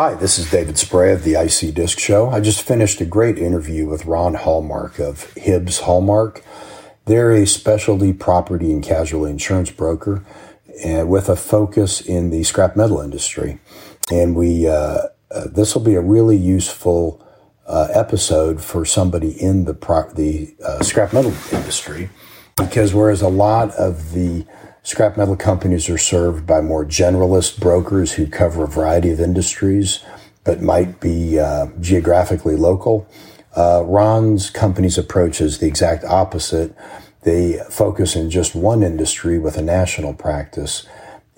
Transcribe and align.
Hi, 0.00 0.14
this 0.14 0.38
is 0.38 0.48
David 0.48 0.78
Spray 0.78 1.12
of 1.12 1.24
the 1.24 1.34
IC-DISC 1.34 1.98
Show. 1.98 2.30
I 2.30 2.38
just 2.38 2.62
finished 2.62 3.00
a 3.00 3.04
great 3.04 3.36
interview 3.36 3.88
with 3.88 4.06
Ron 4.06 4.34
Hallmark 4.34 5.00
of 5.00 5.32
Hibbs 5.32 5.80
Hallmark. 5.80 6.44
They're 7.06 7.32
a 7.32 7.44
specialty 7.44 8.12
property 8.12 8.70
and 8.70 8.80
casualty 8.80 9.32
insurance 9.32 9.72
broker 9.72 10.24
and 10.84 11.02
uh, 11.02 11.06
with 11.06 11.28
a 11.28 11.34
focus 11.34 12.00
in 12.00 12.30
the 12.30 12.44
scrap 12.44 12.76
metal 12.76 13.00
industry. 13.00 13.58
And 14.12 14.36
we, 14.36 14.68
uh, 14.68 14.98
uh, 15.32 15.48
this 15.50 15.74
will 15.74 15.82
be 15.82 15.96
a 15.96 16.00
really 16.00 16.36
useful 16.36 17.20
uh, 17.66 17.88
episode 17.92 18.62
for 18.62 18.84
somebody 18.84 19.32
in 19.32 19.64
the 19.64 19.74
pro- 19.74 20.12
the 20.12 20.54
uh, 20.64 20.80
scrap 20.80 21.12
metal 21.12 21.34
industry, 21.50 22.08
because 22.56 22.94
whereas 22.94 23.20
a 23.20 23.28
lot 23.28 23.72
of 23.72 24.12
the 24.12 24.46
scrap 24.88 25.18
metal 25.18 25.36
companies 25.36 25.90
are 25.90 25.98
served 25.98 26.46
by 26.46 26.62
more 26.62 26.82
generalist 26.82 27.60
brokers 27.60 28.12
who 28.12 28.26
cover 28.26 28.64
a 28.64 28.66
variety 28.66 29.10
of 29.10 29.20
industries, 29.20 30.02
but 30.44 30.62
might 30.62 30.98
be 30.98 31.38
uh, 31.38 31.66
geographically 31.78 32.56
local. 32.56 33.06
Uh, 33.54 33.82
Ron's 33.84 34.48
company's 34.48 34.96
approach 34.96 35.42
is 35.42 35.58
the 35.58 35.66
exact 35.66 36.04
opposite. 36.04 36.74
They 37.22 37.60
focus 37.68 38.16
in 38.16 38.30
just 38.30 38.54
one 38.54 38.82
industry 38.82 39.38
with 39.38 39.58
a 39.58 39.62
national 39.62 40.14
practice. 40.14 40.86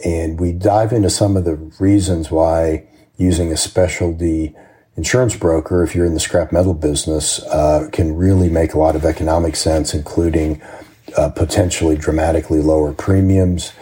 And 0.05 0.39
we 0.39 0.53
dive 0.53 0.93
into 0.93 1.11
some 1.11 1.37
of 1.37 1.45
the 1.45 1.57
reasons 1.81 2.31
why 2.31 2.87
using 3.17 3.51
a 3.51 3.57
specialty 3.57 4.55
insurance 4.97 5.35
broker, 5.35 5.83
if 5.83 5.97
you're 5.97 6.07
in 6.07 6.15
the 6.15 6.21
scrap 6.21 6.53
metal 6.53 6.75
business, 6.75 7.43
uh, 7.47 7.89
can 7.91 8.15
really 8.15 8.49
make 8.49 8.75
a 8.75 8.79
lot 8.79 8.95
of 8.95 9.05
economic 9.05 9.57
sense, 9.57 9.93
including 9.93 10.63
uh, 11.17 11.31
potentially 11.31 11.97
dramatically 11.97 12.61
lower 12.61 12.93
premiums, 12.93 13.73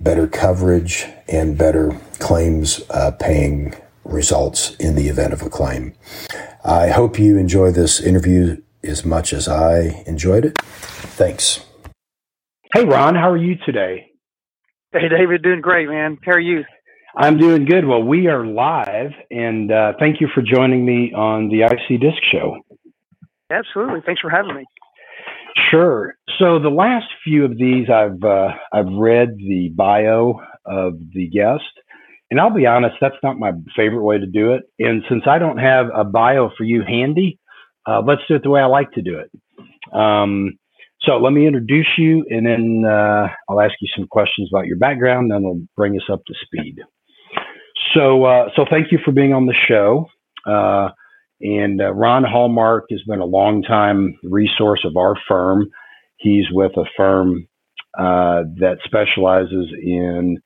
better 0.00 0.26
coverage, 0.26 1.06
and 1.28 1.56
better 1.56 1.98
claims 2.18 2.82
uh, 2.90 3.10
paying 3.12 3.74
results 4.04 4.74
in 4.76 4.94
the 4.94 5.08
event 5.08 5.32
of 5.32 5.42
a 5.42 5.50
claim. 5.50 5.94
I 6.64 6.88
hope 6.88 7.18
you 7.18 7.36
enjoy 7.36 7.70
this 7.70 8.00
interview 8.00 8.62
as 8.82 9.04
much 9.04 9.32
as 9.32 9.48
I 9.48 10.02
enjoyed 10.06 10.44
it. 10.44 10.58
Thanks. 10.58 11.64
Hey, 12.74 12.84
Ron, 12.84 13.14
how 13.14 13.30
are 13.30 13.36
you 13.36 13.56
today? 13.64 14.10
Hey, 14.92 15.08
David, 15.08 15.42
doing 15.42 15.60
great, 15.60 15.88
man. 15.88 16.18
How 16.24 16.32
are 16.32 16.40
you? 16.40 16.64
I'm 17.14 17.38
doing 17.38 17.66
good. 17.66 17.86
Well, 17.86 18.02
we 18.02 18.28
are 18.28 18.46
live, 18.46 19.10
and 19.30 19.70
uh, 19.70 19.92
thank 19.98 20.20
you 20.20 20.28
for 20.34 20.42
joining 20.42 20.84
me 20.84 21.12
on 21.14 21.48
the 21.48 21.62
IC-DISC 21.62 22.22
Show. 22.32 22.56
Absolutely. 23.50 24.00
Thanks 24.06 24.20
for 24.20 24.30
having 24.30 24.56
me. 24.56 24.64
Sure. 25.70 26.14
So 26.38 26.58
the 26.58 26.70
last 26.70 27.06
few 27.24 27.44
of 27.44 27.56
these, 27.58 27.88
I've 27.90 28.22
uh, 28.22 28.48
I've 28.72 28.92
read 28.92 29.36
the 29.36 29.70
bio 29.74 30.40
of 30.64 30.94
the 31.14 31.28
guest, 31.28 31.64
and 32.30 32.40
I'll 32.40 32.54
be 32.54 32.66
honest, 32.66 32.96
that's 33.00 33.16
not 33.22 33.38
my 33.38 33.52
favorite 33.76 34.04
way 34.04 34.18
to 34.18 34.26
do 34.26 34.52
it. 34.52 34.62
And 34.78 35.02
since 35.08 35.24
I 35.26 35.38
don't 35.38 35.58
have 35.58 35.86
a 35.94 36.04
bio 36.04 36.50
for 36.56 36.64
you 36.64 36.82
handy, 36.86 37.38
uh, 37.86 38.00
let's 38.06 38.22
do 38.28 38.36
it 38.36 38.42
the 38.42 38.50
way 38.50 38.60
I 38.60 38.66
like 38.66 38.90
to 38.92 39.02
do 39.02 39.18
it. 39.18 39.30
Um, 39.94 40.52
so 41.02 41.18
let 41.18 41.32
me 41.32 41.46
introduce 41.46 41.88
you, 41.98 42.24
and 42.30 42.46
then 42.46 42.84
uh, 42.86 43.26
I'll 43.48 43.60
ask 43.60 43.74
you 43.80 43.88
some 43.96 44.06
questions 44.06 44.48
about 44.52 44.66
your 44.66 44.78
background, 44.78 45.30
then 45.30 45.42
we'll 45.42 45.60
bring 45.76 45.96
us 45.96 46.08
up 46.10 46.20
to 46.26 46.34
speed. 46.44 46.76
So, 47.94 48.24
uh, 48.24 48.48
so 48.54 48.64
thank 48.70 48.92
you 48.92 48.98
for 49.04 49.10
being 49.10 49.34
on 49.34 49.46
the 49.46 49.54
show. 49.68 50.06
And 51.42 51.80
uh, 51.80 51.92
Ron 51.92 52.24
Hallmark 52.24 52.84
has 52.90 53.02
been 53.06 53.20
a 53.20 53.24
long 53.24 53.62
time 53.62 54.16
resource 54.22 54.84
of 54.84 54.96
our 54.96 55.14
firm. 55.28 55.68
He's 56.16 56.44
with 56.52 56.72
a 56.76 56.84
firm 56.96 57.48
uh, 57.98 58.44
that 58.58 58.78
specializes 58.84 59.66
in 59.82 60.38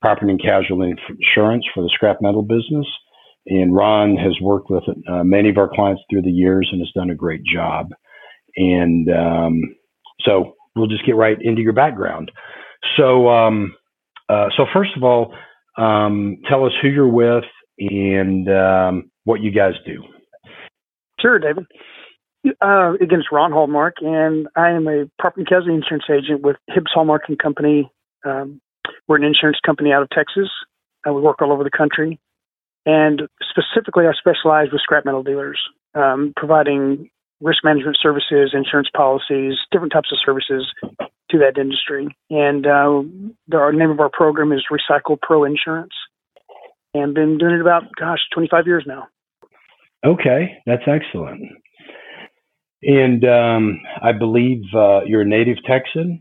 property 0.00 0.30
and 0.30 0.40
casualty 0.40 0.94
insurance 1.08 1.64
for 1.74 1.82
the 1.82 1.90
scrap 1.92 2.18
metal 2.20 2.42
business. 2.42 2.86
And 3.46 3.74
Ron 3.74 4.16
has 4.16 4.34
worked 4.40 4.70
with 4.70 4.84
uh, 5.08 5.24
many 5.24 5.50
of 5.50 5.58
our 5.58 5.68
clients 5.68 6.02
through 6.08 6.22
the 6.22 6.30
years 6.30 6.68
and 6.70 6.80
has 6.80 6.90
done 6.94 7.10
a 7.10 7.14
great 7.14 7.42
job. 7.44 7.88
And 8.56 9.08
um, 9.10 9.60
so 10.20 10.54
we'll 10.76 10.86
just 10.86 11.04
get 11.04 11.16
right 11.16 11.36
into 11.40 11.62
your 11.62 11.72
background. 11.72 12.30
So, 12.96 13.28
um, 13.28 13.74
uh, 14.28 14.48
so 14.56 14.66
first 14.72 14.92
of 14.96 15.02
all, 15.02 15.34
um, 15.76 16.38
tell 16.48 16.64
us 16.64 16.72
who 16.80 16.88
you're 16.88 17.08
with 17.08 17.44
and 17.78 18.48
um, 18.48 19.10
what 19.24 19.42
you 19.42 19.50
guys 19.50 19.74
do. 19.84 20.02
Sure, 21.24 21.38
David. 21.38 21.64
Uh, 22.60 22.92
again, 23.00 23.20
it's 23.20 23.32
Ron 23.32 23.50
Hallmark, 23.50 23.94
and 24.02 24.46
I 24.54 24.72
am 24.72 24.86
a 24.86 25.06
property 25.18 25.44
casualty 25.44 25.72
insurance 25.72 26.04
agent 26.10 26.42
with 26.42 26.56
Hibbs 26.68 26.92
Hallmark 26.92 27.22
and 27.28 27.38
Company. 27.38 27.90
Um, 28.26 28.60
we're 29.08 29.16
an 29.16 29.24
insurance 29.24 29.56
company 29.64 29.90
out 29.90 30.02
of 30.02 30.10
Texas. 30.10 30.50
Uh, 31.08 31.14
we 31.14 31.22
work 31.22 31.40
all 31.40 31.50
over 31.50 31.64
the 31.64 31.70
country, 31.70 32.20
and 32.84 33.22
specifically, 33.40 34.04
I 34.06 34.12
specialize 34.18 34.68
with 34.70 34.82
scrap 34.82 35.06
metal 35.06 35.22
dealers, 35.22 35.58
um, 35.94 36.34
providing 36.36 37.08
risk 37.40 37.64
management 37.64 37.96
services, 38.02 38.52
insurance 38.52 38.88
policies, 38.94 39.54
different 39.72 39.94
types 39.94 40.12
of 40.12 40.18
services 40.22 40.70
to 41.30 41.38
that 41.38 41.56
industry. 41.58 42.14
And 42.28 42.66
uh, 42.66 43.00
the 43.48 43.56
our 43.56 43.72
name 43.72 43.90
of 43.90 44.00
our 44.00 44.10
program 44.12 44.52
is 44.52 44.64
Recycle 44.70 45.18
Pro 45.18 45.44
Insurance, 45.44 45.94
and 46.92 47.14
been 47.14 47.38
doing 47.38 47.54
it 47.54 47.60
about 47.62 47.84
gosh, 47.98 48.20
25 48.34 48.66
years 48.66 48.84
now. 48.86 49.08
Okay, 50.04 50.58
that's 50.66 50.82
excellent. 50.86 51.42
And 52.82 53.24
um, 53.24 53.80
I 54.02 54.12
believe 54.12 54.62
uh, 54.76 55.00
you're 55.06 55.22
a 55.22 55.26
native 55.26 55.56
Texan. 55.66 56.20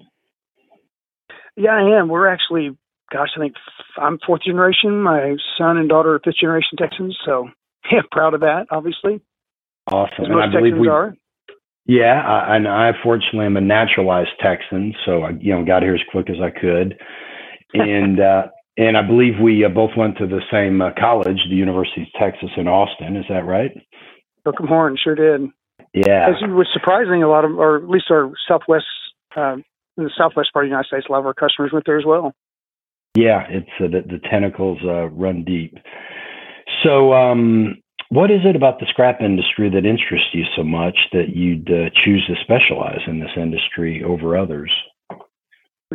Yeah, 1.57 1.71
I 1.71 1.99
am. 1.99 2.07
We're 2.07 2.27
actually, 2.27 2.77
gosh, 3.11 3.29
I 3.35 3.39
think 3.39 3.55
I'm 3.97 4.17
fourth 4.25 4.43
generation. 4.43 5.01
My 5.01 5.35
son 5.57 5.77
and 5.77 5.89
daughter 5.89 6.15
are 6.15 6.21
fifth 6.23 6.37
generation 6.39 6.77
Texans, 6.77 7.17
so 7.25 7.49
yeah, 7.91 8.01
proud 8.11 8.33
of 8.33 8.41
that. 8.41 8.67
Obviously. 8.71 9.21
Awesome. 9.91 10.25
And 10.25 10.41
I 10.41 10.47
believe 10.49 10.77
we 10.77 10.87
are. 10.87 11.13
Yeah, 11.85 12.21
I, 12.25 12.55
and 12.55 12.67
I 12.67 12.91
fortunately 13.03 13.45
am 13.45 13.57
a 13.57 13.61
naturalized 13.61 14.29
Texan, 14.39 14.93
so 15.05 15.23
I 15.23 15.31
you 15.31 15.53
know 15.53 15.65
got 15.65 15.83
here 15.83 15.93
as 15.93 16.01
quick 16.09 16.29
as 16.29 16.37
I 16.41 16.49
could, 16.49 16.97
and 17.73 18.19
uh, 18.21 18.43
and 18.77 18.97
I 18.97 19.01
believe 19.01 19.33
we 19.41 19.63
uh, 19.65 19.69
both 19.69 19.91
went 19.95 20.17
to 20.17 20.27
the 20.27 20.41
same 20.51 20.81
uh, 20.81 20.89
college, 20.99 21.39
the 21.49 21.55
University 21.55 22.03
of 22.03 22.19
Texas 22.19 22.49
in 22.57 22.67
Austin. 22.67 23.15
Is 23.15 23.25
that 23.29 23.45
right? 23.45 23.71
Hook 24.45 24.55
'em 24.59 24.67
Horn 24.67 24.97
sure 25.01 25.15
did. 25.15 25.49
Yeah, 25.93 26.29
as 26.29 26.41
it 26.41 26.49
was 26.49 26.67
surprising, 26.73 27.21
a 27.21 27.29
lot 27.29 27.45
of, 27.45 27.57
or 27.57 27.77
at 27.77 27.89
least 27.89 28.05
our 28.09 28.31
Southwest, 28.47 28.85
uh, 29.35 29.57
in 29.97 30.03
the 30.03 30.11
Southwest 30.17 30.51
part 30.53 30.65
of 30.65 30.69
the 30.69 30.73
United 30.73 30.87
States, 30.87 31.05
a 31.07 31.11
lot 31.11 31.19
of 31.19 31.25
our 31.25 31.33
customers 31.33 31.71
went 31.71 31.85
there 31.85 31.99
as 31.99 32.05
well. 32.05 32.33
Yeah, 33.15 33.45
it's 33.47 33.69
uh, 33.79 33.87
the, 33.87 34.01
the 34.01 34.19
tentacles 34.29 34.79
uh, 34.83 35.07
run 35.09 35.43
deep. 35.43 35.77
So, 36.83 37.13
um, 37.13 37.77
what 38.09 38.31
is 38.31 38.41
it 38.43 38.55
about 38.55 38.79
the 38.79 38.87
scrap 38.89 39.21
industry 39.21 39.69
that 39.69 39.85
interests 39.85 40.29
you 40.33 40.45
so 40.55 40.63
much 40.63 40.97
that 41.13 41.35
you'd 41.35 41.69
uh, 41.69 41.89
choose 42.03 42.25
to 42.27 42.35
specialize 42.41 43.01
in 43.07 43.19
this 43.19 43.31
industry 43.35 44.03
over 44.03 44.37
others? 44.37 44.71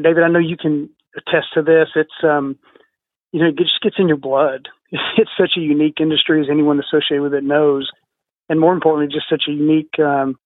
David, 0.01 0.23
I 0.23 0.29
know 0.29 0.39
you 0.39 0.57
can 0.57 0.91
attest 1.19 1.49
to 1.55 1.63
this. 1.63 1.89
It's 1.95 2.19
um, 2.23 2.59
you 3.33 3.41
know, 3.41 3.49
it 3.49 3.59
just 3.59 3.81
gets 3.83 3.97
in 3.99 4.09
your 4.09 4.17
blood. 4.17 4.69
It's 5.19 5.31
such 5.39 5.53
a 5.57 5.61
unique 5.61 6.01
industry, 6.01 6.41
as 6.41 6.49
anyone 6.51 6.81
associated 6.81 7.23
with 7.23 7.35
it 7.35 7.45
knows, 7.45 7.91
and 8.49 8.59
more 8.59 8.73
importantly, 8.73 9.15
just 9.15 9.29
such 9.29 9.45
a 9.47 9.53
unique 9.53 9.99
um, 9.99 10.39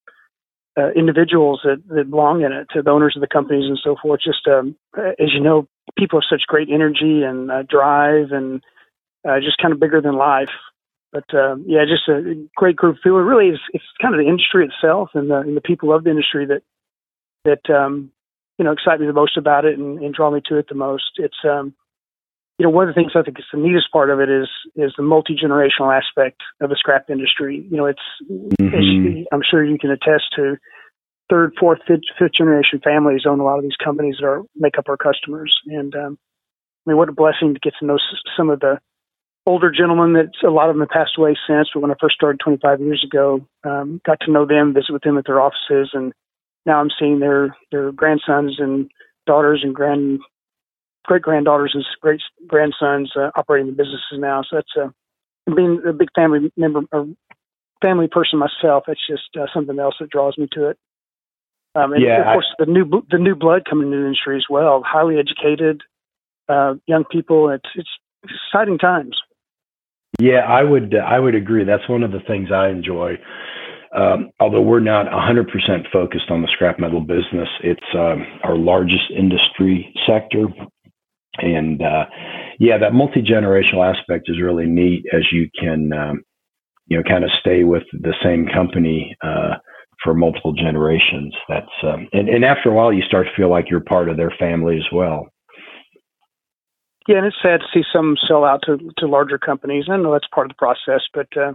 uh, 0.77 0.91
individuals 0.95 1.61
that, 1.63 1.81
that 1.95 2.09
belong 2.09 2.41
in 2.41 2.51
it, 2.51 2.67
to 2.73 2.81
the 2.81 2.89
owners 2.89 3.15
of 3.15 3.21
the 3.21 3.27
companies 3.27 3.69
and 3.69 3.79
so 3.81 3.95
forth. 4.01 4.19
Just 4.21 4.47
um, 4.47 4.75
as 4.97 5.31
you 5.33 5.39
know, 5.39 5.67
people 5.97 6.19
have 6.19 6.27
such 6.29 6.47
great 6.47 6.67
energy 6.69 7.23
and 7.23 7.51
uh, 7.51 7.63
drive, 7.69 8.31
and 8.31 8.61
uh, 9.27 9.39
just 9.39 9.61
kind 9.61 9.73
of 9.73 9.79
bigger 9.79 10.01
than 10.01 10.17
life. 10.17 10.51
But 11.13 11.31
uh, 11.33 11.55
yeah, 11.65 11.85
just 11.85 12.09
a 12.09 12.35
great 12.55 12.75
group 12.75 12.97
people. 13.03 13.19
It 13.19 13.21
really 13.21 13.49
is. 13.49 13.59
It's 13.71 13.85
kind 14.01 14.15
of 14.15 14.19
the 14.19 14.27
industry 14.27 14.67
itself 14.67 15.11
and 15.13 15.29
the 15.29 15.37
and 15.37 15.55
the 15.55 15.61
people 15.61 15.93
of 15.93 16.03
the 16.03 16.09
industry 16.09 16.47
that 16.47 16.63
that 17.45 17.73
um, 17.73 18.11
you 18.57 18.65
know 18.65 18.71
excite 18.71 18.99
me 18.99 19.07
the 19.07 19.13
most 19.13 19.37
about 19.37 19.65
it 19.65 19.77
and, 19.77 19.99
and 19.99 20.13
draw 20.13 20.31
me 20.31 20.41
to 20.49 20.57
it 20.57 20.67
the 20.69 20.75
most. 20.75 21.17
It's 21.17 21.37
um, 21.43 21.73
you 22.57 22.65
know 22.65 22.69
one 22.69 22.87
of 22.87 22.93
the 22.93 22.99
things 22.99 23.11
I 23.15 23.23
think 23.23 23.39
is 23.39 23.45
the 23.51 23.59
neatest 23.59 23.91
part 23.91 24.09
of 24.09 24.19
it 24.19 24.29
is 24.29 24.49
is 24.75 24.93
the 24.97 25.03
multi 25.03 25.35
generational 25.35 25.95
aspect 25.95 26.41
of 26.61 26.69
the 26.69 26.75
scrap 26.77 27.09
industry. 27.09 27.65
You 27.69 27.77
know, 27.77 27.85
it's, 27.85 28.07
mm-hmm. 28.29 28.67
it's 28.73 29.27
I'm 29.31 29.41
sure 29.49 29.63
you 29.63 29.77
can 29.79 29.91
attest 29.91 30.25
to 30.35 30.57
third, 31.29 31.53
fourth, 31.59 31.79
fifth, 31.87 32.01
fifth 32.19 32.33
generation 32.37 32.79
families 32.83 33.23
own 33.27 33.39
a 33.39 33.43
lot 33.43 33.57
of 33.57 33.63
these 33.63 33.77
companies 33.83 34.17
that 34.19 34.27
are 34.27 34.43
make 34.55 34.77
up 34.77 34.89
our 34.89 34.97
customers. 34.97 35.53
And 35.67 35.95
um, 35.95 36.17
I 36.85 36.91
mean, 36.91 36.97
what 36.97 37.09
a 37.09 37.13
blessing 37.13 37.53
to 37.53 37.59
get 37.59 37.73
to 37.79 37.85
know 37.85 37.97
some 38.37 38.49
of 38.49 38.59
the 38.59 38.79
older 39.45 39.71
gentlemen 39.71 40.13
that 40.13 40.47
a 40.47 40.51
lot 40.51 40.69
of 40.69 40.75
them 40.75 40.81
have 40.81 40.89
passed 40.89 41.17
away 41.17 41.35
since. 41.47 41.69
But 41.73 41.81
when 41.81 41.91
I 41.91 41.95
first 41.99 42.15
started 42.15 42.39
25 42.43 42.81
years 42.81 43.03
ago, 43.05 43.45
um, 43.63 44.01
got 44.05 44.19
to 44.21 44.31
know 44.31 44.45
them, 44.45 44.73
visit 44.73 44.91
with 44.91 45.03
them 45.03 45.17
at 45.17 45.25
their 45.25 45.41
offices, 45.41 45.91
and 45.93 46.13
now 46.65 46.79
I'm 46.79 46.89
seeing 46.99 47.19
their 47.19 47.55
their 47.71 47.91
grandsons 47.91 48.55
and 48.59 48.89
daughters 49.25 49.61
and 49.63 49.73
grand 49.73 50.19
great 51.05 51.21
granddaughters 51.21 51.71
and 51.73 51.83
great 52.01 52.21
grandsons 52.47 53.11
uh, 53.15 53.31
operating 53.35 53.67
the 53.67 53.73
businesses 53.73 54.13
now. 54.13 54.41
So 54.43 54.57
that's 54.57 54.71
uh, 54.77 55.53
being 55.53 55.81
a 55.87 55.93
big 55.93 56.09
family 56.15 56.51
member 56.55 56.81
or 56.91 57.07
family 57.81 58.07
person 58.07 58.39
myself. 58.39 58.85
It's 58.87 59.05
just 59.07 59.29
uh, 59.39 59.47
something 59.53 59.77
else 59.79 59.95
that 59.99 60.09
draws 60.09 60.37
me 60.37 60.47
to 60.53 60.69
it. 60.69 60.77
Um, 61.75 61.93
and 61.93 62.03
yeah, 62.03 62.19
of 62.19 62.33
course, 62.35 62.47
I, 62.59 62.65
the 62.65 62.71
new 62.71 62.85
the 63.09 63.17
new 63.17 63.35
blood 63.35 63.63
coming 63.69 63.87
into 63.87 63.97
the 63.97 64.05
industry 64.05 64.37
as 64.37 64.45
well. 64.49 64.83
Highly 64.85 65.17
educated 65.17 65.81
uh, 66.47 66.75
young 66.87 67.03
people. 67.03 67.49
It's 67.49 67.69
it's 67.75 67.89
exciting 68.23 68.77
times. 68.77 69.19
Yeah, 70.19 70.41
I 70.47 70.63
would 70.63 70.95
I 70.95 71.19
would 71.19 71.35
agree. 71.35 71.63
That's 71.63 71.89
one 71.89 72.03
of 72.03 72.11
the 72.11 72.19
things 72.19 72.49
I 72.53 72.69
enjoy. 72.69 73.15
Um, 73.95 74.31
although 74.39 74.61
we're 74.61 74.79
not 74.79 75.05
100% 75.05 75.45
focused 75.91 76.29
on 76.29 76.41
the 76.41 76.47
scrap 76.51 76.79
metal 76.79 77.01
business, 77.01 77.49
it's 77.63 77.85
um, 77.93 78.25
our 78.43 78.57
largest 78.57 79.11
industry 79.15 79.93
sector. 80.07 80.47
And 81.37 81.81
uh, 81.81 82.05
yeah, 82.59 82.77
that 82.79 82.93
multi 82.93 83.21
generational 83.21 83.87
aspect 83.87 84.29
is 84.29 84.41
really 84.41 84.65
neat 84.65 85.05
as 85.13 85.23
you 85.31 85.47
can, 85.59 85.91
um, 85.93 86.23
you 86.87 86.97
know, 86.97 87.03
kind 87.03 87.23
of 87.23 87.29
stay 87.39 87.63
with 87.63 87.83
the 87.91 88.13
same 88.23 88.47
company 88.47 89.15
uh, 89.23 89.55
for 90.03 90.13
multiple 90.13 90.53
generations. 90.53 91.33
That's 91.47 91.71
um, 91.83 92.07
and, 92.13 92.29
and 92.29 92.45
after 92.45 92.69
a 92.69 92.73
while, 92.73 92.93
you 92.93 93.03
start 93.03 93.27
to 93.27 93.35
feel 93.35 93.49
like 93.49 93.65
you're 93.69 93.79
part 93.79 94.09
of 94.09 94.17
their 94.17 94.33
family 94.39 94.77
as 94.77 94.85
well. 94.91 95.27
Yeah, 97.07 97.17
and 97.17 97.25
it's 97.25 97.35
sad 97.41 97.59
to 97.59 97.65
see 97.73 97.83
some 97.91 98.15
sell 98.27 98.45
out 98.45 98.61
to 98.65 98.77
to 98.99 99.07
larger 99.07 99.37
companies. 99.37 99.85
I 99.89 99.97
know 99.97 100.13
that's 100.13 100.27
part 100.33 100.47
of 100.47 100.51
the 100.51 100.55
process, 100.55 101.01
but 101.13 101.27
uh, 101.35 101.53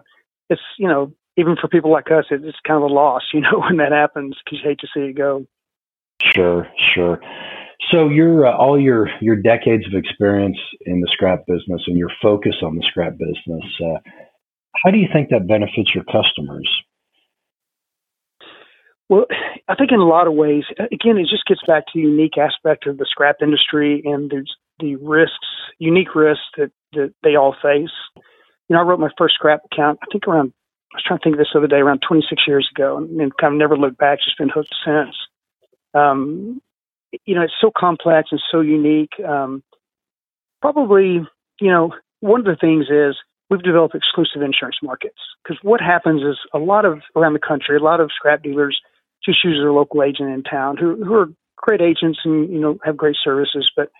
it's 0.51 0.63
you 0.79 0.89
know 0.89 1.13
even 1.39 1.57
for 1.57 1.69
people 1.69 1.93
like 1.93 2.11
us, 2.11 2.25
it's 2.31 2.59
kind 2.67 2.83
of 2.83 2.91
a 2.91 2.93
loss, 2.93 3.23
you 3.33 3.41
know, 3.41 3.61
when 3.61 3.79
that 3.79 3.93
happens 3.93 4.37
because 4.45 4.59
you 4.63 4.69
hate 4.69 4.81
to 4.81 4.89
see 4.93 5.11
it 5.11 5.17
go. 5.17 5.47
Sure, 6.21 6.67
sure. 6.95 7.21
So 7.93 8.09
your 8.09 8.45
uh, 8.45 8.57
all 8.57 8.79
your 8.79 9.09
your 9.21 9.37
decades 9.37 9.87
of 9.87 9.95
experience 9.95 10.59
in 10.85 11.01
the 11.01 11.09
scrap 11.13 11.47
business 11.47 11.81
and 11.87 11.97
your 11.97 12.11
focus 12.21 12.57
on 12.63 12.75
the 12.75 12.83
scrap 12.83 13.13
business, 13.13 13.65
uh, 13.81 13.99
how 14.83 14.91
do 14.91 14.99
you 14.99 15.07
think 15.13 15.31
that 15.31 15.47
benefits 15.47 15.95
your 15.95 16.03
customers? 16.05 16.69
Well, 19.09 19.27
I 19.69 19.75
think 19.75 19.93
in 19.93 20.01
a 20.01 20.07
lot 20.07 20.27
of 20.27 20.35
ways, 20.35 20.65
again, 20.79 21.17
it 21.17 21.29
just 21.31 21.47
gets 21.47 21.63
back 21.67 21.87
to 21.87 21.93
the 21.95 22.01
unique 22.01 22.37
aspect 22.37 22.87
of 22.87 22.99
the 22.99 23.07
scrap 23.09 23.37
industry 23.41 24.03
and 24.05 24.31
there's 24.31 24.55
the 24.81 24.97
risks, 24.97 25.49
unique 25.79 26.15
risks 26.15 26.45
that, 26.59 26.71
that 26.93 27.15
they 27.23 27.37
all 27.37 27.55
face. 27.63 27.95
You 28.69 28.77
know, 28.77 28.81
I 28.81 28.83
wrote 28.83 29.01
my 29.01 29.09
first 29.17 29.35
scrap 29.35 29.61
account, 29.73 29.99
I 30.03 30.07
think 30.13 30.29
around, 30.29 30.53
I 30.93 30.97
was 30.97 31.03
trying 31.07 31.19
to 31.19 31.23
think 31.23 31.35
of 31.35 31.39
this 31.39 31.49
the 31.53 31.59
other 31.59 31.69
day, 31.69 31.77
around 31.77 32.03
26 32.07 32.43
years 32.47 32.69
ago, 32.75 32.97
and, 32.97 33.21
and 33.21 33.37
kind 33.37 33.55
of 33.55 33.59
never 33.59 33.77
looked 33.77 33.99
back, 33.99 34.19
just 34.25 34.39
been 34.39 34.49
hooked 34.49 34.75
since. 34.85 35.15
Um, 35.95 36.63
you 37.25 37.35
know, 37.35 37.43
it's 37.43 37.55
so 37.61 37.71
complex 37.77 38.29
and 38.31 38.41
so 38.51 38.61
unique. 38.61 39.13
Um, 39.27 39.63
probably, 40.61 41.27
you 41.61 41.71
know, 41.71 41.93
one 42.21 42.41
of 42.41 42.47
the 42.47 42.57
things 42.57 42.87
is 42.91 43.17
we've 43.51 43.63
developed 43.63 43.95
exclusive 43.95 44.43
insurance 44.43 44.77
markets 44.83 45.19
because 45.43 45.59
what 45.63 45.81
happens 45.81 46.23
is 46.23 46.39
a 46.53 46.59
lot 46.59 46.85
of 46.85 47.01
around 47.17 47.33
the 47.33 47.39
country, 47.39 47.77
a 47.77 47.83
lot 47.83 48.01
of 48.01 48.11
scrap 48.15 48.43
dealers 48.43 48.79
just 49.25 49.45
use 49.45 49.59
their 49.61 49.73
local 49.73 50.03
agent 50.03 50.31
in 50.31 50.43
town 50.43 50.77
who, 50.77 51.03
who 51.05 51.15
are 51.15 51.29
great 51.57 51.81
agents 51.81 52.21
and 52.25 52.51
you 52.51 52.59
know 52.59 52.79
have 52.85 52.97
great 52.97 53.17
services, 53.23 53.71
but 53.77 53.91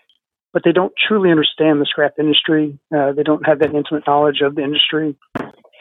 but 0.51 0.63
they 0.65 0.71
don't 0.71 0.93
truly 1.07 1.29
understand 1.29 1.79
the 1.79 1.85
scrap 1.85 2.13
industry. 2.17 2.79
Uh, 2.95 3.11
they 3.11 3.23
don't 3.23 3.45
have 3.45 3.59
that 3.59 3.73
intimate 3.73 4.03
knowledge 4.07 4.41
of 4.41 4.55
the 4.55 4.63
industry. 4.63 5.15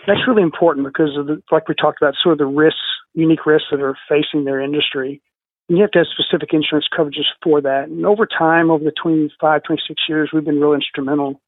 That's 0.09 0.27
really 0.27 0.43
important 0.43 0.87
because 0.87 1.17
of 1.19 1.27
the, 1.27 1.43
like 1.53 1.69
we 1.69 1.75
talked 1.75 2.01
about, 2.01 2.15
sort 2.23 2.33
of 2.33 2.39
the 2.39 2.47
risks, 2.47 2.81
unique 3.13 3.45
risks 3.45 3.69
that 3.71 3.83
are 3.83 3.97
facing 4.09 4.45
their 4.45 4.59
industry. 4.59 5.21
And 5.69 5.77
you 5.77 5.83
have 5.83 5.91
to 5.93 5.99
have 5.99 6.07
specific 6.09 6.55
insurance 6.55 6.89
coverages 6.89 7.29
for 7.45 7.61
that. 7.61 7.89
And 7.89 8.07
over 8.07 8.27
time, 8.27 8.71
over 8.71 8.83
the 8.83 8.93
25, 8.93 9.63
26 9.63 10.03
years, 10.09 10.31
we've 10.33 10.45
been 10.45 10.61
real 10.61 10.73
instrumental 10.73 11.43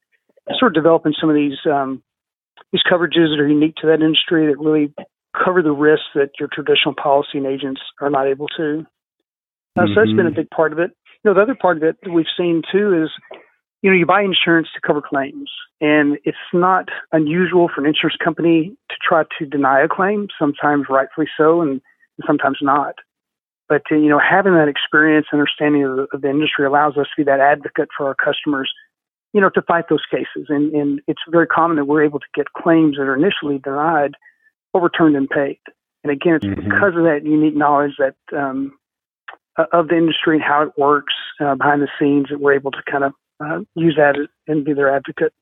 in 0.46 0.56
sort 0.58 0.72
of 0.72 0.74
developing 0.74 1.14
some 1.18 1.30
of 1.30 1.36
these 1.36 1.56
um, 1.64 2.02
these 2.70 2.82
coverages 2.84 3.32
that 3.32 3.40
are 3.40 3.48
unique 3.48 3.76
to 3.76 3.86
that 3.86 4.02
industry 4.02 4.46
that 4.46 4.60
really 4.60 4.92
cover 5.32 5.62
the 5.62 5.72
risks 5.72 6.06
that 6.14 6.30
your 6.38 6.48
traditional 6.52 6.94
policy 6.94 7.38
and 7.38 7.46
agents 7.46 7.80
are 8.00 8.10
not 8.10 8.26
able 8.26 8.46
to. 8.48 8.84
Uh, 9.76 9.82
mm-hmm. 9.82 9.94
So 9.94 10.00
that's 10.00 10.12
been 10.12 10.26
a 10.26 10.30
mm-hmm. 10.30 10.36
big 10.36 10.50
part 10.50 10.72
of 10.72 10.78
it. 10.78 10.90
You 11.24 11.30
know, 11.30 11.34
the 11.34 11.42
other 11.42 11.56
part 11.60 11.78
of 11.78 11.82
it 11.82 11.96
that 12.02 12.10
we've 12.10 12.30
seen 12.36 12.62
too 12.70 13.04
is, 13.04 13.10
you 13.82 13.91
know, 13.91 13.97
you 13.97 14.06
buy 14.06 14.23
insurance 14.23 14.69
to 14.75 14.81
cover 14.81 15.00
claims, 15.00 15.50
and 15.81 16.19
it's 16.25 16.37
not 16.53 16.88
unusual 17.12 17.69
for 17.75 17.81
an 17.81 17.87
insurance 17.87 18.17
company 18.23 18.77
to 18.91 18.97
try 19.06 19.25
to 19.38 19.47
deny 19.47 19.81
a 19.81 19.88
claim, 19.88 20.29
sometimes 20.38 20.87
rightfully 20.91 21.29
so, 21.37 21.62
and 21.62 21.81
sometimes 22.27 22.59
not. 22.61 22.97
But 23.69 23.82
uh, 23.91 23.97
you 23.97 24.09
know, 24.09 24.19
having 24.19 24.55
that 24.55 24.69
experience, 24.69 25.27
understanding 25.32 25.85
of 25.85 25.97
the, 25.97 26.06
of 26.12 26.21
the 26.23 26.31
industry 26.31 26.67
allows 26.67 26.97
us 26.97 27.06
to 27.06 27.23
be 27.23 27.25
that 27.25 27.41
advocate 27.41 27.88
for 27.97 28.06
our 28.06 28.15
customers 28.15 28.71
you 29.32 29.41
know, 29.41 29.50
to 29.50 29.62
fight 29.62 29.85
those 29.88 30.05
cases. 30.11 30.47
And, 30.49 30.75
and 30.75 31.00
it's 31.06 31.21
very 31.29 31.47
common 31.47 31.77
that 31.77 31.85
we're 31.85 32.05
able 32.05 32.19
to 32.19 32.27
get 32.35 32.53
claims 32.53 32.97
that 32.97 33.05
are 33.05 33.17
initially 33.17 33.59
denied 33.59 34.15
overturned 34.75 35.17
and 35.17 35.29
paid. 35.29 35.61
And 36.03 36.12
again, 36.12 36.35
it's 36.35 36.44
mm-hmm. 36.44 36.65
because 36.69 36.97
of 36.97 37.05
that 37.05 37.21
unique 37.25 37.56
knowledge 37.56 37.93
that 37.99 38.17
um, 38.37 38.73
of 39.73 39.88
the 39.88 39.97
industry 39.97 40.37
and 40.37 40.44
how 40.44 40.62
it 40.62 40.73
works 40.79 41.15
uh, 41.41 41.55
behind 41.55 41.82
the 41.82 41.88
scenes 41.99 42.27
that 42.31 42.41
we're 42.41 42.55
able 42.55 42.71
to 42.71 42.82
kind 42.91 43.05
of 43.05 43.12
uh, 43.40 43.60
use 43.75 43.94
that 43.96 44.16
and 44.46 44.64
be 44.64 44.72
their 44.72 44.94
advocate. 44.94 45.32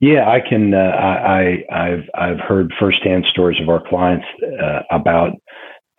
Yeah, 0.00 0.28
I 0.28 0.40
can. 0.46 0.74
Uh, 0.74 0.78
I, 0.78 1.64
I 1.72 1.88
have 1.88 2.00
I've 2.14 2.40
heard 2.40 2.72
firsthand 2.78 3.24
stories 3.30 3.60
of 3.62 3.68
our 3.68 3.82
clients 3.88 4.26
uh, 4.42 4.80
about 4.90 5.30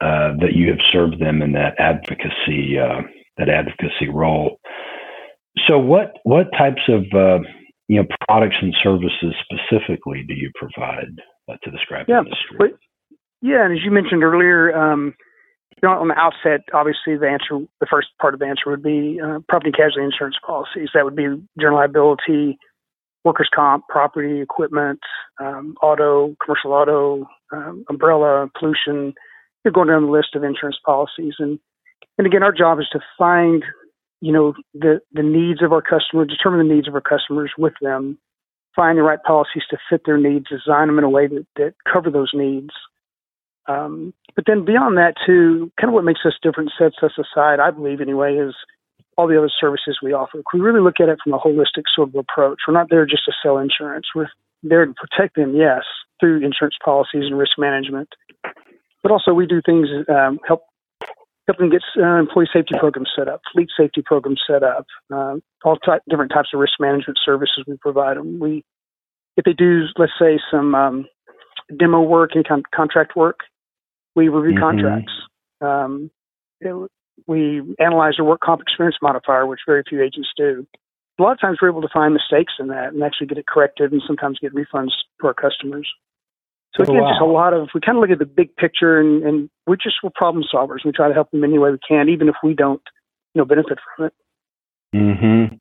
uh, 0.01 0.35
that 0.41 0.53
you 0.53 0.69
have 0.69 0.79
served 0.91 1.19
them 1.19 1.41
in 1.41 1.53
that 1.53 1.79
advocacy 1.79 2.77
uh, 2.77 3.01
that 3.37 3.49
advocacy 3.49 4.09
role. 4.09 4.59
So, 5.67 5.79
what 5.79 6.17
what 6.23 6.51
types 6.57 6.81
of 6.89 7.03
you 7.87 8.01
know 8.01 8.07
products 8.27 8.57
and 8.61 8.75
services 8.83 9.33
specifically 9.49 10.23
do 10.27 10.33
you 10.35 10.51
provide? 10.55 11.09
uh, 11.49 11.55
to 11.63 11.71
the 11.71 11.77
scrap 11.81 12.07
yeah. 12.07 12.19
industry. 12.19 12.57
But, 12.57 12.71
yeah, 13.41 13.65
and 13.65 13.77
as 13.77 13.83
you 13.83 13.91
mentioned 13.91 14.23
earlier, 14.23 14.75
um, 14.75 15.13
you 15.71 15.89
know, 15.89 15.99
on 15.99 16.07
the 16.07 16.17
outset, 16.17 16.61
obviously 16.73 17.17
the 17.17 17.27
answer, 17.27 17.65
the 17.79 17.87
first 17.89 18.07
part 18.19 18.33
of 18.33 18.39
the 18.39 18.45
answer 18.45 18.69
would 18.69 18.83
be 18.83 19.19
uh, 19.23 19.39
property 19.49 19.71
casualty 19.71 20.03
insurance 20.03 20.37
policies. 20.45 20.89
That 20.93 21.03
would 21.03 21.15
be 21.15 21.27
general 21.59 21.79
liability, 21.79 22.57
workers' 23.23 23.49
comp, 23.53 23.87
property, 23.89 24.41
equipment, 24.41 24.99
um, 25.39 25.75
auto, 25.81 26.35
commercial 26.43 26.71
auto, 26.71 27.27
um, 27.51 27.83
umbrella, 27.89 28.49
pollution. 28.57 29.13
You're 29.63 29.73
going 29.73 29.89
down 29.89 30.05
the 30.05 30.11
list 30.11 30.35
of 30.35 30.43
insurance 30.43 30.77
policies, 30.85 31.33
and 31.39 31.59
and 32.17 32.25
again, 32.25 32.43
our 32.43 32.53
job 32.53 32.79
is 32.79 32.87
to 32.93 32.99
find, 33.17 33.65
you 34.21 34.31
know, 34.31 34.53
the 34.73 35.01
the 35.11 35.23
needs 35.23 35.61
of 35.61 35.73
our 35.73 35.81
customer, 35.81 36.23
determine 36.23 36.65
the 36.65 36.73
needs 36.73 36.87
of 36.87 36.95
our 36.95 37.01
customers 37.01 37.51
with 37.57 37.73
them, 37.81 38.17
find 38.75 38.97
the 38.97 39.03
right 39.03 39.21
policies 39.23 39.63
to 39.71 39.77
fit 39.89 40.01
their 40.05 40.17
needs, 40.17 40.45
design 40.49 40.87
them 40.87 40.99
in 40.99 41.03
a 41.03 41.09
way 41.09 41.27
that, 41.27 41.45
that 41.57 41.73
cover 41.91 42.09
those 42.09 42.31
needs. 42.33 42.69
Um, 43.67 44.13
but 44.35 44.45
then 44.47 44.65
beyond 44.65 44.97
that, 44.97 45.15
too, 45.25 45.71
kind 45.79 45.89
of 45.89 45.93
what 45.93 46.03
makes 46.03 46.21
us 46.25 46.33
different, 46.41 46.71
sets 46.77 46.97
us 47.01 47.13
aside, 47.17 47.59
I 47.59 47.71
believe 47.71 48.01
anyway, 48.01 48.35
is 48.35 48.53
all 49.17 49.27
the 49.27 49.37
other 49.37 49.51
services 49.59 49.99
we 50.03 50.13
offer. 50.13 50.41
We 50.53 50.59
really 50.59 50.81
look 50.81 50.99
at 50.99 51.09
it 51.09 51.19
from 51.23 51.33
a 51.33 51.39
holistic 51.39 51.83
sort 51.95 52.09
of 52.09 52.15
approach. 52.15 52.59
We're 52.67 52.73
not 52.73 52.89
there 52.89 53.05
just 53.05 53.25
to 53.25 53.31
sell 53.41 53.57
insurance. 53.57 54.07
We're 54.13 54.29
there 54.61 54.85
to 54.85 54.93
protect 54.93 55.35
them, 55.35 55.55
yes, 55.55 55.83
through 56.19 56.43
insurance 56.43 56.75
policies 56.83 57.23
and 57.25 57.37
risk 57.37 57.53
management. 57.57 58.09
But 59.01 59.11
also, 59.11 59.33
we 59.33 59.45
do 59.45 59.61
things 59.65 59.87
um, 60.09 60.39
help 60.47 60.63
help 61.47 61.59
them 61.59 61.69
get 61.69 61.81
uh, 61.97 62.17
employee 62.17 62.49
safety 62.51 62.73
programs 62.79 63.11
set 63.15 63.27
up, 63.27 63.41
fleet 63.53 63.69
safety 63.77 64.01
programs 64.03 64.41
set 64.47 64.63
up, 64.63 64.85
uh, 65.13 65.35
all 65.63 65.77
ty- 65.77 65.99
different 66.09 66.31
types 66.31 66.49
of 66.53 66.59
risk 66.59 66.73
management 66.79 67.19
services 67.23 67.63
we 67.67 67.77
provide 67.77 68.17
them. 68.17 68.39
We, 68.39 68.63
if 69.37 69.45
they 69.45 69.53
do, 69.53 69.83
let's 69.97 70.13
say 70.19 70.39
some 70.49 70.73
um, 70.73 71.05
demo 71.77 72.01
work 72.01 72.31
and 72.33 72.47
con- 72.47 72.63
contract 72.73 73.15
work, 73.15 73.41
we 74.15 74.29
review 74.29 74.57
mm-hmm. 74.57 74.63
contracts. 74.63 75.13
Um, 75.61 76.11
it, 76.61 76.73
we 77.27 77.61
analyze 77.79 78.13
their 78.17 78.25
work 78.25 78.41
comp 78.41 78.61
experience 78.61 78.97
modifier, 79.01 79.45
which 79.45 79.61
very 79.65 79.83
few 79.87 80.01
agents 80.01 80.29
do. 80.35 80.65
A 81.17 81.23
lot 81.23 81.31
of 81.31 81.39
times 81.39 81.59
we're 81.61 81.69
able 81.69 81.81
to 81.81 81.89
find 81.93 82.13
mistakes 82.13 82.53
in 82.59 82.67
that 82.67 82.93
and 82.93 83.01
actually 83.03 83.27
get 83.27 83.37
it 83.37 83.47
corrected 83.47 83.91
and 83.91 84.01
sometimes 84.05 84.37
get 84.39 84.53
refunds 84.53 84.91
for 85.19 85.27
our 85.27 85.33
customers. 85.33 85.89
So 86.75 86.83
again, 86.83 86.97
oh, 86.97 87.03
wow. 87.03 87.09
just 87.09 87.21
a 87.21 87.25
lot 87.25 87.53
of 87.53 87.69
we 87.73 87.79
kind 87.79 87.97
of 87.97 88.01
look 88.01 88.09
at 88.09 88.19
the 88.19 88.25
big 88.25 88.53
picture, 88.57 88.99
and, 88.99 89.23
and 89.23 89.49
we're 89.65 89.77
just 89.77 89.95
we're 90.03 90.09
problem 90.13 90.43
solvers. 90.53 90.83
We 90.83 90.91
try 90.91 91.07
to 91.07 91.13
help 91.13 91.31
them 91.31 91.43
any 91.43 91.57
way 91.57 91.71
we 91.71 91.79
can, 91.87 92.09
even 92.09 92.27
if 92.27 92.35
we 92.43 92.53
don't, 92.53 92.81
you 93.33 93.39
know, 93.39 93.45
benefit 93.45 93.77
from 93.95 94.07
it. 94.07 94.13
Hmm. 94.93 95.55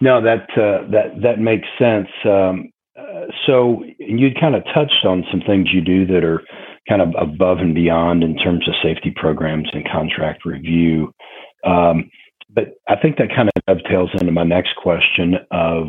No, 0.00 0.22
that 0.22 0.48
uh, 0.56 0.90
that 0.90 1.20
that 1.22 1.38
makes 1.38 1.68
sense. 1.78 2.08
Um, 2.24 2.70
so 3.46 3.82
you 3.98 4.30
kind 4.38 4.54
of 4.54 4.64
touched 4.74 5.04
on 5.04 5.24
some 5.30 5.40
things 5.46 5.72
you 5.72 5.80
do 5.80 6.06
that 6.06 6.24
are 6.24 6.42
kind 6.88 7.02
of 7.02 7.14
above 7.18 7.58
and 7.58 7.74
beyond 7.74 8.22
in 8.22 8.36
terms 8.36 8.66
of 8.68 8.74
safety 8.82 9.12
programs 9.14 9.68
and 9.72 9.88
contract 9.90 10.44
review. 10.44 11.12
Um, 11.64 12.10
but 12.52 12.74
I 12.88 12.96
think 12.96 13.16
that 13.18 13.28
kind 13.34 13.48
of 13.48 13.62
dovetails 13.66 14.10
into 14.20 14.32
my 14.32 14.44
next 14.44 14.74
question 14.76 15.34
of 15.50 15.88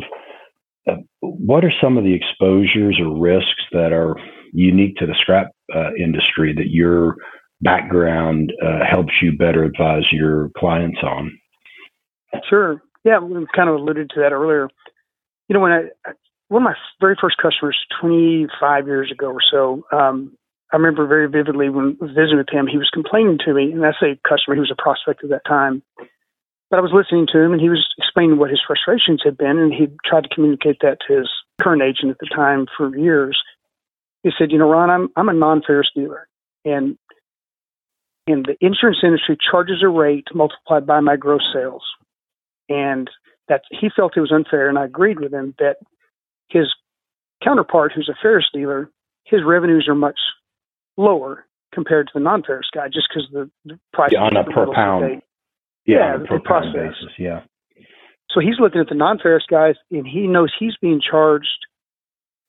uh, 0.88 0.98
what 1.22 1.64
are 1.64 1.74
some 1.82 1.98
of 1.98 2.04
the 2.04 2.14
exposures 2.14 3.00
or 3.00 3.20
risks 3.20 3.64
that 3.72 3.92
are 3.92 4.16
unique 4.54 4.98
to 4.98 5.06
the 5.06 5.16
scrap 5.20 5.48
uh, 5.76 5.94
industry 5.98 6.54
that 6.56 6.70
your 6.70 7.16
background 7.62 8.52
uh, 8.64 8.80
helps 8.90 9.14
you 9.22 9.38
better 9.38 9.64
advise 9.64 10.04
your 10.12 10.50
clients 10.58 11.00
on? 11.04 11.32
Sure. 12.50 12.82
Yeah, 13.04 13.20
we 13.20 13.46
kind 13.56 13.70
of 13.70 13.76
alluded 13.76 14.10
to 14.12 14.20
that 14.22 14.34
earlier. 14.34 14.68
You 15.48 15.54
know, 15.56 15.60
when 15.60 15.72
I 15.72 16.12
one 16.52 16.64
of 16.64 16.66
my 16.66 16.76
very 17.00 17.16
first 17.20 17.38
customers, 17.38 17.78
25 18.02 18.86
years 18.86 19.10
ago 19.10 19.28
or 19.28 19.40
so, 19.40 19.86
um, 19.94 20.38
I 20.74 20.76
remember 20.76 21.08
very 21.08 21.30
vividly 21.30 21.70
when 21.70 21.98
visiting 22.02 22.38
with 22.38 22.52
him, 22.52 22.68
he 22.68 22.78
was 22.78 22.90
complaining 22.94 23.38
to 23.46 23.54
me, 23.54 23.72
and 23.72 23.86
I 23.86 23.92
say 23.92 24.20
customer, 24.28 24.56
he 24.56 24.60
was 24.60 24.72
a 24.72 24.82
prospect 24.82 25.24
at 25.24 25.30
that 25.30 25.46
time. 25.48 25.82
But 26.70 26.80
I 26.80 26.82
was 26.82 26.92
listening 26.94 27.28
to 27.32 27.40
him, 27.40 27.54
and 27.54 27.62
he 27.62 27.70
was 27.70 27.86
explaining 27.98 28.38
what 28.38 28.50
his 28.50 28.60
frustrations 28.68 29.22
had 29.24 29.38
been, 29.38 29.60
and 29.60 29.74
he 29.74 29.88
tried 30.06 30.24
to 30.24 30.36
communicate 30.36 30.80
that 30.82 30.98
to 31.08 31.20
his 31.20 31.30
current 31.62 31.82
agent 31.82 32.12
at 32.12 32.20
the 32.20 32.28
time 32.34 32.66
for 32.76 32.96
years. 32.98 33.40
He 34.24 34.32
said, 34.38 34.52
"You 34.52 34.58
know, 34.58 34.70
Ron, 34.70 34.90
I'm 34.90 35.10
I'm 35.16 35.30
a 35.30 35.34
non-ferrous 35.34 35.92
dealer, 35.96 36.28
and 36.64 36.98
and 38.28 38.46
the 38.46 38.56
insurance 38.60 39.00
industry 39.04 39.38
charges 39.52 39.84
a 39.84 39.90
rate 39.90 40.28
multiplied 40.34 40.86
by 40.86 41.00
my 41.00 41.16
gross 41.16 41.48
sales, 41.54 41.84
and 42.70 43.10
that 43.48 43.64
he 43.72 43.90
felt 43.90 44.16
it 44.16 44.22
was 44.22 44.32
unfair, 44.32 44.70
and 44.70 44.78
I 44.78 44.86
agreed 44.86 45.20
with 45.20 45.34
him 45.34 45.56
that 45.60 45.78
his 46.52 46.74
counterpart, 47.44 47.92
who's 47.94 48.10
a 48.10 48.18
ferrous 48.22 48.46
dealer, 48.54 48.90
his 49.26 49.42
revenues 49.46 49.88
are 49.88 49.96
much 49.96 50.20
lower 50.98 51.46
compared 51.74 52.08
to 52.08 52.12
the 52.14 52.20
non-ferrous 52.20 52.70
guy, 52.74 52.88
just 52.88 53.08
because 53.10 53.28
the, 53.32 53.50
the 53.66 53.80
price 53.94 54.12
yeah, 54.12 54.20
on 54.20 54.36
a 54.36 54.44
per 54.44 54.72
pound, 54.74 55.22
yeah, 55.86 56.18
yeah 56.18 56.26
per 56.28 56.40
pound 56.40 56.74
basis, 56.74 57.14
yeah. 57.18 57.42
So 58.30 58.40
he's 58.40 58.60
looking 58.60 58.82
at 58.82 58.88
the 58.90 58.96
non-ferrous 58.96 59.46
guys, 59.50 59.76
and 59.90 60.06
he 60.06 60.28
knows 60.28 60.52
he's 60.58 60.76
being 60.82 61.02
charged 61.02 61.48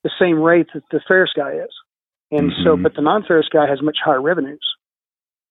the 0.04 0.11
same 0.21 0.40
rate 0.40 0.66
that 0.75 0.82
the 0.90 1.00
ferrous 1.06 1.30
guy 1.37 1.52
is, 1.52 1.71
and 2.30 2.50
mm-hmm. 2.50 2.64
so 2.64 2.76
but 2.76 2.94
the 2.94 3.02
non-ferrous 3.02 3.49
guy 3.52 3.68
has 3.68 3.80
much 3.82 3.99
higher 4.04 4.21
revenues. 4.21 4.64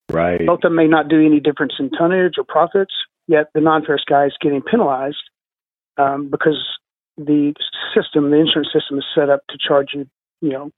Right. 0.10 0.46
Both 0.46 0.60
of 0.60 0.72
them 0.72 0.76
may 0.76 0.88
not 0.88 1.08
do 1.08 1.26
any 1.26 1.40
difference 1.40 1.74
in 1.80 1.90
tonnage 1.90 2.34
or 2.38 2.44
profits, 2.44 2.94
yet 3.28 3.48
the 3.54 3.62
non-ferrous 3.62 4.04
guy 4.08 4.26
is 4.26 4.36
getting 4.42 4.62
penalized 4.62 5.24
um, 5.98 6.30
because 6.30 6.60
the 7.26 7.54
system, 7.96 8.32
the 8.32 8.38
insurance 8.38 8.70
system, 8.74 8.98
is 8.98 9.06
set 9.16 9.30
up 9.30 9.42
to 9.50 9.58
charge 9.58 9.90
you, 9.94 10.08
you 10.42 10.50
know, 10.50 10.72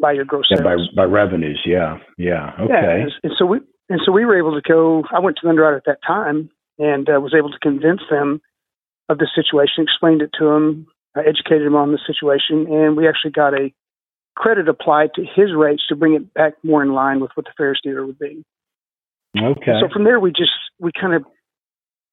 by 0.00 0.12
your 0.12 0.24
gross 0.24 0.46
yeah, 0.50 0.58
sales. 0.58 0.88
by 0.94 1.04
by 1.04 1.10
revenues. 1.10 1.60
Yeah, 1.66 1.98
yeah, 2.16 2.52
okay. 2.60 2.72
Yeah, 2.72 2.90
and, 3.02 3.12
and 3.22 3.32
so 3.38 3.46
we 3.46 3.58
and 3.88 4.00
so 4.04 4.12
we 4.12 4.24
were 4.24 4.38
able 4.38 4.60
to 4.60 4.66
go. 4.66 5.04
I 5.12 5.20
went 5.20 5.36
to 5.36 5.40
the 5.44 5.50
underwriter 5.50 5.76
at 5.76 5.86
that 5.86 5.98
time 6.06 6.50
and 6.78 7.08
uh, 7.08 7.20
was 7.20 7.34
able 7.36 7.50
to 7.50 7.58
convince 7.58 8.02
them 8.10 8.40
of 9.08 9.18
the 9.18 9.28
situation, 9.34 9.82
explained 9.82 10.22
it 10.22 10.30
to 10.38 10.44
them, 10.44 10.86
uh, 11.16 11.20
educated 11.20 11.66
them 11.66 11.74
on 11.74 11.92
the 11.92 11.98
situation, 12.06 12.66
and 12.70 12.96
we 12.96 13.08
actually 13.08 13.32
got 13.32 13.54
a 13.54 13.72
credit 14.36 14.68
applied 14.68 15.10
to 15.14 15.22
his 15.22 15.54
rates 15.56 15.82
to 15.88 15.96
bring 15.96 16.14
it 16.14 16.32
back 16.34 16.54
more 16.62 16.82
in 16.82 16.92
line 16.92 17.20
with 17.20 17.30
what 17.34 17.44
the 17.44 17.52
ferrous 17.56 17.80
dealer 17.82 18.06
would 18.06 18.18
be. 18.18 18.44
Okay. 19.36 19.72
So 19.80 19.88
from 19.92 20.04
there, 20.04 20.20
we 20.20 20.30
just 20.30 20.52
we 20.78 20.90
kind 20.98 21.14
of 21.14 21.24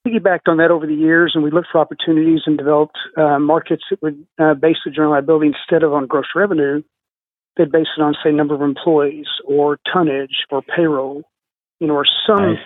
piggybacked 0.05 0.47
on 0.47 0.57
that 0.57 0.71
over 0.71 0.85
the 0.85 0.93
years, 0.93 1.31
and 1.33 1.43
we 1.43 1.51
looked 1.51 1.69
for 1.71 1.79
opportunities 1.79 2.41
and 2.45 2.57
developed 2.57 2.97
uh, 3.17 3.39
markets 3.39 3.83
that 3.89 4.01
would 4.01 4.25
uh, 4.39 4.53
base 4.53 4.77
the 4.85 4.91
general 4.91 5.11
liability 5.11 5.47
instead 5.47 5.83
of 5.83 5.93
on 5.93 6.07
gross 6.07 6.25
revenue. 6.35 6.81
They'd 7.57 7.71
base 7.71 7.87
it 7.97 8.01
on, 8.01 8.15
say, 8.23 8.31
number 8.31 8.53
of 8.53 8.61
employees 8.61 9.27
or 9.45 9.79
tonnage 9.91 10.45
or 10.51 10.61
payroll, 10.61 11.23
you 11.79 11.87
know, 11.87 11.95
or 11.95 12.05
some 12.27 12.57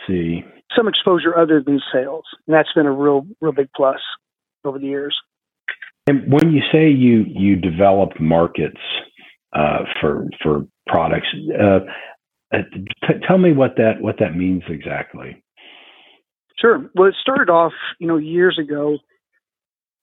some 0.76 0.88
exposure 0.88 1.36
other 1.38 1.62
than 1.64 1.80
sales, 1.92 2.26
and 2.48 2.54
that's 2.56 2.72
been 2.74 2.86
a 2.86 2.92
real 2.92 3.26
real 3.42 3.52
big 3.52 3.70
plus 3.76 4.00
over 4.64 4.80
the 4.80 4.86
years. 4.86 5.16
And 6.08 6.32
when 6.32 6.52
you 6.52 6.62
say 6.72 6.90
you 6.90 7.26
you 7.28 7.56
developed 7.56 8.20
markets 8.20 8.80
uh, 9.54 9.84
for 10.02 10.28
for 10.42 10.66
products, 10.88 11.28
uh, 11.60 11.80
uh 12.52 12.58
t- 13.08 13.14
tell 13.28 13.38
me 13.38 13.54
what 13.54 13.76
that 13.78 14.02
what 14.02 14.18
that 14.20 14.36
means 14.36 14.64
exactly. 14.68 15.44
Sure. 16.60 16.90
Well, 16.94 17.08
it 17.08 17.16
started 17.22 17.50
off, 17.50 17.74
you 18.00 18.08
know, 18.08 18.18
years 18.18 18.60
ago, 18.60 18.98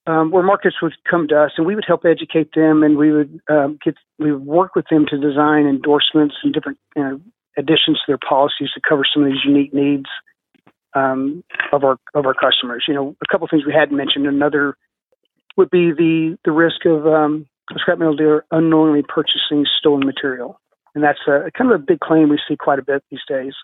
um, 0.06 0.30
where 0.30 0.42
markets 0.42 0.76
would 0.80 0.94
come 1.08 1.28
to 1.28 1.38
us, 1.38 1.52
and 1.56 1.66
we 1.66 1.75
would 1.75 1.84
help 1.86 2.04
educate 2.04 2.50
them, 2.54 2.82
and 2.82 2.96
we 2.96 3.12
would 3.12 3.40
um, 3.50 3.78
get 3.84 3.94
we 4.18 4.32
would 4.32 4.46
work 4.46 4.75
with 4.75 4.86
them 4.90 5.04
to 5.10 5.18
design 5.18 5.66
endorsements 5.66 6.36
and 6.42 6.54
different 6.54 6.78
you 6.94 7.02
know, 7.02 7.20
additions 7.58 7.98
to 7.98 8.04
their 8.06 8.18
policies 8.18 8.70
to 8.75 8.80
cover 8.88 9.02
some 9.12 9.25
of 9.25 9.30
these 9.30 9.44
unique 9.44 9.75
needs 9.75 10.06
um, 10.94 11.42
of 11.72 11.84
our 11.84 11.98
of 12.14 12.25
our 12.25 12.34
customers. 12.34 12.84
You 12.88 12.94
know, 12.94 13.16
a 13.22 13.32
couple 13.32 13.44
of 13.44 13.50
things 13.50 13.64
we 13.66 13.75
hadn't 13.75 13.96
mentioned. 13.96 14.26
Another 14.26 14.76
would 15.56 15.70
be 15.70 15.90
the 15.92 16.38
the 16.44 16.52
risk 16.52 16.86
of 16.86 17.06
um, 17.06 17.46
a 17.75 17.78
scrap 17.78 17.98
metal 17.98 18.16
dealer 18.16 18.44
unknowingly 18.50 19.02
purchasing 19.02 19.66
stolen 19.78 20.06
material, 20.06 20.60
and 20.94 21.02
that's 21.02 21.18
a 21.26 21.50
kind 21.56 21.72
of 21.72 21.80
a 21.80 21.84
big 21.84 22.00
claim 22.00 22.28
we 22.28 22.38
see 22.48 22.56
quite 22.56 22.78
a 22.78 22.84
bit 22.84 23.02
these 23.10 23.20
days. 23.28 23.54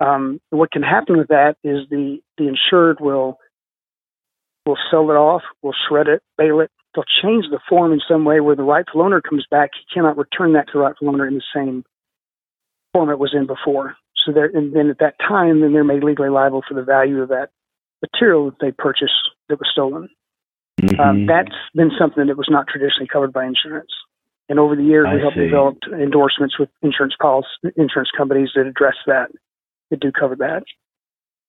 Um, 0.00 0.40
what 0.50 0.70
can 0.70 0.82
happen 0.82 1.16
with 1.16 1.28
that 1.28 1.56
is 1.64 1.88
the 1.90 2.18
the 2.36 2.48
insured 2.48 3.00
will 3.00 3.38
will 4.64 4.78
sell 4.90 5.10
it 5.10 5.14
off, 5.14 5.42
will 5.62 5.74
shred 5.88 6.06
it, 6.08 6.22
bale 6.36 6.60
it. 6.60 6.70
They'll 6.94 7.04
change 7.22 7.46
the 7.50 7.58
form 7.68 7.92
in 7.92 8.00
some 8.08 8.24
way 8.24 8.40
where 8.40 8.56
the 8.56 8.62
rightful 8.62 9.02
owner 9.02 9.20
comes 9.20 9.46
back. 9.50 9.70
He 9.74 9.94
cannot 9.94 10.16
return 10.16 10.52
that 10.52 10.66
to 10.66 10.72
the 10.74 10.78
rightful 10.80 11.08
owner 11.08 11.26
in 11.26 11.34
the 11.34 11.42
same 11.54 11.84
form 12.92 13.10
it 13.10 13.18
was 13.18 13.34
in 13.34 13.46
before. 13.46 13.96
So 14.24 14.32
there, 14.32 14.46
and 14.46 14.74
then 14.74 14.90
at 14.90 14.98
that 14.98 15.14
time, 15.18 15.60
then 15.60 15.72
they're 15.72 15.84
made 15.84 16.04
legally 16.04 16.28
liable 16.28 16.62
for 16.66 16.74
the 16.74 16.82
value 16.82 17.22
of 17.22 17.28
that 17.28 17.48
material 18.02 18.46
that 18.46 18.56
they 18.60 18.72
purchased 18.72 19.12
that 19.48 19.58
was 19.58 19.68
stolen. 19.72 20.08
Mm-hmm. 20.80 21.00
Um, 21.00 21.26
that's 21.26 21.56
been 21.74 21.90
something 21.98 22.26
that 22.26 22.36
was 22.36 22.48
not 22.50 22.66
traditionally 22.68 23.08
covered 23.12 23.32
by 23.32 23.46
insurance. 23.46 23.90
And 24.48 24.58
over 24.58 24.76
the 24.76 24.84
years, 24.84 25.06
I 25.08 25.14
we 25.14 25.20
helped 25.20 25.36
develop 25.36 25.76
endorsements 25.92 26.58
with 26.58 26.70
insurance 26.82 27.14
policy, 27.20 27.48
insurance 27.76 28.10
companies 28.16 28.50
that 28.54 28.66
address 28.66 28.94
that 29.06 29.30
that 29.90 30.00
do 30.00 30.12
cover 30.12 30.36
that. 30.36 30.64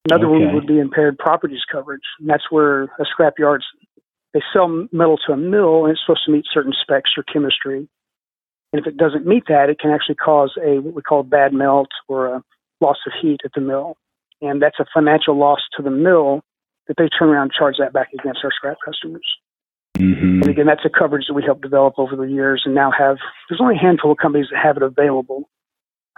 Another 0.10 0.27
okay. 0.27 0.46
one 0.46 0.55
would 0.55 0.67
be 0.67 0.79
impaired 0.79 1.17
properties 1.17 1.62
coverage. 1.69 2.01
And 2.19 2.29
that's 2.29 2.50
where 2.50 2.84
a 2.84 3.05
scrap 3.05 3.38
yards 3.38 3.65
they 4.34 4.41
sell 4.53 4.88
metal 4.91 5.17
to 5.25 5.34
a 5.34 5.38
mill 5.38 5.86
and 5.86 5.91
it's 5.91 6.01
supposed 6.05 6.25
to 6.25 6.31
meet 6.31 6.46
certain 6.51 6.74
specs 6.79 7.12
or 7.17 7.24
chemistry. 7.24 7.89
And 8.72 8.79
if 8.79 8.86
it 8.86 8.98
doesn't 8.98 9.25
meet 9.25 9.46
that, 9.48 9.69
it 9.69 9.79
can 9.79 9.91
actually 9.91 10.15
cause 10.15 10.53
a 10.63 10.79
what 10.79 10.93
we 10.93 11.01
call 11.01 11.24
bad 11.24 11.53
melt 11.53 11.89
or 12.08 12.27
a 12.27 12.43
loss 12.81 12.98
of 13.08 13.13
heat 13.19 13.41
at 13.43 13.51
the 13.55 13.62
mill. 13.62 13.98
And 14.41 14.62
that's 14.62 14.79
a 14.79 14.86
financial 14.93 15.38
loss 15.38 15.62
to 15.75 15.84
the 15.84 15.89
mill 15.89 16.41
that 16.88 16.96
they 16.98 17.10
turn 17.10 17.29
around 17.29 17.43
and 17.43 17.51
charge 17.51 17.75
that 17.79 17.93
back 17.93 18.10
against 18.13 18.41
our 18.43 18.51
scrap 18.51 18.77
customers. 18.86 19.25
Mm-hmm. 19.98 20.41
And 20.41 20.48
again, 20.48 20.65
that's 20.65 20.86
a 20.86 20.89
coverage 20.89 21.25
that 21.27 21.34
we 21.34 21.43
helped 21.43 21.62
develop 21.62 21.96
over 21.98 22.15
the 22.15 22.31
years 22.31 22.63
and 22.65 22.74
now 22.74 22.91
have, 22.98 23.17
there's 23.50 23.60
only 23.60 23.75
a 23.75 23.79
handful 23.79 24.12
of 24.12 24.17
companies 24.17 24.48
that 24.51 24.63
have 24.63 24.77
it 24.77 24.84
available. 24.84 25.50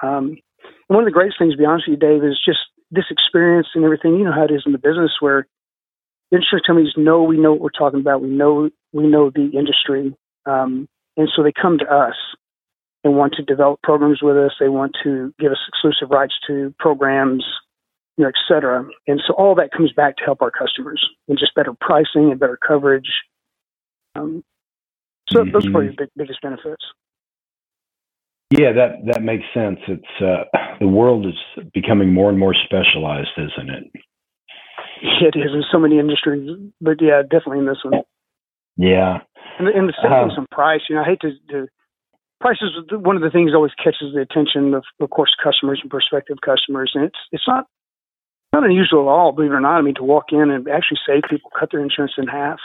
Um, 0.04 0.38
and 0.64 0.96
one 0.96 1.04
of 1.04 1.06
the 1.06 1.12
greatest 1.12 1.38
things, 1.40 1.54
to 1.54 1.58
be 1.58 1.66
honest 1.66 1.88
with 1.88 2.02
you, 2.02 2.08
Dave, 2.08 2.24
is 2.24 2.40
just 2.44 2.60
this 2.92 3.06
experience 3.10 3.68
and 3.76 3.84
everything. 3.84 4.16
You 4.16 4.26
know 4.26 4.34
how 4.34 4.46
it 4.46 4.52
is 4.52 4.64
in 4.66 4.72
the 4.72 4.78
business 4.78 5.12
where 5.20 5.48
insurance 6.32 6.66
companies 6.66 6.94
know 6.98 7.24
we 7.24 7.38
know 7.38 7.52
what 7.52 7.62
we're 7.62 7.70
talking 7.70 8.00
about. 8.00 8.22
We 8.22 8.30
know 8.30 8.70
we 8.92 9.08
know 9.08 9.30
the 9.30 9.52
industry, 9.58 10.16
um, 10.46 10.88
and 11.18 11.30
so 11.36 11.44
they 11.44 11.54
come 11.54 11.78
to 11.80 11.86
us 11.86 12.16
and 13.04 13.16
want 13.16 13.34
to 13.34 13.44
develop 13.44 13.82
programs 13.82 14.22
with 14.22 14.38
us. 14.38 14.52
They 14.60 14.70
want 14.70 14.96
to 15.04 15.34
give 15.40 15.52
us 15.52 15.58
exclusive 15.68 16.12
rights 16.12 16.34
to 16.48 16.74
programs, 16.78 17.44
you 18.18 18.24
know, 18.24 18.28
et 18.30 18.36
cetera. 18.48 18.86
And 19.08 19.22
so 19.26 19.34
all 19.34 19.56
that 19.56 19.72
comes 19.72 19.92
back 19.92 20.18
to 20.18 20.24
help 20.24 20.42
our 20.42 20.52
customers 20.52 21.04
and 21.28 21.40
just 21.40 21.56
better 21.56 21.74
pricing 21.80 22.30
and 22.30 22.40
better 22.40 22.58
coverage. 22.58 23.10
Um, 24.16 24.44
so 25.30 25.40
mm-hmm. 25.40 25.52
those 25.52 25.66
are 25.66 25.72
probably 25.72 25.90
the 25.90 25.96
big, 25.98 26.10
biggest 26.16 26.42
benefits. 26.42 26.84
Yeah, 28.52 28.74
that 28.74 29.06
that 29.06 29.24
makes 29.24 29.46
sense. 29.54 29.80
It's 29.88 30.22
uh, 30.22 30.44
the 30.80 30.88
world 30.88 31.26
is 31.26 31.40
becoming 31.74 32.14
more 32.14 32.30
and 32.30 32.38
more 32.38 32.54
specialized, 32.54 33.32
isn't 33.38 33.70
it? 33.70 33.84
It 35.02 35.36
is 35.40 35.52
in 35.54 35.64
so 35.72 35.80
many 35.80 35.98
industries, 35.98 36.50
but 36.82 37.02
yeah, 37.02 37.22
definitely 37.24 37.60
in 37.60 37.66
this 37.66 37.80
one. 37.84 38.04
Yeah, 38.76 39.20
and, 39.58 39.68
and 39.70 39.88
the 39.88 39.94
same 40.04 40.12
uh, 40.12 40.36
on 40.36 40.48
price. 40.52 40.82
You 40.90 40.96
know, 40.96 41.02
I 41.02 41.06
hate 41.06 41.22
to, 41.22 41.32
to 41.52 41.68
price 42.42 42.58
is 42.62 42.72
one 42.92 43.16
of 43.16 43.22
the 43.22 43.30
things 43.30 43.52
that 43.52 43.56
always 43.56 43.72
catches 43.78 44.14
the 44.14 44.22
attention 44.22 44.74
of, 44.74 44.84
of 45.00 45.10
course, 45.10 45.34
customers 45.42 45.80
and 45.82 45.90
prospective 45.90 46.38
customers, 46.44 46.92
and 46.94 47.06
it's 47.06 47.20
it's 47.32 47.48
not 47.48 47.68
not 48.52 48.66
unusual 48.66 49.08
at 49.08 49.12
all, 49.12 49.32
believe 49.32 49.52
it 49.52 49.56
or 49.56 49.62
not. 49.62 49.78
I 49.78 49.82
mean, 49.82 49.96
to 49.96 50.04
walk 50.04 50.26
in 50.32 50.52
and 50.52 50.68
actually 50.68 51.00
save 51.08 51.24
people, 51.30 51.52
cut 51.58 51.70
their 51.72 51.82
insurance 51.82 52.14
in 52.18 52.28
half, 52.28 52.60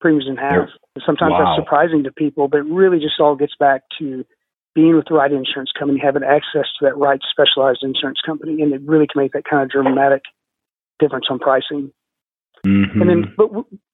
premiums 0.00 0.26
in 0.28 0.36
half. 0.36 0.68
Sometimes 1.04 1.32
wow. 1.32 1.44
that's 1.44 1.62
surprising 1.62 2.04
to 2.04 2.12
people, 2.12 2.48
but 2.48 2.58
it 2.58 2.72
really 2.72 2.98
just 2.98 3.20
all 3.20 3.36
gets 3.36 3.54
back 3.58 3.82
to 3.98 4.24
being 4.74 4.96
with 4.96 5.06
the 5.08 5.14
right 5.14 5.32
insurance 5.32 5.72
company, 5.76 6.00
having 6.02 6.22
access 6.22 6.66
to 6.78 6.84
that 6.84 6.96
right 6.96 7.20
specialized 7.28 7.82
insurance 7.82 8.20
company, 8.24 8.62
and 8.62 8.72
it 8.72 8.82
really 8.82 9.06
can 9.06 9.22
make 9.22 9.32
that 9.32 9.44
kind 9.48 9.62
of 9.62 9.70
dramatic 9.70 10.22
difference 10.98 11.26
on 11.30 11.38
pricing. 11.38 11.92
Mm-hmm. 12.66 13.00
And 13.00 13.10
then, 13.10 13.34
but 13.36 13.50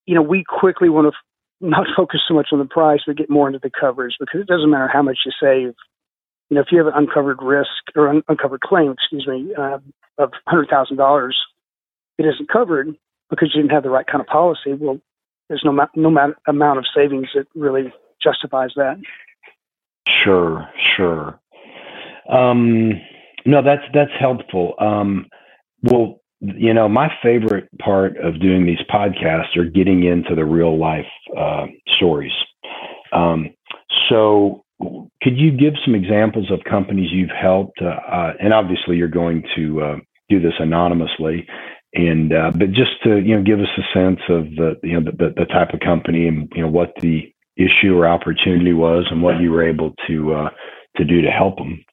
you 0.07 0.15
know, 0.15 0.23
we 0.23 0.45
quickly 0.47 0.89
want 0.89 1.13
to 1.13 1.67
not 1.67 1.87
focus 1.97 2.21
so 2.27 2.35
much 2.35 2.49
on 2.53 2.59
the 2.59 2.65
price, 2.65 3.01
but 3.07 3.17
get 3.17 3.31
more 3.31 3.47
into 3.47 3.61
the 3.63 3.71
coverage 3.71 4.17
because 4.19 4.41
it 4.41 4.47
doesn't 4.47 4.71
matter 4.71 4.89
how 4.93 5.03
much 5.03 5.19
you 5.25 5.33
save. 5.41 5.75
You 6.49 6.55
know, 6.55 6.61
if 6.61 6.69
you 6.71 6.79
have 6.79 6.87
an 6.87 6.93
uncovered 6.95 7.43
risk 7.43 7.71
or 7.97 8.09
un- 8.09 8.23
uncovered 8.29 8.61
claim, 8.61 8.93
excuse 8.93 9.27
me, 9.27 9.53
uh, 9.59 9.79
of 10.19 10.33
hundred 10.47 10.69
thousand 10.69 10.97
dollars, 10.97 11.37
it 12.19 12.25
isn't 12.25 12.51
covered 12.51 12.95
because 13.31 13.51
you 13.55 13.63
didn't 13.63 13.75
have 13.75 13.83
the 13.83 13.91
right 13.91 14.07
kind 14.07 14.21
of 14.21 14.27
policy. 14.27 14.73
Well, 14.73 15.01
there's 15.49 15.63
no 15.65 15.73
ma- 15.73 15.87
no 15.97 16.11
ma- 16.11 16.39
amount 16.47 16.79
of 16.79 16.85
savings 16.95 17.29
that 17.35 17.47
really 17.55 17.93
justifies 18.23 18.71
that. 18.77 19.01
Sure, 20.25 20.69
sure. 20.97 21.41
Um, 22.29 22.93
no, 23.45 23.63
that's 23.63 23.83
that's 23.95 24.11
helpful. 24.19 24.75
Um, 24.79 25.27
well, 25.83 26.21
you 26.41 26.75
know, 26.75 26.89
my 26.89 27.11
favorite 27.23 27.69
part 27.79 28.17
of 28.19 28.41
doing 28.41 28.67
these 28.67 28.81
podcasts 28.91 29.57
are 29.57 29.65
getting 29.65 30.05
into 30.05 30.35
the 30.35 30.45
real 30.45 30.79
life 30.79 31.07
uh, 31.37 31.67
stories. 31.97 32.33
Um, 33.13 33.51
so, 34.09 34.65
could 35.23 35.39
you 35.39 35.53
give 35.53 35.75
some 35.85 35.95
examples 35.95 36.51
of 36.51 36.61
companies 36.69 37.11
you've 37.13 37.31
helped? 37.31 37.81
Uh, 37.81 37.87
uh, 37.87 38.33
and 38.41 38.53
obviously, 38.53 38.97
you're 38.97 39.09
going 39.09 39.45
to 39.57 39.83
uh, 39.83 39.97
do 40.29 40.41
this 40.41 40.55
anonymously, 40.59 41.47
and 41.95 42.33
uh, 42.33 42.51
but 42.55 42.73
just 42.73 43.03
to 43.05 43.19
you 43.19 43.37
know, 43.37 43.43
give 43.43 43.61
us 43.61 43.69
a 43.79 43.99
sense 43.99 44.21
of 44.29 44.45
the 44.57 44.75
you 44.83 45.01
know 45.01 45.11
the, 45.19 45.33
the 45.37 45.47
type 45.47 45.73
of 45.73 45.81
company 45.81 46.27
and 46.29 46.53
you 46.55 46.63
know 46.63 46.69
what 46.69 46.93
the 47.01 47.33
issue 47.57 47.97
or 47.97 48.07
opportunity 48.07 48.73
was 48.73 49.07
and 49.11 49.23
what 49.23 49.41
you 49.41 49.51
were 49.51 49.67
able 49.67 49.95
to 50.07 50.35
uh, 50.35 50.51
to 50.97 51.05
do 51.05 51.23
to 51.23 51.31
help 51.31 51.57
them. 51.57 51.85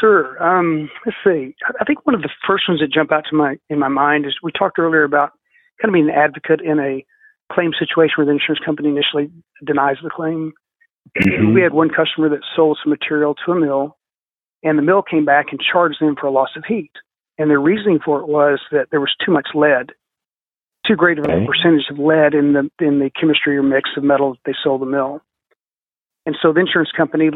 Sure. 0.00 0.42
Um, 0.42 0.90
let's 1.06 1.16
see. 1.24 1.54
I 1.80 1.84
think 1.84 2.04
one 2.04 2.14
of 2.14 2.22
the 2.22 2.30
first 2.46 2.64
ones 2.68 2.80
that 2.80 2.92
jump 2.92 3.12
out 3.12 3.24
to 3.30 3.36
my 3.36 3.56
in 3.68 3.78
my 3.78 3.88
mind 3.88 4.26
is 4.26 4.34
we 4.42 4.52
talked 4.52 4.78
earlier 4.78 5.04
about 5.04 5.30
kind 5.80 5.90
of 5.90 5.92
being 5.94 6.08
an 6.08 6.14
advocate 6.14 6.60
in 6.60 6.78
a 6.78 7.04
claim 7.52 7.70
situation 7.78 8.14
where 8.16 8.26
the 8.26 8.32
insurance 8.32 8.64
company 8.64 8.88
initially 8.88 9.30
denies 9.64 9.96
the 10.02 10.10
claim. 10.10 10.52
Mm-hmm. 11.16 11.54
We 11.54 11.62
had 11.62 11.72
one 11.72 11.88
customer 11.88 12.28
that 12.30 12.40
sold 12.54 12.78
some 12.82 12.90
material 12.90 13.34
to 13.46 13.52
a 13.52 13.60
mill, 13.60 13.96
and 14.62 14.76
the 14.76 14.82
mill 14.82 15.02
came 15.02 15.24
back 15.24 15.46
and 15.50 15.60
charged 15.60 16.00
them 16.00 16.16
for 16.20 16.26
a 16.26 16.30
loss 16.32 16.50
of 16.56 16.64
heat. 16.66 16.92
And 17.38 17.48
their 17.48 17.60
reasoning 17.60 18.00
for 18.04 18.20
it 18.20 18.28
was 18.28 18.60
that 18.72 18.88
there 18.90 19.00
was 19.00 19.14
too 19.24 19.32
much 19.32 19.48
lead, 19.54 19.92
too 20.88 20.96
great 20.96 21.18
of 21.18 21.26
a 21.26 21.32
okay. 21.32 21.46
percentage 21.46 21.86
of 21.90 21.98
lead 21.98 22.34
in 22.34 22.54
the 22.54 22.70
in 22.84 22.98
the 22.98 23.10
chemistry 23.10 23.56
or 23.56 23.62
mix 23.62 23.90
of 23.96 24.02
metal 24.02 24.32
that 24.32 24.40
they 24.46 24.54
sold 24.64 24.80
the 24.80 24.86
mill. 24.86 25.20
And 26.26 26.34
so 26.40 26.52
the 26.52 26.60
insurance 26.60 26.90
company, 26.96 27.30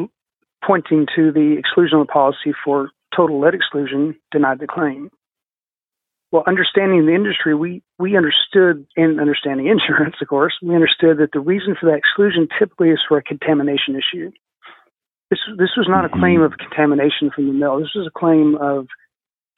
pointing 0.65 1.07
to 1.17 1.31
the 1.33 1.57
exclusion 1.59 1.99
of 1.99 2.07
the 2.07 2.13
policy 2.13 2.53
for 2.65 2.91
total 3.15 3.41
lead 3.41 3.55
exclusion, 3.55 4.17
denied 4.33 4.59
the 4.59 4.67
claim 4.67 5.11
well, 6.33 6.43
understanding 6.47 7.05
the 7.05 7.15
industry, 7.15 7.55
we, 7.55 7.83
we 7.99 8.17
understood, 8.17 8.87
in 8.97 9.21
understanding 9.21 9.67
insurance, 9.69 10.17
of 10.21 10.29
course, 10.29 10.55
we 10.63 10.75
understood 10.75 11.19
that 11.19 11.31
the 11.33 11.41
reason 11.41 11.77
for 11.79 11.91
that 11.91 11.99
exclusion 11.99 12.49
typically 12.59 12.89
is 12.89 13.01
for 13.07 13.19
a 13.19 13.23
contamination 13.23 13.95
issue. 13.95 14.33
This, 15.31 15.41
this 15.59 15.77
was 15.77 15.87
not 15.89 16.05
mm-hmm. 16.05 16.19
a 16.19 16.21
claim 16.21 16.41
of 16.41 16.53
contamination 16.59 17.31
from 17.35 17.47
the 17.47 17.53
mill. 17.53 17.79
This 17.79 17.95
was 17.95 18.09
a 18.09 18.19
claim 18.19 18.57
of 18.57 18.87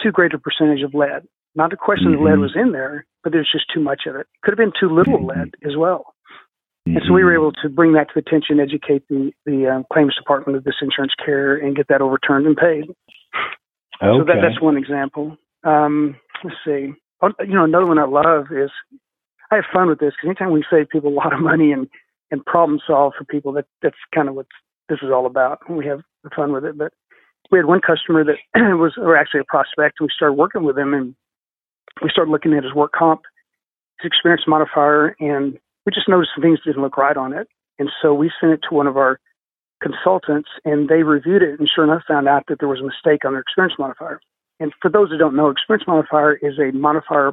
too 0.02 0.10
great 0.10 0.34
a 0.34 0.38
percentage 0.38 0.82
of 0.82 0.94
lead. 0.94 1.26
Not 1.54 1.72
a 1.72 1.76
question 1.76 2.12
mm-hmm. 2.12 2.24
that 2.24 2.30
lead 2.30 2.38
was 2.38 2.56
in 2.56 2.72
there, 2.72 3.06
but 3.22 3.32
there's 3.32 3.50
just 3.50 3.66
too 3.72 3.80
much 3.80 4.02
of 4.06 4.16
it. 4.16 4.26
Could 4.42 4.52
have 4.52 4.58
been 4.58 4.72
too 4.78 4.92
little 4.92 5.18
mm-hmm. 5.18 5.40
lead 5.40 5.54
as 5.64 5.76
well. 5.76 6.14
And 6.86 7.00
so 7.06 7.14
we 7.14 7.24
were 7.24 7.30
mm-hmm. 7.30 7.40
able 7.40 7.52
to 7.62 7.68
bring 7.70 7.94
that 7.94 8.08
to 8.12 8.18
attention, 8.18 8.60
educate 8.60 9.08
the, 9.08 9.32
the 9.46 9.66
um, 9.68 9.86
claims 9.90 10.14
department 10.16 10.58
of 10.58 10.64
this 10.64 10.74
insurance 10.82 11.14
carrier, 11.24 11.56
and 11.56 11.74
get 11.74 11.88
that 11.88 12.02
overturned 12.02 12.46
and 12.46 12.56
paid. 12.56 12.84
Okay. 14.02 14.18
So 14.18 14.24
that, 14.24 14.36
that's 14.42 14.60
one 14.60 14.76
example. 14.76 15.38
Um, 15.62 16.16
let's 16.42 16.56
see. 16.64 16.92
Oh, 17.22 17.30
you 17.40 17.54
know, 17.54 17.64
another 17.64 17.86
one 17.86 17.98
I 17.98 18.04
love 18.04 18.46
is 18.50 18.70
I 19.50 19.56
have 19.56 19.64
fun 19.72 19.88
with 19.88 19.98
this 19.98 20.12
because 20.12 20.28
anytime 20.28 20.52
we 20.52 20.64
save 20.70 20.90
people 20.90 21.10
a 21.10 21.14
lot 21.14 21.32
of 21.32 21.40
money 21.40 21.72
and 21.72 21.88
and 22.30 22.44
problem 22.44 22.80
solve 22.86 23.12
for 23.16 23.24
people, 23.24 23.52
that 23.52 23.66
that's 23.80 23.96
kind 24.14 24.28
of 24.28 24.34
what 24.34 24.46
this 24.88 24.98
is 25.02 25.10
all 25.10 25.26
about. 25.26 25.58
We 25.70 25.86
have 25.86 26.00
fun 26.34 26.52
with 26.52 26.64
it. 26.64 26.76
But 26.76 26.92
we 27.50 27.58
had 27.58 27.66
one 27.66 27.80
customer 27.80 28.24
that 28.24 28.36
was, 28.76 28.94
or 28.98 29.16
actually 29.16 29.40
a 29.40 29.44
prospect, 29.44 30.00
and 30.00 30.06
we 30.06 30.12
started 30.14 30.34
working 30.34 30.64
with 30.64 30.76
him, 30.76 30.92
and 30.94 31.14
we 32.02 32.10
started 32.10 32.30
looking 32.30 32.54
at 32.54 32.64
his 32.64 32.74
work 32.74 32.92
comp, 32.92 33.22
his 34.00 34.08
experience 34.08 34.42
modifier, 34.46 35.16
and 35.20 35.58
we 35.86 35.92
just 35.92 36.08
noticed 36.08 36.30
some 36.34 36.42
things 36.42 36.58
didn't 36.64 36.82
look 36.82 36.96
right 36.96 37.16
on 37.16 37.32
it. 37.32 37.48
And 37.78 37.90
so 38.00 38.14
we 38.14 38.30
sent 38.40 38.52
it 38.52 38.60
to 38.68 38.74
one 38.74 38.86
of 38.86 38.96
our 38.96 39.20
consultants, 39.82 40.48
and 40.64 40.88
they 40.88 41.02
reviewed 41.02 41.42
it, 41.42 41.58
and 41.58 41.68
sure 41.72 41.84
enough, 41.84 42.02
found 42.08 42.28
out 42.28 42.44
that 42.48 42.58
there 42.58 42.68
was 42.68 42.80
a 42.80 42.84
mistake 42.84 43.24
on 43.24 43.32
their 43.32 43.40
experience 43.40 43.74
modifier. 43.78 44.20
And 44.60 44.72
for 44.80 44.90
those 44.90 45.10
who 45.10 45.18
don't 45.18 45.36
know, 45.36 45.50
experience 45.50 45.86
modifier 45.86 46.34
is 46.34 46.58
a 46.58 46.72
modifier 46.76 47.32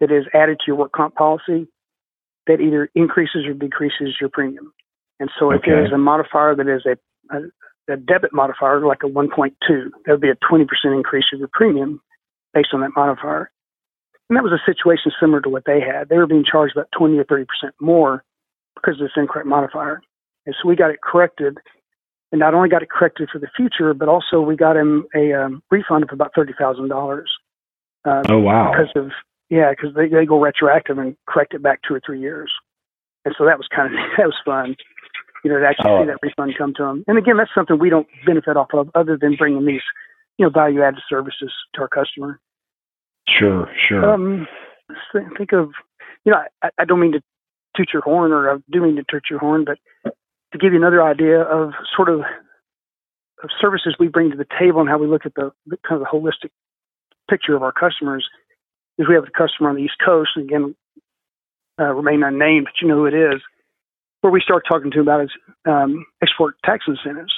that 0.00 0.10
is 0.10 0.24
added 0.34 0.58
to 0.58 0.64
your 0.66 0.76
work 0.76 0.92
comp 0.92 1.14
policy 1.14 1.68
that 2.46 2.60
either 2.60 2.88
increases 2.94 3.46
or 3.46 3.52
decreases 3.52 4.16
your 4.20 4.30
premium. 4.30 4.72
And 5.20 5.30
so 5.38 5.50
if 5.50 5.60
there 5.66 5.84
is 5.84 5.92
a 5.92 5.98
modifier 5.98 6.56
that 6.56 6.66
is 6.66 6.86
a, 6.86 7.36
a, 7.36 7.92
a 7.92 7.96
debit 7.98 8.32
modifier, 8.32 8.80
like 8.80 9.02
a 9.04 9.06
1.2, 9.06 9.52
that 9.68 10.12
would 10.12 10.20
be 10.20 10.30
a 10.30 10.36
20% 10.50 10.66
increase 10.86 11.26
of 11.34 11.38
your 11.38 11.50
premium 11.52 12.00
based 12.54 12.70
on 12.72 12.80
that 12.80 12.92
modifier. 12.96 13.50
And 14.30 14.36
that 14.36 14.44
was 14.44 14.52
a 14.52 14.64
situation 14.64 15.10
similar 15.20 15.40
to 15.42 15.50
what 15.50 15.64
they 15.66 15.80
had. 15.80 16.08
They 16.08 16.16
were 16.16 16.26
being 16.26 16.44
charged 16.50 16.76
about 16.76 16.88
20 16.96 17.18
or 17.18 17.24
30% 17.24 17.46
more 17.80 18.24
because 18.76 18.94
of 18.94 19.00
this 19.00 19.12
incorrect 19.16 19.46
modifier. 19.46 20.00
And 20.46 20.54
so 20.54 20.68
we 20.68 20.76
got 20.76 20.90
it 20.90 21.02
corrected 21.02 21.58
and 22.32 22.38
not 22.38 22.54
only 22.54 22.68
got 22.68 22.82
it 22.82 22.90
corrected 22.90 23.28
for 23.30 23.38
the 23.38 23.48
future, 23.56 23.92
but 23.92 24.08
also 24.08 24.40
we 24.40 24.56
got 24.56 24.76
him 24.76 25.06
a 25.14 25.32
um, 25.32 25.62
refund 25.70 26.04
of 26.04 26.10
about 26.12 26.32
thirty 26.34 26.52
thousand 26.58 26.84
um, 26.84 26.88
dollars. 26.88 27.30
oh 28.06 28.38
wow! 28.38 28.70
Because 28.70 28.90
of 28.94 29.10
yeah, 29.48 29.70
because 29.70 29.94
they 29.94 30.08
they 30.08 30.26
go 30.26 30.40
retroactive 30.40 30.98
and 30.98 31.16
correct 31.26 31.54
it 31.54 31.62
back 31.62 31.80
two 31.86 31.94
or 31.94 32.00
three 32.04 32.20
years, 32.20 32.52
and 33.24 33.34
so 33.36 33.44
that 33.44 33.58
was 33.58 33.66
kind 33.74 33.92
of 33.92 34.00
that 34.16 34.26
was 34.26 34.36
fun, 34.44 34.76
you 35.44 35.50
know, 35.50 35.58
to 35.58 35.66
actually 35.66 35.90
oh. 35.90 36.02
see 36.02 36.06
that 36.06 36.18
refund 36.22 36.54
come 36.56 36.74
to 36.76 36.82
them. 36.84 37.04
And 37.08 37.18
again, 37.18 37.36
that's 37.36 37.50
something 37.54 37.78
we 37.78 37.90
don't 37.90 38.06
benefit 38.24 38.56
off 38.56 38.68
of, 38.74 38.90
other 38.94 39.18
than 39.20 39.34
bringing 39.34 39.66
these, 39.66 39.82
you 40.38 40.46
know, 40.46 40.50
value 40.50 40.82
added 40.82 41.02
services 41.08 41.52
to 41.74 41.80
our 41.80 41.88
customer. 41.88 42.38
Sure, 43.38 43.68
sure. 43.88 44.04
Um, 44.04 44.46
think 45.36 45.52
of, 45.52 45.70
you 46.24 46.32
know, 46.32 46.38
I, 46.62 46.70
I 46.78 46.84
don't 46.84 47.00
mean 47.00 47.12
to 47.12 47.22
toot 47.76 47.90
your 47.92 48.02
horn, 48.02 48.32
or 48.32 48.50
I 48.50 48.56
do 48.70 48.80
mean 48.82 48.96
to 48.96 49.04
toot 49.08 49.24
your 49.30 49.38
horn, 49.38 49.64
but 49.64 49.78
to 50.52 50.58
give 50.58 50.72
you 50.72 50.78
another 50.78 51.02
idea 51.02 51.40
of 51.40 51.72
sort 51.96 52.08
of, 52.08 52.20
of 53.42 53.50
services 53.60 53.94
we 53.98 54.08
bring 54.08 54.30
to 54.30 54.36
the 54.36 54.46
table 54.58 54.80
and 54.80 54.88
how 54.88 54.98
we 54.98 55.06
look 55.06 55.24
at 55.24 55.34
the, 55.34 55.52
the 55.66 55.78
kind 55.88 56.00
of 56.02 56.06
the 56.06 56.18
holistic 56.18 56.50
picture 57.30 57.54
of 57.54 57.62
our 57.62 57.72
customers 57.72 58.28
is 58.98 59.06
we 59.08 59.14
have 59.14 59.24
a 59.24 59.30
customer 59.30 59.70
on 59.70 59.76
the 59.76 59.82
East 59.82 59.96
Coast, 60.04 60.30
and 60.36 60.44
again, 60.44 60.74
uh, 61.78 61.94
remain 61.94 62.22
unnamed, 62.22 62.66
but 62.66 62.74
you 62.82 62.88
know 62.88 62.96
who 62.96 63.06
it 63.06 63.14
is, 63.14 63.40
where 64.20 64.32
we 64.32 64.40
start 64.42 64.64
talking 64.68 64.90
to 64.90 65.00
about 65.00 65.20
his 65.20 65.30
um, 65.66 66.04
export 66.22 66.56
tax 66.64 66.84
incentives. 66.86 67.32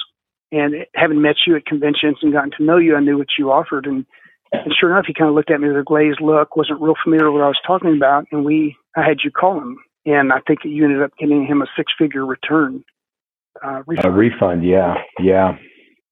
And 0.51 0.85
having 0.93 1.21
met 1.21 1.35
you 1.47 1.55
at 1.55 1.65
conventions 1.65 2.17
and 2.21 2.33
gotten 2.33 2.51
to 2.57 2.63
know 2.63 2.77
you, 2.77 2.95
I 2.95 2.99
knew 2.99 3.17
what 3.17 3.29
you 3.39 3.51
offered. 3.51 3.85
And, 3.85 4.05
and 4.53 4.73
sure 4.79 4.91
enough, 4.91 5.05
he 5.07 5.13
kind 5.13 5.29
of 5.29 5.35
looked 5.35 5.51
at 5.51 5.59
me 5.59 5.67
with 5.67 5.77
a 5.77 5.83
glazed 5.83 6.21
look, 6.21 6.55
wasn't 6.55 6.81
real 6.81 6.95
familiar 7.03 7.31
with 7.31 7.41
what 7.41 7.45
I 7.45 7.47
was 7.47 7.61
talking 7.65 7.95
about. 7.95 8.25
And 8.31 8.45
we, 8.45 8.77
I 8.95 9.01
had 9.01 9.17
you 9.23 9.31
call 9.31 9.57
him. 9.57 9.79
And 10.05 10.31
I 10.31 10.39
think 10.45 10.59
you 10.63 10.83
ended 10.83 11.01
up 11.01 11.11
getting 11.17 11.45
him 11.45 11.61
a 11.61 11.65
six 11.77 11.91
figure 11.97 12.25
return 12.25 12.83
uh, 13.63 13.83
refund. 13.87 14.05
A 14.05 14.11
refund, 14.11 14.67
yeah, 14.67 14.95
yeah, 15.19 15.57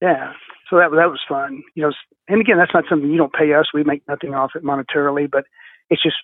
yeah. 0.01 0.31
So 0.69 0.77
that 0.77 0.91
that 0.91 1.09
was 1.09 1.19
fun, 1.27 1.63
you 1.75 1.83
know. 1.83 1.91
And 2.27 2.39
again, 2.39 2.57
that's 2.57 2.73
not 2.73 2.85
something 2.89 3.09
you 3.09 3.17
don't 3.17 3.33
pay 3.33 3.53
us; 3.53 3.67
we 3.73 3.83
make 3.83 4.03
nothing 4.07 4.33
off 4.33 4.51
it 4.55 4.63
monetarily, 4.63 5.29
but 5.29 5.43
it's 5.89 6.01
just 6.01 6.15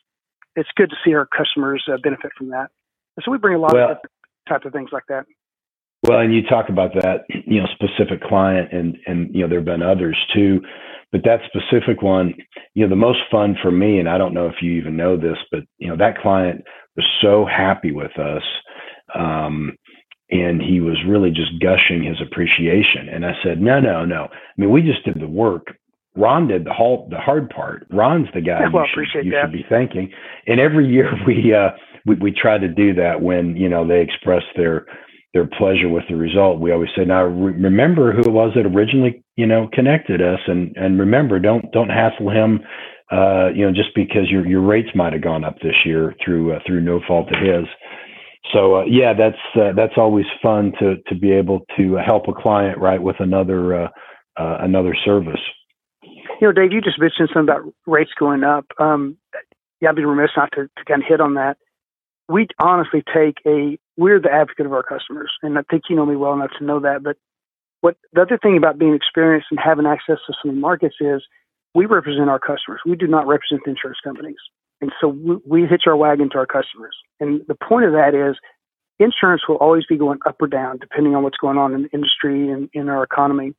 it's 0.56 0.70
good 0.76 0.90
to 0.90 0.96
see 1.04 1.14
our 1.14 1.28
customers 1.28 1.84
uh, 1.92 1.98
benefit 2.02 2.32
from 2.38 2.50
that. 2.50 2.70
And 3.18 3.24
so 3.26 3.32
we 3.32 3.38
bring 3.38 3.56
a 3.56 3.60
lot 3.60 3.74
well, 3.74 3.92
of 3.92 3.98
types 4.48 4.66
of 4.66 4.72
things 4.72 4.90
like 4.94 5.04
that. 5.10 5.26
Well, 6.04 6.20
and 6.20 6.34
you 6.34 6.44
talk 6.44 6.70
about 6.70 6.94
that, 6.94 7.22
you 7.30 7.60
know, 7.60 7.68
specific 7.74 8.22
client, 8.22 8.72
and 8.72 8.98
and 9.08 9.34
you 9.34 9.42
know 9.42 9.50
there 9.50 9.60
have 9.60 9.66
been 9.66 9.82
others 9.82 10.18
too, 10.34 10.62
but 11.12 11.22
that 11.24 11.40
specific 11.48 12.02
one, 12.02 12.34
you 12.76 12.84
know, 12.84 12.90
the 12.90 12.96
most 12.96 13.20
fun 13.32 13.56
for 13.62 13.72
me, 13.72 14.00
and 14.00 14.08
I 14.08 14.18
don't 14.18 14.34
know 14.34 14.48
if 14.48 14.56
you 14.62 14.74
even 14.74 14.96
know 14.96 15.18
this, 15.18 15.38
but 15.52 15.62
you 15.80 15.88
know 15.88 15.98
that 15.98 16.20
client 16.20 16.64
was 16.96 17.06
so 17.22 17.46
happy 17.46 17.92
with 17.92 18.18
us. 18.20 18.44
Um, 19.16 19.78
and 20.30 20.62
he 20.62 20.82
was 20.82 20.98
really 21.08 21.30
just 21.30 21.52
gushing 21.62 22.04
his 22.04 22.18
appreciation. 22.22 23.08
And 23.10 23.26
I 23.26 23.32
said, 23.42 23.62
no, 23.62 23.80
no, 23.80 24.04
no. 24.04 24.24
I 24.26 24.30
mean, 24.58 24.72
we 24.72 24.82
just 24.82 25.06
did 25.06 25.22
the 25.22 25.28
work. 25.28 25.68
Ron 26.18 26.48
did 26.48 26.66
the 26.66 26.74
whole 26.74 27.08
the 27.10 27.18
hard 27.18 27.50
part. 27.50 27.88
Ron's 27.92 28.28
the 28.34 28.42
guy 28.42 28.62
well, 28.74 28.86
you, 28.96 29.06
should, 29.12 29.26
you 29.26 29.34
should 29.40 29.52
be 29.52 29.66
thanking. 29.70 30.12
And 30.48 30.60
every 30.60 30.88
year 30.88 31.12
we 31.28 31.54
uh 31.54 31.70
we, 32.06 32.16
we 32.16 32.32
try 32.32 32.58
to 32.58 32.68
do 32.68 32.94
that 32.96 33.22
when 33.22 33.56
you 33.56 33.70
know 33.70 33.88
they 33.88 34.02
express 34.02 34.44
their 34.56 34.86
their 35.38 35.50
pleasure 35.58 35.90
with 35.90 36.04
the 36.10 36.16
result. 36.16 36.60
We 36.60 36.72
always 36.72 36.90
say, 36.98 37.06
now 37.06 37.24
re- 37.26 37.54
remember 37.54 38.12
who 38.14 38.22
it 38.22 38.32
was 38.32 38.54
that 38.56 38.66
originally 38.66 39.24
you 39.36 39.46
know 39.46 39.70
connected 39.74 40.22
us, 40.22 40.40
and 40.48 40.76
and 40.76 41.00
remember 41.00 41.40
don't 41.40 41.72
don't 41.72 41.90
hassle 41.90 42.32
him. 42.32 42.62
Uh, 43.12 43.50
you 43.56 43.66
know, 43.66 43.72
just 43.72 43.96
because 43.96 44.30
your 44.30 44.46
your 44.48 44.62
rates 44.62 44.90
might 44.96 45.14
have 45.14 45.22
gone 45.22 45.46
up 45.46 45.56
this 45.62 45.86
year 45.86 46.16
through 46.26 46.54
uh, 46.54 46.60
through 46.66 46.82
no 46.82 47.00
fault 47.08 47.28
of 47.30 47.40
his 47.42 47.68
so 48.54 48.78
uh, 48.78 48.84
yeah, 48.86 49.14
that's 49.14 49.38
uh, 49.56 49.74
that's 49.76 49.98
always 49.98 50.26
fun 50.42 50.74
to 50.80 50.98
to 51.08 51.16
be 51.16 51.32
able 51.32 51.66
to 51.78 51.96
help 51.96 52.28
a 52.28 52.34
client 52.34 52.80
right 52.80 53.02
with 53.02 53.18
another 53.20 53.84
uh, 53.84 53.88
uh, 54.38 54.58
another 54.62 54.96
service. 55.06 55.42
You 56.40 56.48
know, 56.48 56.52
Dave, 56.54 56.72
you 56.72 56.82
just 56.82 57.00
mentioned 57.00 57.30
something 57.34 57.54
about 57.54 57.74
rates 57.86 58.12
going 58.18 58.44
up. 58.44 58.66
Um, 58.80 59.18
yeah, 59.82 59.90
I'd 59.90 59.96
be 59.96 60.06
remiss 60.06 60.32
not 60.38 60.52
to, 60.54 60.64
to 60.78 60.86
kind 60.88 61.02
of 61.02 61.08
hit 61.08 61.22
on 61.22 61.36
that. 61.36 61.58
We 62.30 62.48
honestly 62.60 63.04
take 63.14 63.38
a 63.46 63.78
we're 63.98 64.20
the 64.20 64.32
advocate 64.32 64.66
of 64.66 64.74
our 64.74 64.84
customers, 64.84 65.32
and 65.42 65.58
I 65.58 65.64
think 65.70 65.84
you 65.90 65.96
know 65.96 66.06
me 66.06 66.16
well 66.16 66.34
enough 66.34 66.52
to 66.60 66.66
know 66.66 66.80
that. 66.80 67.04
But 67.04 67.18
what 67.82 67.98
the 68.14 68.22
other 68.22 68.38
thing 68.38 68.58
about 68.58 68.78
being 68.78 68.94
experienced 68.94 69.48
and 69.52 69.60
having 69.60 69.86
access 69.86 70.18
to 70.28 70.34
some 70.44 70.60
markets 70.60 70.96
is 71.00 71.24
we 71.74 71.86
represent 71.86 72.30
our 72.30 72.40
customers. 72.40 72.82
We 72.86 72.96
do 72.96 73.08
not 73.08 73.28
represent 73.28 73.62
the 73.64 73.72
insurance 73.72 74.00
companies. 74.04 74.38
And 74.82 74.92
so 75.02 75.08
we, 75.08 75.38
we 75.46 75.66
hitch 75.66 75.84
our 75.88 75.96
wagon 75.96 76.30
to 76.32 76.38
our 76.38 76.46
customers. 76.46 76.96
And 77.20 77.42
the 77.48 77.56
point 77.56 77.86
of 77.86 77.92
that 77.94 78.14
is 78.14 78.36
insurance 79.00 79.44
will 79.48 79.58
always 79.58 79.86
be 79.88 79.98
going 79.98 80.20
up 80.26 80.42
or 80.42 80.48
down 80.48 80.78
depending 80.80 81.16
on 81.16 81.24
what's 81.24 81.38
going 81.38 81.58
on 81.58 81.74
in 81.74 81.84
the 81.84 81.90
industry 81.90 82.50
and 82.50 82.70
in 82.74 82.90
our 82.90 83.04
economy. 83.04 83.54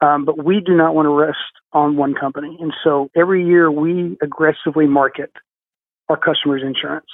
Um, 0.00 0.24
but 0.24 0.44
we 0.44 0.60
do 0.60 0.76
not 0.76 0.94
want 0.94 1.06
to 1.06 1.10
rest 1.10 1.38
on 1.72 1.96
one 1.96 2.14
company. 2.14 2.56
And 2.60 2.72
so 2.82 3.10
every 3.16 3.46
year 3.46 3.70
we 3.70 4.16
aggressively 4.22 4.86
market 4.86 5.32
our 6.08 6.16
customers' 6.16 6.62
insurance 6.64 7.06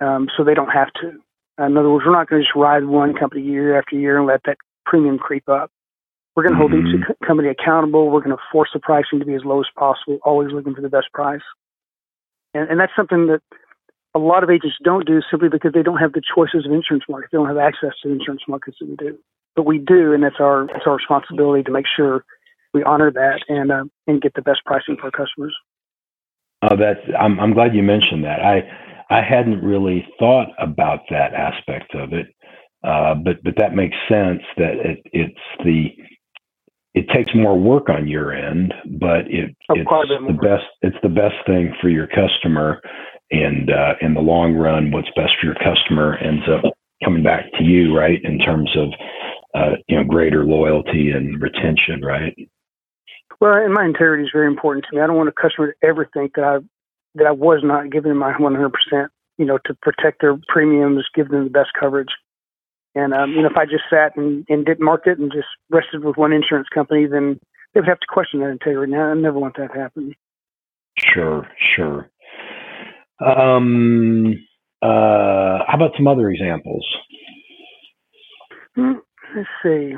um, 0.00 0.28
so 0.36 0.44
they 0.44 0.54
don't 0.54 0.70
have 0.70 0.92
to. 1.00 1.18
In 1.58 1.76
other 1.76 1.90
words, 1.90 2.04
we're 2.06 2.12
not 2.12 2.28
going 2.28 2.40
to 2.40 2.46
just 2.46 2.54
ride 2.54 2.84
one 2.84 3.14
company 3.14 3.42
year 3.42 3.78
after 3.78 3.96
year 3.96 4.18
and 4.18 4.26
let 4.26 4.42
that 4.46 4.58
premium 4.86 5.18
creep 5.18 5.48
up. 5.48 5.70
We're 6.36 6.44
going 6.44 6.54
to 6.54 6.58
hold 6.58 6.70
mm-hmm. 6.70 7.02
each 7.02 7.26
company 7.26 7.48
accountable. 7.48 8.10
We're 8.10 8.20
going 8.20 8.36
to 8.36 8.42
force 8.52 8.70
the 8.72 8.78
pricing 8.78 9.18
to 9.18 9.24
be 9.24 9.34
as 9.34 9.44
low 9.44 9.58
as 9.58 9.66
possible, 9.76 10.18
always 10.22 10.52
looking 10.52 10.74
for 10.74 10.80
the 10.80 10.88
best 10.88 11.06
price. 11.12 11.42
And, 12.54 12.70
and 12.70 12.80
that's 12.80 12.92
something 12.94 13.26
that 13.26 13.40
a 14.14 14.18
lot 14.18 14.44
of 14.44 14.50
agents 14.50 14.76
don't 14.84 15.06
do 15.06 15.20
simply 15.30 15.48
because 15.48 15.72
they 15.72 15.82
don't 15.82 15.98
have 15.98 16.12
the 16.12 16.22
choices 16.22 16.64
of 16.64 16.72
insurance 16.72 17.04
markets. 17.08 17.32
They 17.32 17.38
don't 17.38 17.48
have 17.48 17.58
access 17.58 17.90
to 18.02 18.08
the 18.08 18.14
insurance 18.14 18.42
markets 18.46 18.78
that 18.80 18.88
we 18.88 18.96
do. 18.96 19.18
But 19.56 19.66
we 19.66 19.78
do, 19.78 20.12
and 20.12 20.22
it's 20.22 20.36
our 20.38 20.64
it's 20.64 20.86
our 20.86 20.96
responsibility 20.96 21.64
to 21.64 21.72
make 21.72 21.86
sure 21.96 22.24
we 22.72 22.84
honor 22.84 23.10
that 23.10 23.40
and 23.48 23.72
uh, 23.72 23.84
and 24.06 24.22
get 24.22 24.34
the 24.34 24.42
best 24.42 24.60
pricing 24.64 24.96
for 24.96 25.06
our 25.06 25.10
customers. 25.10 25.54
Oh, 26.62 26.76
that's 26.76 27.00
I'm 27.18 27.40
I'm 27.40 27.54
glad 27.54 27.74
you 27.74 27.82
mentioned 27.82 28.22
that. 28.24 28.40
I 28.40 28.62
I 29.10 29.22
hadn't 29.22 29.62
really 29.62 30.06
thought 30.18 30.48
about 30.58 31.00
that 31.10 31.32
aspect 31.34 31.94
of 31.94 32.12
it, 32.12 32.26
uh, 32.84 33.14
but 33.14 33.42
but 33.42 33.54
that 33.56 33.74
makes 33.74 33.96
sense. 34.08 34.42
That 34.56 34.74
it, 34.84 34.98
it's 35.12 35.64
the 35.64 35.88
it 36.94 37.08
takes 37.14 37.34
more 37.34 37.58
work 37.58 37.88
on 37.88 38.08
your 38.08 38.32
end, 38.32 38.74
but 38.98 39.26
it, 39.28 39.54
Oh, 39.70 39.74
it's 39.74 39.88
quite 39.88 40.10
a 40.10 40.20
bit 40.20 40.36
the 40.36 40.42
best. 40.42 40.64
It's 40.82 40.96
the 41.02 41.08
best 41.08 41.36
thing 41.46 41.72
for 41.80 41.88
your 41.88 42.06
customer, 42.06 42.80
and 43.30 43.70
uh, 43.70 43.94
in 44.00 44.14
the 44.14 44.20
long 44.20 44.54
run, 44.54 44.90
what's 44.90 45.10
best 45.16 45.32
for 45.40 45.46
your 45.46 45.56
customer 45.56 46.16
ends 46.18 46.44
up 46.48 46.72
coming 47.04 47.22
back 47.22 47.44
to 47.58 47.64
you, 47.64 47.96
right? 47.96 48.20
In 48.24 48.38
terms 48.38 48.70
of 48.76 48.88
uh, 49.54 49.76
you 49.88 49.96
know 49.96 50.04
greater 50.04 50.44
loyalty 50.44 51.10
and 51.10 51.40
retention, 51.40 52.02
right? 52.02 52.36
Well, 53.40 53.54
and 53.54 53.72
my 53.72 53.84
integrity 53.84 54.24
is 54.24 54.30
very 54.32 54.48
important 54.48 54.84
to 54.90 54.96
me. 54.96 55.02
I 55.02 55.06
don't 55.06 55.16
want 55.16 55.28
a 55.28 55.40
customer 55.40 55.72
to 55.72 55.86
ever 55.86 56.08
think 56.12 56.34
that 56.34 56.44
I 56.44 56.58
that 57.14 57.26
I 57.26 57.32
was 57.32 57.60
not 57.62 57.90
giving 57.90 58.10
them 58.10 58.18
my 58.18 58.32
100%. 58.32 58.72
You 59.38 59.44
know, 59.44 59.58
to 59.66 59.74
protect 59.82 60.20
their 60.20 60.36
premiums, 60.48 61.04
give 61.14 61.28
them 61.28 61.44
the 61.44 61.50
best 61.50 61.70
coverage. 61.78 62.08
And 62.94 63.14
um, 63.14 63.30
you 63.32 63.42
know, 63.42 63.48
if 63.48 63.56
I 63.56 63.64
just 63.64 63.84
sat 63.88 64.16
and, 64.16 64.44
and 64.48 64.66
didn't 64.66 64.84
market 64.84 65.18
and 65.18 65.30
just 65.30 65.46
rested 65.70 66.02
with 66.02 66.16
one 66.16 66.32
insurance 66.32 66.68
company, 66.74 67.06
then 67.06 67.38
they 67.72 67.80
would 67.80 67.88
have 67.88 68.00
to 68.00 68.06
question 68.08 68.40
that 68.40 68.50
integrity. 68.50 68.92
Now, 68.92 69.10
I 69.10 69.14
never 69.14 69.38
want 69.38 69.56
that 69.56 69.72
to 69.72 69.78
happen. 69.78 70.14
Sure, 70.98 71.46
sure. 71.76 72.10
Um, 73.24 74.34
uh, 74.82 75.64
how 75.66 75.74
about 75.74 75.92
some 75.96 76.08
other 76.08 76.30
examples? 76.30 76.84
Hmm, 78.74 78.94
Let's 79.36 79.48
see. 79.62 79.94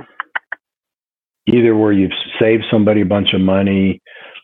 Either 1.47 1.75
where 1.77 1.93
you've 1.93 2.11
saved 2.41 2.65
somebody 2.71 3.01
a 3.01 3.07
bunch 3.07 3.33
of 3.35 3.41
money, 3.41 4.01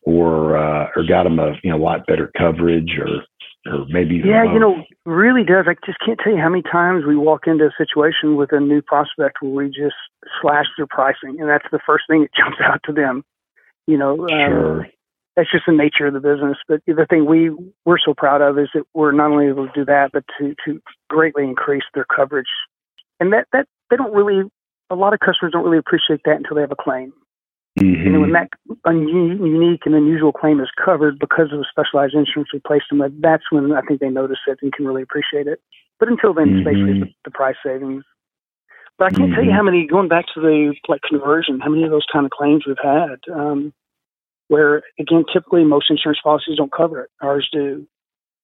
or 0.07 0.57
uh, 0.57 0.89
or 0.97 1.05
got 1.07 1.25
them 1.25 1.39
a 1.39 1.53
you 1.63 1.71
know 1.71 1.77
lot 1.77 2.07
better 2.07 2.31
coverage, 2.39 2.97
or 2.99 3.27
or 3.71 3.85
maybe 3.89 4.23
Yeah, 4.25 4.45
you 4.45 4.59
know, 4.59 4.85
really 5.05 5.45
does. 5.45 5.67
I 5.69 5.75
just 5.85 5.99
can't 6.05 6.19
tell 6.23 6.33
you 6.33 6.39
how 6.39 6.49
many 6.49 6.63
times 6.63 7.05
we 7.05 7.17
walk 7.17 7.47
into 7.47 7.67
a 7.67 7.75
situation 7.77 8.37
with 8.37 8.53
a 8.53 8.61
new 8.61 8.81
prospect 8.81 9.43
where 9.43 9.51
we 9.51 9.67
just 9.67 9.99
slash 10.41 10.67
their 10.79 10.87
pricing, 10.87 11.41
and 11.41 11.49
that's 11.49 11.67
the 11.71 11.81
first 11.85 12.05
thing 12.09 12.23
that 12.23 12.31
jumps 12.37 12.59
out 12.65 12.81
to 12.85 12.93
them. 12.93 13.25
You 13.87 13.99
know, 13.99 14.21
um, 14.21 14.29
sure. 14.29 14.87
that's 15.37 15.51
just 15.51 15.65
the 15.67 15.73
nature 15.73 16.07
of 16.07 16.15
the 16.15 16.21
business. 16.21 16.57
But 16.69 16.83
the 16.87 17.07
thing 17.11 17.27
we 17.27 17.51
we're 17.85 17.99
so 17.99 18.15
proud 18.15 18.41
of 18.41 18.59
is 18.59 18.69
that 18.75 18.85
we're 18.95 19.13
not 19.13 19.33
only 19.33 19.49
able 19.49 19.67
to 19.67 19.73
do 19.75 19.85
that, 19.87 20.11
but 20.13 20.25
to 20.39 20.55
to 20.65 20.81
greatly 21.11 21.43
increase 21.43 21.85
their 21.95 22.07
coverage, 22.07 22.51
and 23.19 23.33
that 23.33 23.49
that 23.53 23.67
they 23.91 23.97
don't 23.97 24.15
really. 24.15 24.49
A 24.89 24.95
lot 24.95 25.13
of 25.13 25.19
customers 25.19 25.51
don't 25.51 25.65
really 25.65 25.79
appreciate 25.79 26.21
that 26.27 26.37
until 26.37 26.55
they 26.55 26.61
have 26.61 26.71
a 26.71 26.77
claim. 26.77 27.13
And 27.79 28.15
then 28.15 28.21
when 28.21 28.33
that 28.33 28.49
un- 28.85 29.07
unique 29.09 29.83
and 29.85 29.95
unusual 29.95 30.33
claim 30.33 30.61
is 30.61 30.71
covered 30.83 31.19
because 31.19 31.53
of 31.53 31.59
the 31.59 31.67
specialized 31.71 32.15
insurance 32.15 32.51
we 32.53 32.61
placed 32.67 32.87
them 32.91 33.01
with, 33.01 33.21
that's 33.21 33.45
when 33.51 33.73
I 33.73 33.83
think 33.83 34.01
they 34.01 34.09
notice 34.09 34.39
it 34.47 34.59
and 34.63 34.73
can 34.73 34.87
really 34.87 35.03
appreciate 35.03 35.47
it. 35.47 35.61
But 35.99 36.09
until 36.09 36.33
then, 36.33 36.55
it's 36.55 36.65
basically 36.65 36.95
Mhm. 36.95 37.01
the, 37.01 37.15
the 37.25 37.31
price 37.31 37.57
savings. 37.63 38.05
But 38.99 39.13
I 39.13 39.17
can't 39.17 39.33
tell 39.35 39.45
you 39.45 39.51
Mhm. 39.51 39.57
how 39.57 39.63
many, 39.63 39.87
going 39.87 40.09
back 40.09 40.27
to 40.35 40.41
the 40.41 40.75
like 40.89 41.03
conversion, 41.03 41.61
how 41.61 41.69
many 41.69 41.85
of 41.85 41.91
those 41.91 42.07
kind 42.11 42.25
of 42.25 42.31
claims 42.31 42.67
we've 42.67 42.79
had, 42.83 43.21
um, 43.31 43.75
where 44.49 44.83
again, 44.99 45.25
typically 45.31 45.65
most 45.65 45.91
insurance 45.91 46.21
policies 46.23 46.57
don't 46.57 46.73
cover 46.73 47.03
it. 47.03 47.11
Ours 47.21 47.49
do. 47.53 47.87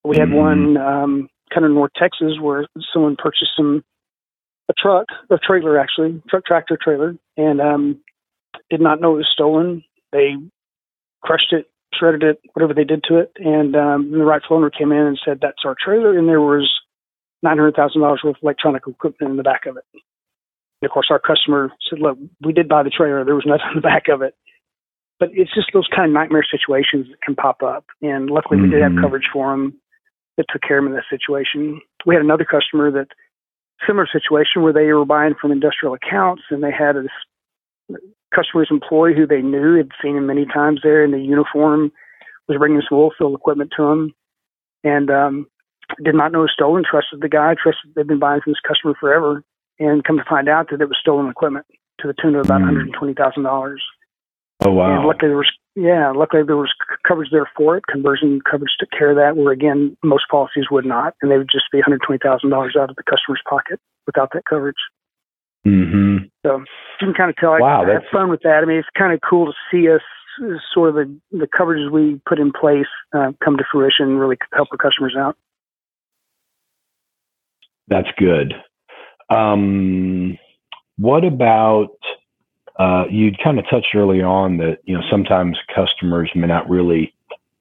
We 0.04 0.18
had 0.18 0.28
Mhm. 0.28 0.34
one 0.34 0.76
um, 0.76 1.30
kind 1.50 1.64
of 1.64 1.72
North 1.72 1.92
Texas 1.94 2.38
where 2.38 2.66
someone 2.92 3.16
purchased 3.16 3.56
some 3.56 3.82
a 4.68 4.74
truck, 4.74 5.06
a 5.30 5.38
trailer 5.38 5.78
actually, 5.78 6.20
truck 6.28 6.44
tractor 6.44 6.76
trailer, 6.76 7.16
and 7.36 7.60
um, 7.60 8.00
did 8.70 8.80
not 8.80 9.00
know 9.00 9.14
it 9.14 9.18
was 9.18 9.30
stolen. 9.32 9.84
They 10.12 10.34
crushed 11.22 11.52
it, 11.52 11.70
shredded 11.94 12.22
it, 12.22 12.40
whatever 12.52 12.74
they 12.74 12.84
did 12.84 13.04
to 13.04 13.18
it, 13.18 13.32
and 13.36 13.76
um, 13.76 14.10
the 14.10 14.24
rightful 14.24 14.56
owner 14.56 14.70
came 14.70 14.92
in 14.92 15.06
and 15.06 15.20
said 15.24 15.38
that's 15.40 15.64
our 15.64 15.76
trailer, 15.82 16.16
and 16.16 16.28
there 16.28 16.40
was 16.40 16.70
nine 17.42 17.58
hundred 17.58 17.74
thousand 17.76 18.00
dollars 18.02 18.20
worth 18.24 18.36
of 18.36 18.42
electronic 18.42 18.82
equipment 18.86 19.30
in 19.30 19.36
the 19.36 19.42
back 19.42 19.66
of 19.66 19.76
it. 19.76 19.84
And 19.94 20.88
of 20.88 20.90
course, 20.90 21.08
our 21.10 21.18
customer 21.18 21.70
said, 21.88 22.00
"Look, 22.00 22.18
we 22.44 22.52
did 22.52 22.68
buy 22.68 22.82
the 22.82 22.90
trailer. 22.90 23.24
There 23.24 23.34
was 23.34 23.46
nothing 23.46 23.66
in 23.70 23.76
the 23.76 23.80
back 23.80 24.08
of 24.08 24.22
it." 24.22 24.34
But 25.20 25.30
it's 25.32 25.54
just 25.54 25.70
those 25.72 25.86
kind 25.94 26.06
of 26.06 26.12
nightmare 26.14 26.44
situations 26.48 27.06
that 27.08 27.22
can 27.22 27.36
pop 27.36 27.62
up, 27.62 27.84
and 28.00 28.30
luckily 28.30 28.60
we 28.60 28.68
did 28.68 28.82
have 28.82 28.92
Mhm. 28.92 29.00
coverage 29.00 29.28
for 29.32 29.50
them 29.52 29.78
that 30.36 30.46
took 30.48 30.62
care 30.62 30.78
of 30.78 30.84
them 30.84 30.92
in 30.92 30.96
that 30.96 31.04
situation. 31.10 31.80
We 32.06 32.14
had 32.14 32.24
another 32.24 32.44
customer 32.44 32.90
that 32.90 33.08
similar 33.86 34.06
situation 34.06 34.62
where 34.62 34.72
they 34.72 34.92
were 34.92 35.04
buying 35.04 35.34
from 35.34 35.52
industrial 35.52 35.94
accounts, 35.94 36.42
and 36.50 36.62
they 36.62 36.72
had 36.72 36.96
a 36.96 37.06
customer's 38.34 38.68
employee 38.70 39.14
who 39.14 39.26
they 39.26 39.42
knew 39.42 39.76
had 39.76 39.90
seen 40.02 40.16
him 40.16 40.26
many 40.26 40.46
times 40.46 40.80
there 40.82 41.04
in 41.04 41.10
the 41.10 41.18
uniform 41.20 41.92
was 42.48 42.58
bringing 42.58 42.82
some 42.88 42.98
oil 42.98 43.10
field 43.16 43.34
equipment 43.34 43.72
to 43.76 43.82
him 43.84 44.14
and 44.84 45.10
um 45.10 45.46
did 46.04 46.14
not 46.14 46.32
know 46.32 46.40
it 46.40 46.42
was 46.42 46.52
stolen 46.54 46.82
trusted 46.88 47.20
the 47.20 47.28
guy 47.28 47.54
trusted 47.60 47.90
they've 47.94 48.06
been 48.06 48.18
buying 48.18 48.40
from 48.40 48.52
this 48.52 48.60
customer 48.66 48.94
forever 48.98 49.44
and 49.78 50.04
come 50.04 50.16
to 50.16 50.24
find 50.28 50.48
out 50.48 50.68
that 50.70 50.80
it 50.80 50.86
was 50.88 50.96
stolen 51.00 51.28
equipment 51.28 51.66
to 52.00 52.06
the 52.08 52.14
tune 52.20 52.34
of 52.34 52.46
about 52.46 52.60
Mm. 52.62 52.90
$120,000 52.90 53.76
Oh 54.64 54.68
and 54.68 54.76
wow. 54.76 55.06
luckily 55.06 55.28
there 55.28 55.36
was 55.36 55.50
yeah 55.74 56.12
luckily 56.12 56.42
there 56.46 56.56
was 56.56 56.72
coverage 57.06 57.30
there 57.32 57.48
for 57.56 57.76
it 57.76 57.84
conversion 57.88 58.40
coverage 58.48 58.72
took 58.78 58.90
care 58.90 59.10
of 59.10 59.16
that 59.16 59.36
where 59.36 59.52
again 59.52 59.96
most 60.04 60.24
policies 60.30 60.66
would 60.70 60.86
not 60.86 61.14
and 61.20 61.30
they 61.30 61.38
would 61.38 61.50
just 61.50 61.66
be 61.72 61.80
$120,000 61.82 62.76
out 62.76 62.90
of 62.90 62.96
the 62.96 63.02
customer's 63.02 63.42
pocket 63.48 63.80
without 64.06 64.30
that 64.32 64.44
coverage 64.48 64.76
hmm 65.64 66.16
so 66.44 66.58
you 66.58 66.64
can 67.06 67.14
kind 67.14 67.30
of 67.30 67.36
tell 67.36 67.58
Wow, 67.58 67.66
I, 67.66 67.74
I 67.74 67.78
have 67.78 67.86
that's- 67.86 68.10
fun 68.12 68.30
with 68.30 68.40
that. 68.42 68.60
I 68.62 68.64
mean, 68.64 68.78
it's 68.78 68.88
kind 68.96 69.12
of 69.12 69.20
cool 69.28 69.46
to 69.46 69.52
see 69.70 69.88
us 69.88 70.00
uh, 70.42 70.56
sort 70.72 70.88
of 70.90 70.94
the, 70.94 71.20
the 71.38 71.46
coverages 71.46 71.90
we 71.90 72.20
put 72.26 72.38
in 72.38 72.52
place 72.52 72.86
uh, 73.12 73.32
come 73.44 73.56
to 73.56 73.64
fruition 73.70 74.06
and 74.06 74.20
really 74.20 74.36
help 74.52 74.68
our 74.72 74.78
customers 74.78 75.14
out. 75.18 75.36
That's 77.88 78.08
good. 78.18 78.54
Um, 79.30 80.38
what 80.96 81.24
about 81.24 81.96
uh, 82.78 83.04
you 83.10 83.32
kind 83.42 83.58
of 83.58 83.64
touched 83.70 83.94
early 83.94 84.22
on 84.22 84.56
that 84.58 84.78
you 84.84 84.96
know 84.96 85.02
sometimes 85.10 85.58
customers 85.74 86.30
may 86.34 86.46
not 86.46 86.68
really 86.68 87.14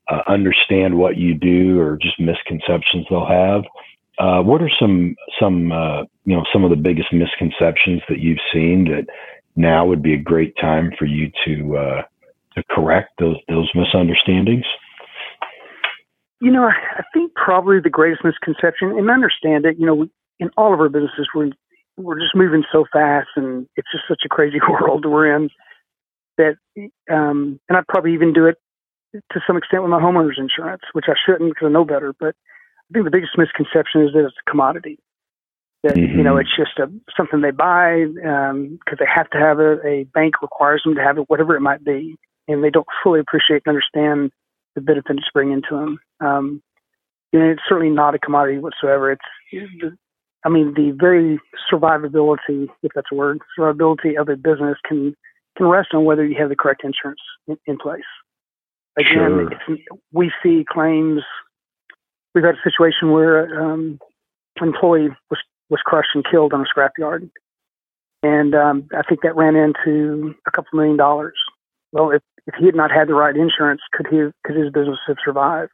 uh, 0.10 0.22
understand 0.28 0.98
what 0.98 1.18
you 1.18 1.34
do 1.34 1.80
or 1.80 1.98
just 2.02 2.20
misconceptions 2.20 3.06
they'll 3.10 3.26
have. 3.26 3.64
Uh, 4.21 4.39
what 4.39 4.62
are 4.62 4.69
some 4.79 5.15
some 5.39 5.71
uh, 5.71 6.01
you 6.25 6.36
know 6.36 6.43
some 6.53 6.63
of 6.63 6.69
the 6.69 6.75
biggest 6.75 7.12
misconceptions 7.12 8.01
that 8.07 8.19
you've 8.19 8.38
seen 8.53 8.86
that 8.86 9.07
now 9.55 9.84
would 9.84 10.03
be 10.03 10.13
a 10.13 10.21
great 10.21 10.55
time 10.62 10.91
for 10.99 11.05
you 11.05 11.31
to 11.43 11.75
uh, 11.75 12.01
to 12.53 12.63
correct 12.69 13.10
those 13.17 13.38
those 13.49 13.67
misunderstandings? 13.73 14.65
You 16.39 16.51
know, 16.51 16.65
I, 16.65 17.01
think 17.13 17.34
probably 17.34 17.79
the 17.79 17.89
greatest 17.89 18.23
misconception, 18.23 18.89
and 18.89 19.10
I 19.10 19.13
understand 19.13 19.65
it. 19.65 19.77
You 19.79 19.88
know, 19.88 19.95
we, 19.95 20.12
in 20.39 20.51
all 20.55 20.71
of 20.71 20.79
our 20.79 20.89
businesses, 20.89 21.27
we're 21.34 21.49
we're 21.97 22.19
just 22.19 22.36
moving 22.36 22.63
so 22.71 22.86
fast, 22.93 23.29
and 23.36 23.67
it's 23.75 23.91
just 23.91 24.03
such 24.07 24.21
a 24.23 24.29
crazy 24.29 24.60
world 24.69 25.03
we're 25.03 25.36
in 25.36 25.49
that. 26.38 26.57
Um, 27.12 27.60
and 27.67 27.77
I 27.77 27.81
probably 27.89 28.13
even 28.13 28.34
do 28.34 28.45
it 28.45 28.57
to 29.13 29.39
some 29.47 29.57
extent 29.57 29.81
with 29.81 29.89
my 29.89 29.99
homeowners 29.99 30.38
insurance, 30.38 30.84
which 30.93 31.05
I 31.07 31.13
shouldn't 31.25 31.55
because 31.55 31.65
I 31.65 31.71
know 31.71 31.86
better. 31.86 32.13
But 32.19 32.36
I 32.91 32.93
think 32.93 33.06
the 33.06 33.12
biggest 33.12 33.38
misconception 33.38 34.01
is 34.01 34.13
that 34.13 34.25
it's 34.25 34.36
a 34.45 34.49
commodity. 34.49 34.99
That 35.84 35.97
you 35.97 36.21
know, 36.23 36.36
Mhm. 36.36 36.41
it's 36.41 36.56
just 36.56 36.77
a 36.77 36.91
something 37.17 37.41
they 37.41 37.51
buy 37.51 38.06
because 38.06 38.99
they 38.99 39.06
have 39.08 39.30
to 39.32 39.39
have 39.39 39.60
it. 39.60 39.80
A 39.84 40.04
bank 40.13 40.41
requires 40.41 40.84
them 40.84 40.93
to 40.95 41.01
have 41.01 41.17
it, 41.17 41.30
whatever 41.30 41.56
it 41.56 41.62
might 41.62 41.84
be, 41.84 42.17
and 42.47 42.63
they 42.63 42.69
don't 42.69 42.88
fully 43.01 43.19
appreciate 43.19 43.63
and 43.65 43.75
understand 43.75 44.32
the 44.75 44.82
benefit 44.82 45.17
it's 45.17 45.30
bringing 45.34 45.63
to 45.69 45.75
them. 45.75 45.99
Um, 46.19 46.62
know, 47.39 47.49
it's 47.49 47.62
certainly 47.67 47.93
not 47.93 48.13
a 48.13 48.19
commodity 48.19 48.60
whatsoever. 48.60 49.12
It's, 49.12 49.95
I 50.43 50.49
mean, 50.49 50.73
the 50.73 50.91
very 50.91 51.39
survivability, 51.71 52.69
if 52.84 52.91
that's 52.93 53.08
a 53.12 53.15
word, 53.15 53.39
survivability 53.58 54.19
of 54.19 54.30
a 54.30 54.36
business 54.36 54.77
can 54.86 55.15
can 55.58 55.67
rest 55.67 55.93
on 55.93 56.06
whether 56.06 56.25
you 56.25 56.36
have 56.38 56.49
the 56.49 56.56
correct 56.56 56.84
insurance 56.84 57.19
in, 57.47 57.58
in 57.65 57.77
place. 57.77 58.04
Again, 58.97 59.13
Sure. 59.13 59.51
it's, 59.51 59.82
we 60.12 60.32
see 60.43 60.65
claims. 60.69 61.23
We've 62.34 62.44
had 62.44 62.56
a 62.56 62.70
situation 62.70 63.12
where 63.12 63.62
um, 63.62 64.00
an 64.60 64.67
employee 64.70 65.10
was 65.30 65.39
was 65.70 65.82
crushed 65.84 66.12
and 66.13 66.26
killed 66.30 66.54
on 66.54 66.62
a 66.62 66.65
scrapyard, 66.65 67.30
and 68.24 68.54
um, 68.56 68.88
I 68.96 69.04
think 69.04 69.22
that 69.22 69.36
ran 69.36 69.56
into 69.56 70.36
a 70.48 70.52
couple 70.52 70.78
million 70.78 70.98
dollars. 70.98 71.36
Well, 71.91 72.12
if 72.12 72.22
if 72.48 72.56
he 72.56 72.65
had 72.65 72.76
not 72.76 72.91
had 72.91 73.08
the 73.08 73.13
right 73.13 73.36
insurance, 73.36 73.82
could 73.91 74.08
he 74.08 74.30
could 74.46 74.56
his 74.56 74.72
business 74.72 75.00
have 75.08 75.17
survived? 75.24 75.74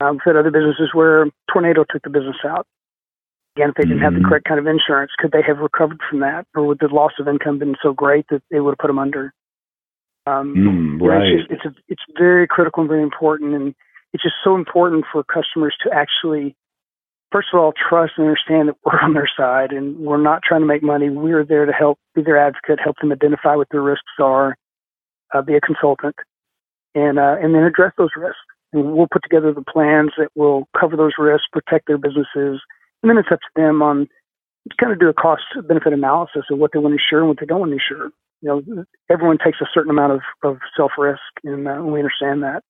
Um, 0.00 0.14
we've 0.14 0.34
had 0.34 0.36
other 0.36 0.50
businesses 0.50 0.90
where 0.92 1.26
tornado 1.52 1.84
took 1.88 2.02
the 2.02 2.10
business 2.10 2.36
out. 2.44 2.66
Again, 3.56 3.70
if 3.70 3.76
they 3.76 3.84
didn't 3.84 4.02
have 4.02 4.14
the 4.14 4.20
Mhm. 4.20 4.28
correct 4.28 4.46
kind 4.46 4.58
of 4.58 4.66
insurance, 4.66 5.12
could 5.18 5.30
they 5.30 5.42
have 5.42 5.60
recovered 5.60 6.00
from 6.10 6.20
that, 6.20 6.46
or 6.56 6.64
would 6.66 6.80
the 6.80 6.88
loss 6.88 7.12
of 7.20 7.28
income 7.28 7.58
been 7.58 7.76
so 7.80 7.92
great 7.92 8.26
that 8.28 8.42
it 8.50 8.60
would 8.60 8.72
have 8.72 8.78
put 8.78 8.88
them 8.88 8.98
under? 8.98 9.32
Um, 10.26 10.54
Mm, 10.56 11.00
you 11.00 11.06
know, 11.06 11.14
right. 11.14 11.28
it's, 11.28 11.48
just, 11.48 11.50
it's 11.52 11.64
a, 11.64 11.74
it's 11.88 12.02
very 12.18 12.48
critical 12.48 12.80
and 12.80 12.88
very 12.88 13.02
important, 13.02 13.54
and 13.54 13.74
it's 14.14 14.22
just 14.22 14.36
so 14.42 14.54
important 14.54 15.04
for 15.12 15.22
customers 15.22 15.76
to 15.82 15.92
actually 15.92 16.56
first 17.34 17.48
of 17.52 17.58
all, 17.58 17.72
trust 17.72 18.12
and 18.16 18.28
understand 18.28 18.68
that 18.68 18.76
we're 18.84 19.00
on 19.02 19.12
their 19.12 19.28
side 19.36 19.72
and 19.72 19.98
we're 19.98 20.22
not 20.22 20.42
trying 20.44 20.60
to 20.60 20.66
make 20.66 20.84
money. 20.84 21.10
We're 21.10 21.44
there 21.44 21.66
to 21.66 21.72
help, 21.72 21.98
be 22.14 22.22
their 22.22 22.38
advocate, 22.38 22.78
help 22.82 22.96
them 23.00 23.10
identify 23.10 23.56
what 23.56 23.66
their 23.72 23.82
risks 23.82 24.14
are, 24.20 24.56
uh, 25.34 25.42
be 25.42 25.56
a 25.56 25.60
consultant, 25.60 26.14
and 26.94 27.18
uh, 27.18 27.34
and 27.42 27.54
then 27.54 27.64
address 27.64 27.92
those 27.98 28.10
risks. 28.16 28.38
And 28.72 28.94
we'll 28.94 29.08
put 29.10 29.22
together 29.24 29.52
the 29.52 29.62
plans 29.62 30.12
that 30.16 30.28
will 30.36 30.68
cover 30.78 30.96
those 30.96 31.14
risks, 31.18 31.46
protect 31.52 31.88
their 31.88 31.98
businesses, 31.98 32.60
and 33.02 33.10
then 33.10 33.18
it's 33.18 33.32
up 33.32 33.40
to 33.40 33.52
them 33.56 33.82
on 33.82 34.06
kind 34.80 34.92
of 34.92 35.00
do 35.00 35.08
a 35.08 35.14
cost 35.14 35.42
benefit 35.68 35.92
analysis 35.92 36.44
of 36.50 36.58
what 36.58 36.70
they 36.72 36.78
want 36.78 36.92
to 36.92 37.02
insure 37.02 37.20
and 37.20 37.28
what 37.28 37.38
they 37.40 37.46
don't 37.46 37.60
want 37.60 37.70
to 37.70 37.78
insure. 37.78 38.10
You 38.42 38.62
know, 38.64 38.84
everyone 39.10 39.38
takes 39.44 39.60
a 39.60 39.66
certain 39.74 39.90
amount 39.90 40.12
of, 40.12 40.20
of 40.44 40.58
self 40.76 40.92
risk, 40.96 41.20
and 41.42 41.66
uh, 41.66 41.82
we 41.82 41.98
understand 41.98 42.44
that. 42.44 42.62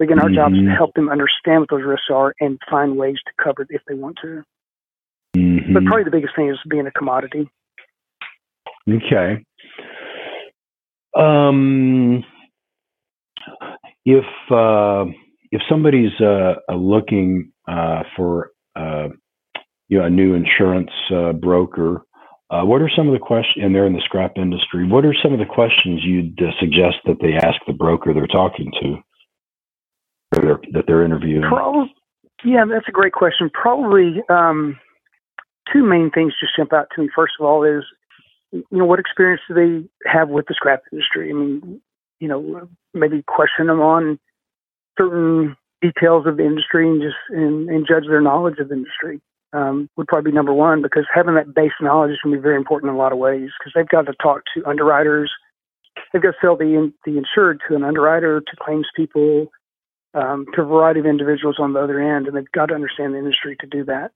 Again, 0.00 0.18
our 0.18 0.26
mm-hmm. 0.26 0.34
job 0.34 0.52
is 0.52 0.60
to 0.60 0.74
help 0.76 0.92
them 0.94 1.08
understand 1.08 1.60
what 1.60 1.70
those 1.70 1.84
risks 1.84 2.06
are 2.12 2.34
and 2.40 2.58
find 2.70 2.96
ways 2.96 3.16
to 3.26 3.32
cover 3.42 3.62
it 3.62 3.68
if 3.70 3.82
they 3.88 3.94
want 3.94 4.18
to. 4.22 4.42
Mm-hmm. 5.36 5.72
But 5.72 5.84
probably 5.84 6.04
the 6.04 6.10
biggest 6.10 6.34
thing 6.36 6.50
is 6.50 6.58
being 6.68 6.86
a 6.86 6.90
commodity. 6.90 7.48
Okay. 8.88 9.42
Um, 11.16 12.22
if 14.04 14.24
uh, 14.50 15.06
if 15.50 15.62
somebody's 15.68 16.12
uh, 16.20 16.54
looking 16.74 17.52
uh, 17.66 18.02
for 18.16 18.50
uh, 18.76 19.08
you 19.88 19.98
know 19.98 20.04
a 20.04 20.10
new 20.10 20.34
insurance 20.34 20.90
uh, 21.12 21.32
broker, 21.32 22.02
uh, 22.50 22.62
what 22.62 22.82
are 22.82 22.90
some 22.94 23.08
of 23.08 23.14
the 23.14 23.18
questions? 23.18 23.64
And 23.64 23.74
they're 23.74 23.86
in 23.86 23.94
the 23.94 24.02
scrap 24.04 24.32
industry. 24.36 24.86
What 24.86 25.04
are 25.04 25.14
some 25.22 25.32
of 25.32 25.38
the 25.38 25.46
questions 25.46 26.02
you'd 26.04 26.38
suggest 26.60 26.96
that 27.06 27.16
they 27.20 27.34
ask 27.34 27.56
the 27.66 27.72
broker 27.72 28.12
they're 28.12 28.26
talking 28.26 28.70
to? 28.82 28.96
They're, 30.42 30.60
that 30.72 30.84
they're 30.86 31.04
interviewing? 31.04 31.42
Probably, 31.42 31.94
yeah, 32.44 32.64
that's 32.68 32.88
a 32.88 32.92
great 32.92 33.12
question. 33.12 33.50
Probably 33.52 34.22
um, 34.28 34.78
two 35.72 35.84
main 35.84 36.10
things 36.10 36.34
just 36.38 36.56
jump 36.56 36.72
out 36.72 36.88
to 36.94 37.02
me. 37.02 37.08
First 37.14 37.34
of 37.38 37.46
all, 37.46 37.64
is 37.64 37.84
you 38.52 38.64
know 38.70 38.84
what 38.84 39.00
experience 39.00 39.42
do 39.48 39.54
they 39.54 40.10
have 40.10 40.28
with 40.28 40.46
the 40.46 40.54
scrap 40.54 40.82
industry? 40.92 41.30
I 41.30 41.34
mean, 41.34 41.80
you 42.20 42.28
know, 42.28 42.68
maybe 42.94 43.22
question 43.26 43.66
them 43.66 43.80
on 43.80 44.18
certain 44.98 45.56
details 45.82 46.26
of 46.26 46.36
the 46.36 46.44
industry 46.44 46.88
and 46.88 47.02
just 47.02 47.16
and, 47.30 47.68
and 47.68 47.86
judge 47.86 48.04
their 48.08 48.20
knowledge 48.20 48.58
of 48.58 48.68
the 48.68 48.74
industry. 48.74 49.20
Um, 49.52 49.88
would 49.96 50.08
probably 50.08 50.32
be 50.32 50.34
number 50.34 50.52
one 50.52 50.82
because 50.82 51.04
having 51.14 51.34
that 51.36 51.54
base 51.54 51.72
knowledge 51.80 52.10
is 52.10 52.18
going 52.22 52.34
to 52.34 52.38
be 52.38 52.42
very 52.42 52.56
important 52.56 52.90
in 52.90 52.96
a 52.96 52.98
lot 52.98 53.12
of 53.12 53.18
ways 53.18 53.48
because 53.58 53.72
they've 53.74 53.88
got 53.88 54.02
to 54.06 54.12
talk 54.20 54.42
to 54.54 54.66
underwriters, 54.66 55.30
they've 56.12 56.20
got 56.20 56.32
to 56.32 56.36
sell 56.42 56.56
the 56.56 56.92
the 57.06 57.16
insured 57.16 57.60
to 57.66 57.76
an 57.76 57.84
underwriter, 57.84 58.40
to 58.40 58.56
claims 58.60 58.86
people, 58.94 59.46
um, 60.16 60.46
to 60.54 60.62
a 60.62 60.64
variety 60.64 61.00
of 61.00 61.06
individuals 61.06 61.56
on 61.60 61.74
the 61.74 61.80
other 61.80 62.00
end, 62.00 62.26
and 62.26 62.36
they've 62.36 62.50
got 62.52 62.66
to 62.66 62.74
understand 62.74 63.14
the 63.14 63.18
industry 63.18 63.56
to 63.60 63.66
do 63.66 63.84
that. 63.84 64.12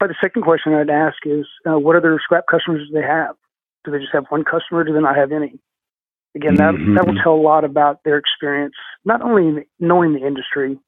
But 0.00 0.08
the 0.08 0.16
second 0.20 0.42
question 0.42 0.74
I'd 0.74 0.90
ask 0.90 1.16
is, 1.24 1.46
uh, 1.66 1.78
what 1.78 1.96
other 1.96 2.18
scrap 2.22 2.44
customers 2.50 2.88
do 2.88 2.94
they 2.94 3.06
have? 3.06 3.36
Do 3.84 3.92
they 3.92 3.98
just 3.98 4.12
have 4.12 4.26
one 4.28 4.44
customer? 4.44 4.80
Or 4.80 4.84
do 4.84 4.92
they 4.92 5.00
not 5.00 5.16
have 5.16 5.30
any? 5.30 5.58
Again, 6.34 6.56
that 6.56 6.74
mm-hmm. 6.74 6.96
that 6.96 7.06
will 7.06 7.14
tell 7.22 7.34
a 7.34 7.40
lot 7.40 7.64
about 7.64 8.02
their 8.04 8.18
experience, 8.18 8.74
not 9.04 9.22
only 9.22 9.68
knowing 9.78 10.14
the 10.14 10.26
industry, 10.26 10.78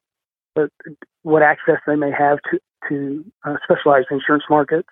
but 0.57 0.71
what 1.23 1.43
access 1.43 1.77
they 1.87 1.95
may 1.95 2.11
have 2.11 2.39
to 2.51 2.59
to 2.89 3.25
uh, 3.45 3.55
specialized 3.63 4.09
insurance 4.11 4.45
markets. 4.51 4.89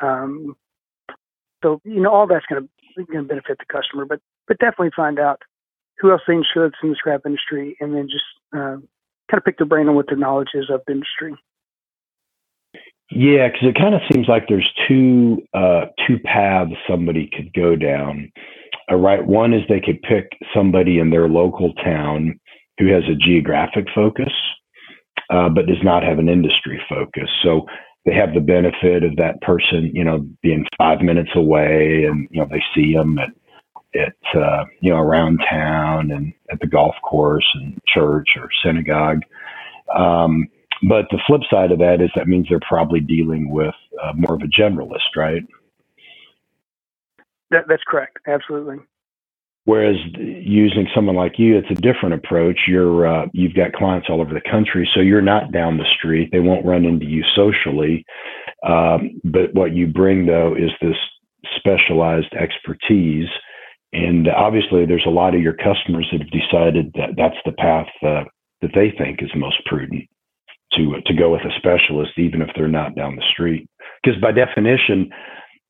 Um, 0.00 0.56
so 1.62 1.80
you 1.84 2.00
know, 2.00 2.10
all 2.10 2.26
that's 2.26 2.46
going 2.46 2.62
to 2.62 3.04
going 3.04 3.22
to 3.22 3.28
benefit 3.28 3.58
the 3.58 3.72
customer, 3.72 4.04
but 4.04 4.20
but 4.48 4.58
definitely 4.58 4.90
find 4.96 5.20
out 5.20 5.42
who 6.00 6.10
else 6.10 6.22
they 6.26 6.34
insure 6.34 6.68
that's 6.68 6.82
in 6.82 6.90
the 6.90 6.96
scrap 6.96 7.22
industry, 7.26 7.76
and 7.80 7.94
then 7.94 8.08
just 8.08 8.24
uh, 8.54 8.76
kind 9.30 9.38
of 9.38 9.44
pick 9.44 9.58
their 9.58 9.66
brain 9.66 9.88
on 9.88 9.94
what 9.94 10.06
their 10.08 10.16
knowledge 10.16 10.50
is 10.54 10.70
of 10.70 10.80
the 10.86 10.92
industry. 10.92 11.34
Yeah, 13.10 13.48
because 13.48 13.68
it 13.68 13.78
kind 13.78 13.94
of 13.94 14.02
seems 14.12 14.28
like 14.28 14.44
there's 14.48 14.70
two 14.86 15.42
uh, 15.54 15.86
two 16.06 16.18
paths 16.24 16.72
somebody 16.88 17.30
could 17.34 17.52
go 17.54 17.74
down. 17.74 18.30
Uh, 18.90 18.96
right, 18.96 19.24
one 19.24 19.54
is 19.54 19.62
they 19.68 19.80
could 19.80 20.02
pick 20.02 20.30
somebody 20.54 20.98
in 20.98 21.10
their 21.10 21.28
local 21.28 21.72
town 21.74 22.38
who 22.78 22.86
has 22.92 23.04
a 23.04 23.14
geographic 23.14 23.86
focus, 23.94 24.32
uh, 25.30 25.48
but 25.48 25.66
does 25.66 25.82
not 25.82 26.02
have 26.02 26.18
an 26.18 26.28
industry 26.28 26.80
focus. 26.88 27.28
So 27.42 27.66
they 28.04 28.14
have 28.14 28.34
the 28.34 28.40
benefit 28.40 29.02
of 29.02 29.16
that 29.16 29.40
person, 29.40 29.90
you 29.94 30.04
know, 30.04 30.26
being 30.42 30.66
five 30.76 31.00
minutes 31.00 31.30
away, 31.34 32.04
and 32.04 32.28
you 32.30 32.40
know 32.40 32.48
they 32.50 32.62
see 32.74 32.94
them 32.94 33.18
at 33.18 33.30
at 33.94 34.38
uh, 34.38 34.64
you 34.80 34.90
know 34.90 34.98
around 34.98 35.40
town 35.48 36.10
and 36.10 36.32
at 36.50 36.60
the 36.60 36.66
golf 36.66 36.94
course 37.02 37.46
and 37.54 37.80
church 37.86 38.28
or 38.36 38.48
synagogue. 38.64 39.22
Um, 39.94 40.48
but 40.88 41.06
the 41.10 41.18
flip 41.26 41.42
side 41.50 41.72
of 41.72 41.78
that 41.78 42.00
is 42.00 42.10
that 42.14 42.28
means 42.28 42.46
they're 42.48 42.60
probably 42.68 43.00
dealing 43.00 43.50
with 43.50 43.74
uh, 44.02 44.12
more 44.14 44.34
of 44.34 44.42
a 44.42 44.60
generalist, 44.60 45.16
right? 45.16 45.42
That, 47.50 47.64
that's 47.68 47.82
correct. 47.86 48.18
Absolutely. 48.26 48.76
Whereas 49.64 49.96
using 50.16 50.88
someone 50.94 51.16
like 51.16 51.38
you, 51.38 51.58
it's 51.58 51.70
a 51.70 51.82
different 51.82 52.14
approach. 52.14 52.58
You're 52.66 53.06
uh, 53.06 53.26
you've 53.32 53.54
got 53.54 53.72
clients 53.72 54.08
all 54.08 54.20
over 54.20 54.32
the 54.32 54.50
country, 54.50 54.88
so 54.94 55.00
you're 55.00 55.20
not 55.20 55.52
down 55.52 55.76
the 55.76 55.84
street. 55.98 56.30
They 56.32 56.40
won't 56.40 56.64
run 56.64 56.86
into 56.86 57.04
you 57.04 57.22
socially. 57.34 58.04
Um, 58.66 59.20
but 59.24 59.54
what 59.54 59.74
you 59.74 59.86
bring 59.86 60.24
though 60.24 60.54
is 60.54 60.70
this 60.80 60.96
specialized 61.56 62.32
expertise 62.32 63.28
and 63.92 64.28
obviously, 64.28 64.84
there's 64.84 65.06
a 65.06 65.10
lot 65.10 65.34
of 65.34 65.40
your 65.40 65.54
customers 65.54 66.06
that 66.12 66.20
have 66.20 66.30
decided 66.30 66.92
that 66.94 67.16
that's 67.16 67.40
the 67.44 67.52
path 67.52 67.88
uh, 68.02 68.24
that 68.60 68.70
they 68.74 68.92
think 68.96 69.22
is 69.22 69.30
most 69.34 69.64
prudent 69.64 70.04
to 70.72 71.00
to 71.06 71.14
go 71.14 71.32
with 71.32 71.42
a 71.42 71.56
specialist, 71.56 72.18
even 72.18 72.42
if 72.42 72.50
they're 72.54 72.68
not 72.68 72.94
down 72.94 73.16
the 73.16 73.24
street. 73.32 73.68
Because 74.02 74.20
by 74.20 74.32
definition, 74.32 75.10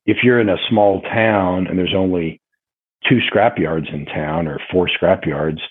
if 0.05 0.17
you're 0.23 0.41
in 0.41 0.49
a 0.49 0.57
small 0.69 1.01
town 1.01 1.67
and 1.67 1.79
there's 1.79 1.95
only 1.95 2.41
two 3.07 3.19
scrap 3.27 3.57
yards 3.57 3.87
in 3.93 4.05
town 4.05 4.47
or 4.47 4.59
four 4.69 4.89
scrap 4.89 5.25
yards, 5.25 5.61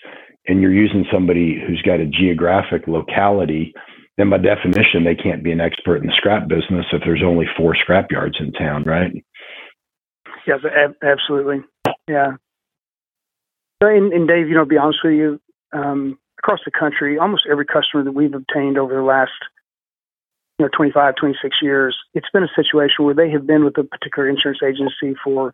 and 0.47 0.61
you're 0.61 0.73
using 0.73 1.05
somebody 1.11 1.61
who's 1.67 1.81
got 1.83 1.99
a 1.99 2.07
geographic 2.07 2.87
locality, 2.87 3.73
then 4.17 4.31
by 4.31 4.37
definition 4.39 5.03
they 5.03 5.15
can't 5.15 5.43
be 5.43 5.51
an 5.51 5.61
expert 5.61 5.97
in 5.97 6.07
the 6.07 6.13
scrap 6.17 6.47
business 6.47 6.85
if 6.91 7.01
there's 7.05 7.23
only 7.23 7.45
four 7.55 7.75
scrap 7.75 8.11
yards 8.11 8.37
in 8.39 8.51
town, 8.53 8.83
right? 8.83 9.11
Yes, 10.47 10.59
absolutely. 11.03 11.61
Yeah. 12.09 12.31
And, 13.81 14.11
and 14.11 14.27
Dave, 14.27 14.49
you 14.49 14.55
know, 14.55 14.65
be 14.65 14.77
honest 14.77 14.99
with 15.03 15.13
you, 15.13 15.39
um, 15.71 16.17
across 16.39 16.59
the 16.65 16.71
country, 16.71 17.19
almost 17.19 17.43
every 17.49 17.65
customer 17.65 18.03
that 18.03 18.13
we've 18.13 18.33
obtained 18.33 18.77
over 18.77 18.95
the 18.95 19.03
last, 19.03 19.31
you 20.57 20.65
know, 20.65 20.69
25, 20.75 21.15
26 21.15 21.57
years, 21.61 21.95
it's 22.13 22.29
been 22.33 22.43
a 22.43 22.49
situation 22.55 23.05
where 23.05 23.13
they 23.13 23.29
have 23.29 23.45
been 23.45 23.63
with 23.63 23.77
a 23.77 23.83
particular 23.83 24.27
insurance 24.27 24.59
agency 24.63 25.15
for, 25.23 25.53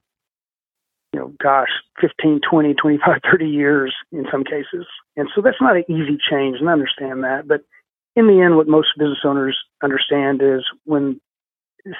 you 1.13 1.19
know, 1.19 1.33
gosh, 1.43 1.69
15, 1.99 2.39
20, 2.49 2.73
25, 2.73 3.21
30 3.31 3.45
years 3.47 3.93
in 4.11 4.25
some 4.31 4.43
cases. 4.43 4.87
And 5.17 5.27
so 5.35 5.41
that's 5.41 5.61
not 5.61 5.75
an 5.75 5.83
easy 5.89 6.17
change, 6.17 6.57
and 6.59 6.69
I 6.69 6.73
understand 6.73 7.23
that. 7.25 7.47
But 7.47 7.61
in 8.15 8.27
the 8.27 8.41
end, 8.41 8.55
what 8.55 8.67
most 8.67 8.89
business 8.97 9.19
owners 9.25 9.57
understand 9.83 10.41
is 10.41 10.63
when 10.85 11.19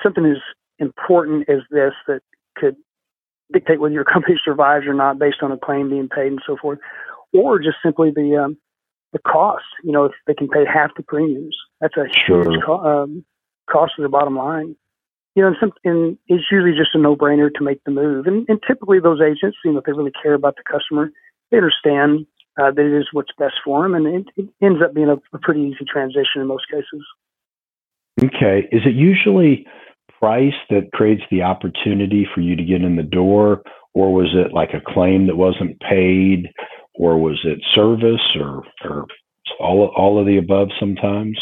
something 0.02 0.26
as 0.26 0.38
important 0.80 1.50
as 1.50 1.60
this 1.70 1.94
that 2.08 2.22
could 2.56 2.78
dictate 3.52 3.80
whether 3.80 3.94
your 3.94 4.04
company 4.14 4.36
survives 4.44 4.86
or 4.86 4.94
not 4.94 5.20
based 5.20 5.42
on 5.42 5.52
a 5.52 5.58
claim 5.58 5.90
being 5.90 6.10
paid 6.10 6.28
and 6.28 6.42
so 6.46 6.58
forth, 6.58 6.80
or 7.34 7.60
just 7.60 7.78
simply 7.84 8.12
the 8.12 8.36
um, 8.44 8.58
the 9.14 9.20
cost. 9.20 9.66
You 9.84 9.92
know, 9.92 10.06
if 10.06 10.14
they 10.28 10.34
can 10.34 10.48
pay 10.48 10.66
half 10.66 10.92
the 10.96 11.04
premiums, 11.04 11.56
that's 11.82 11.98
a 11.98 12.06
sure. 12.26 12.50
huge 12.50 12.64
co- 12.66 12.84
um, 12.84 13.26
cost 13.70 13.94
to 13.98 14.02
the 14.02 14.10
bottom 14.10 14.38
line. 14.38 14.76
You 15.36 15.42
know, 15.42 15.50
and, 15.50 15.58
some, 15.60 15.74
and 15.84 16.18
it's 16.28 16.46
usually 16.50 16.78
just 16.78 16.96
a 16.96 16.98
no-brainer 16.98 17.50
to 17.56 17.64
make 17.64 17.84
the 17.84 17.92
move. 17.92 18.26
And, 18.26 18.46
and 18.48 18.58
typically, 18.66 19.02
those 19.02 19.20
agents, 19.20 19.58
you 19.66 19.74
know, 19.74 19.80
if 19.80 19.84
they 19.84 19.92
really 19.92 20.14
care 20.24 20.34
about 20.34 20.56
the 20.56 20.64
customer, 20.64 21.12
they 21.52 21.58
understand 21.58 22.26
uh, 22.58 22.72
that 22.72 22.86
it 22.86 22.98
is 22.98 23.10
what's 23.12 23.32
best 23.38 23.56
for 23.64 23.84
them, 23.84 23.96
and 23.96 24.08
it, 24.08 24.28
it 24.38 24.50
ends 24.62 24.80
up 24.82 24.94
being 24.94 25.10
a, 25.10 25.18
a 25.36 25.40
pretty 25.40 25.60
easy 25.62 25.84
transition 25.86 26.40
in 26.40 26.48
most 26.48 26.66
cases. 26.72 27.04
Okay, 28.24 28.68
is 28.72 28.84
it 28.86 28.96
usually 28.96 29.68
price 30.26 30.60
that 30.72 30.92
creates 30.92 31.22
the 31.30 31.44
opportunity 31.44 32.28
for 32.34 32.42
you 32.42 32.56
to 32.56 32.64
get 32.64 32.82
in 32.82 32.96
the 32.96 33.04
door, 33.04 33.62
or 33.94 34.12
was 34.12 34.34
it 34.34 34.54
like 34.54 34.72
a 34.74 34.82
claim 34.94 35.28
that 35.28 35.38
wasn't 35.38 35.80
paid, 35.82 36.50
or 36.96 37.20
was 37.20 37.40
it 37.44 37.60
service, 37.76 38.26
or 38.36 38.64
or 38.84 39.06
all 39.60 39.94
all 39.96 40.20
of 40.20 40.26
the 40.26 40.38
above 40.38 40.70
sometimes? 40.80 41.38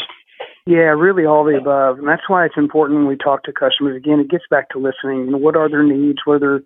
Yeah, 0.66 0.92
really 1.06 1.24
all 1.24 1.44
the 1.44 1.56
above, 1.56 1.98
and 1.98 2.08
that's 2.08 2.28
why 2.28 2.44
it's 2.44 2.58
important 2.58 2.98
when 2.98 3.08
we 3.08 3.16
talk 3.16 3.42
to 3.44 3.52
customers. 3.52 3.96
Again, 3.96 4.20
it 4.20 4.30
gets 4.30 4.44
back 4.50 4.68
to 4.70 4.78
listening. 4.78 5.24
You 5.24 5.32
know, 5.32 5.38
what 5.38 5.56
are 5.56 5.70
their 5.70 5.82
needs? 5.82 6.18
What 6.26 6.34
are 6.34 6.40
their 6.40 6.60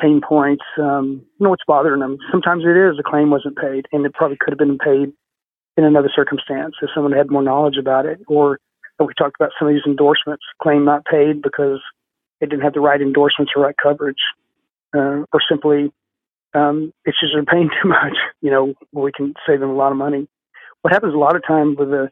pain 0.00 0.22
points? 0.26 0.64
Um, 0.78 1.22
you 1.38 1.44
know, 1.44 1.50
what's 1.50 1.68
bothering 1.68 2.00
them? 2.00 2.16
Sometimes 2.30 2.64
it 2.64 2.76
is 2.76 2.98
a 2.98 3.02
claim 3.02 3.28
wasn't 3.28 3.58
paid, 3.58 3.84
and 3.92 4.06
it 4.06 4.14
probably 4.14 4.38
could 4.40 4.52
have 4.52 4.58
been 4.58 4.78
paid 4.78 5.12
in 5.76 5.84
another 5.84 6.10
circumstance 6.14 6.74
if 6.80 6.88
someone 6.94 7.12
had 7.12 7.30
more 7.30 7.42
knowledge 7.42 7.76
about 7.76 8.06
it, 8.06 8.20
or 8.26 8.58
we 9.06 9.14
talked 9.14 9.36
about 9.38 9.52
some 9.58 9.68
of 9.68 9.74
these 9.74 9.86
endorsements, 9.86 10.44
claim 10.62 10.84
not 10.84 11.04
paid 11.04 11.42
because 11.42 11.80
it 12.40 12.50
didn't 12.50 12.62
have 12.62 12.74
the 12.74 12.80
right 12.80 13.00
endorsements 13.00 13.52
or 13.54 13.62
right 13.62 13.74
coverage, 13.80 14.22
uh, 14.96 15.24
or 15.32 15.40
simply 15.48 15.92
um, 16.54 16.92
it's 17.04 17.18
just 17.20 17.32
they're 17.34 17.44
paying 17.44 17.70
too 17.82 17.88
much. 17.88 18.16
You 18.40 18.50
know, 18.50 18.74
we 18.92 19.12
can 19.12 19.34
save 19.46 19.60
them 19.60 19.70
a 19.70 19.76
lot 19.76 19.92
of 19.92 19.98
money. 19.98 20.28
What 20.82 20.92
happens 20.92 21.14
a 21.14 21.18
lot 21.18 21.36
of 21.36 21.46
times 21.46 21.76
with 21.78 21.90
the 21.90 22.10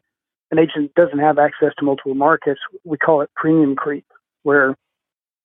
an 0.52 0.58
agent 0.60 0.94
doesn't 0.94 1.18
have 1.18 1.38
access 1.38 1.72
to 1.78 1.84
multiple 1.84 2.14
markets, 2.14 2.60
we 2.84 2.96
call 2.96 3.20
it 3.20 3.30
premium 3.34 3.74
creep, 3.74 4.06
where 4.44 4.76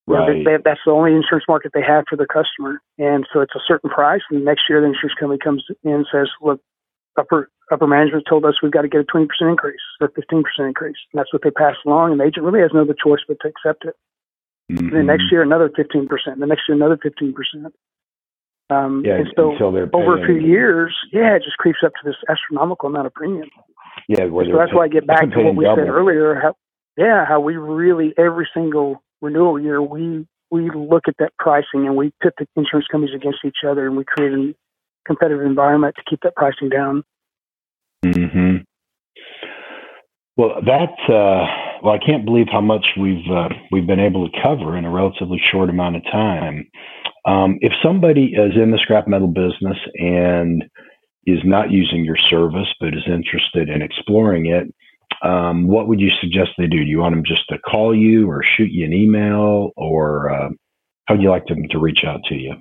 Right. 0.08 0.43
they, 0.43 0.58
that's 0.63 0.80
the 0.86 0.91
only 0.91 1.13
insurance 1.13 1.45
market 1.47 1.71
they 1.73 1.84
have 1.84 2.04
for 2.10 2.15
their 2.17 2.27
customer, 2.27 2.82
and 2.97 3.25
so 3.32 3.39
it's 3.39 3.56
a 3.56 3.62
certain 3.65 3.89
price. 3.89 4.21
And 4.30 4.43
next 4.43 4.63
year, 4.67 4.82
the 4.82 4.88
insurance 4.88 5.13
company 5.17 5.38
comes 5.38 5.63
in 5.84 5.91
and 5.91 6.08
says, 6.12 6.27
"Look, 6.41 6.60
upper 7.17 7.49
upper 7.72 7.88
management 7.88 8.26
told 8.30 8.46
us 8.46 8.56
we've 8.62 8.72
got 8.72 8.84
to 8.84 8.90
get 8.90 9.02
a 9.02 9.04
20% 9.04 9.28
increase 9.42 9.82
or 10.00 10.10
15% 10.10 10.44
increase." 10.60 10.98
And 11.14 11.20
that's 11.20 11.34
what 11.34 11.44
they 11.44 11.52
pass 11.52 11.76
along, 11.86 12.12
and 12.12 12.20
the 12.20 12.26
agent 12.26 12.46
really 12.46 12.62
has 12.62 12.72
no 12.74 12.82
other 12.82 12.96
choice 12.96 13.22
but 13.28 13.38
to 13.42 13.48
accept 13.48 13.86
it. 13.86 13.96
Mm-hmm. 14.72 14.88
And 14.88 14.96
then 14.96 15.06
next 15.06 15.26
year, 15.32 15.42
another 15.42 15.70
15%. 15.70 16.08
The 16.40 16.46
next 16.46 16.64
year, 16.68 16.76
another 16.76 16.98
15%. 16.98 17.34
Um, 18.70 19.04
yeah, 19.06 19.16
and 19.16 19.28
so 19.36 19.52
until 19.52 19.72
they're 19.72 19.90
over 19.94 20.22
a 20.22 20.26
few 20.26 20.40
years, 20.40 20.96
yeah, 21.12 21.36
it 21.36 21.44
just 21.44 21.58
creeps 21.58 21.80
up 21.86 21.92
to 21.92 22.10
this 22.10 22.16
astronomical 22.30 22.88
amount 22.88 23.08
of 23.08 23.14
premium. 23.14 23.50
Yeah, 24.08 24.30
So 24.30 24.58
that's 24.58 24.74
why 24.74 24.86
I 24.86 24.88
get 24.88 25.06
back 25.06 25.30
to 25.32 25.44
what 25.44 25.56
we 25.56 25.66
said 25.66 25.90
earlier. 25.90 26.36
How, 26.36 26.56
yeah, 26.98 27.26
how 27.26 27.42
we 27.42 27.58
really 27.58 28.14
every 28.18 28.48
single 28.54 29.04
renewal 29.22 29.60
year 29.60 29.82
we 29.82 30.26
we 30.52 30.70
look 30.70 31.04
at 31.08 31.16
that 31.20 31.32
pricing 31.40 31.86
and 31.88 31.96
we 31.96 32.12
pit 32.22 32.34
the 32.38 32.48
insurance 32.56 32.88
companies 32.92 33.16
against 33.16 33.40
each 33.46 33.64
other 33.68 33.88
and 33.88 33.96
we 33.96 34.04
create 34.04 34.34
a 34.34 34.54
competitive 35.06 35.46
environment 35.46 35.96
to 35.98 36.04
keep 36.10 36.20
that 36.24 36.36
pricing 36.36 36.70
down. 36.70 37.04
Hmm 38.04 38.58
Well, 40.38 40.62
that 40.66 41.14
uh, 41.14 41.46
well, 41.84 41.94
I 41.94 42.00
can't 42.06 42.26
believe 42.26 42.48
how 42.52 42.62
much 42.62 42.86
we've 43.00 43.30
uh, 43.32 43.50
we've 43.72 43.88
been 43.88 44.00
able 44.00 44.30
to 44.30 44.38
cover 44.44 44.78
in 44.78 44.86
a 44.86 44.92
relatively 44.92 45.42
short 45.52 45.70
amount 45.70 45.98
of 45.98 46.04
time. 46.06 46.68
Um, 47.26 47.58
if 47.62 47.74
somebody 47.84 48.34
is 48.34 48.54
in 48.56 48.72
the 48.72 48.80
scrap 48.80 49.08
metal 49.08 49.28
business 49.28 49.78
and 49.96 50.64
is 51.28 51.40
not 51.46 51.72
using 51.72 52.04
your 52.06 52.18
service 52.30 52.68
but 52.80 52.90
is 52.90 53.04
interested 53.08 53.70
in 53.70 53.82
exploring 53.82 54.48
it, 54.48 54.68
um, 55.28 55.68
what 55.68 55.88
would 55.88 56.00
you 56.00 56.10
suggest 56.22 56.52
they 56.58 56.68
do? 56.68 56.84
Do 56.84 56.90
you 56.90 57.00
want 57.00 57.16
them 57.16 57.24
just 57.26 57.48
to 57.50 57.60
call 57.60 57.96
you 57.96 58.30
or 58.30 58.44
shoot 58.58 58.72
you 58.72 58.86
an 58.86 58.94
email, 58.94 59.72
or 59.78 60.32
uh, 60.32 60.50
how 61.06 61.16
would 61.16 61.22
you 61.24 61.30
like 61.30 61.46
them 61.48 61.64
to 61.72 61.80
reach 61.80 62.04
out 62.06 62.22
to 62.30 62.36
you? 62.36 62.56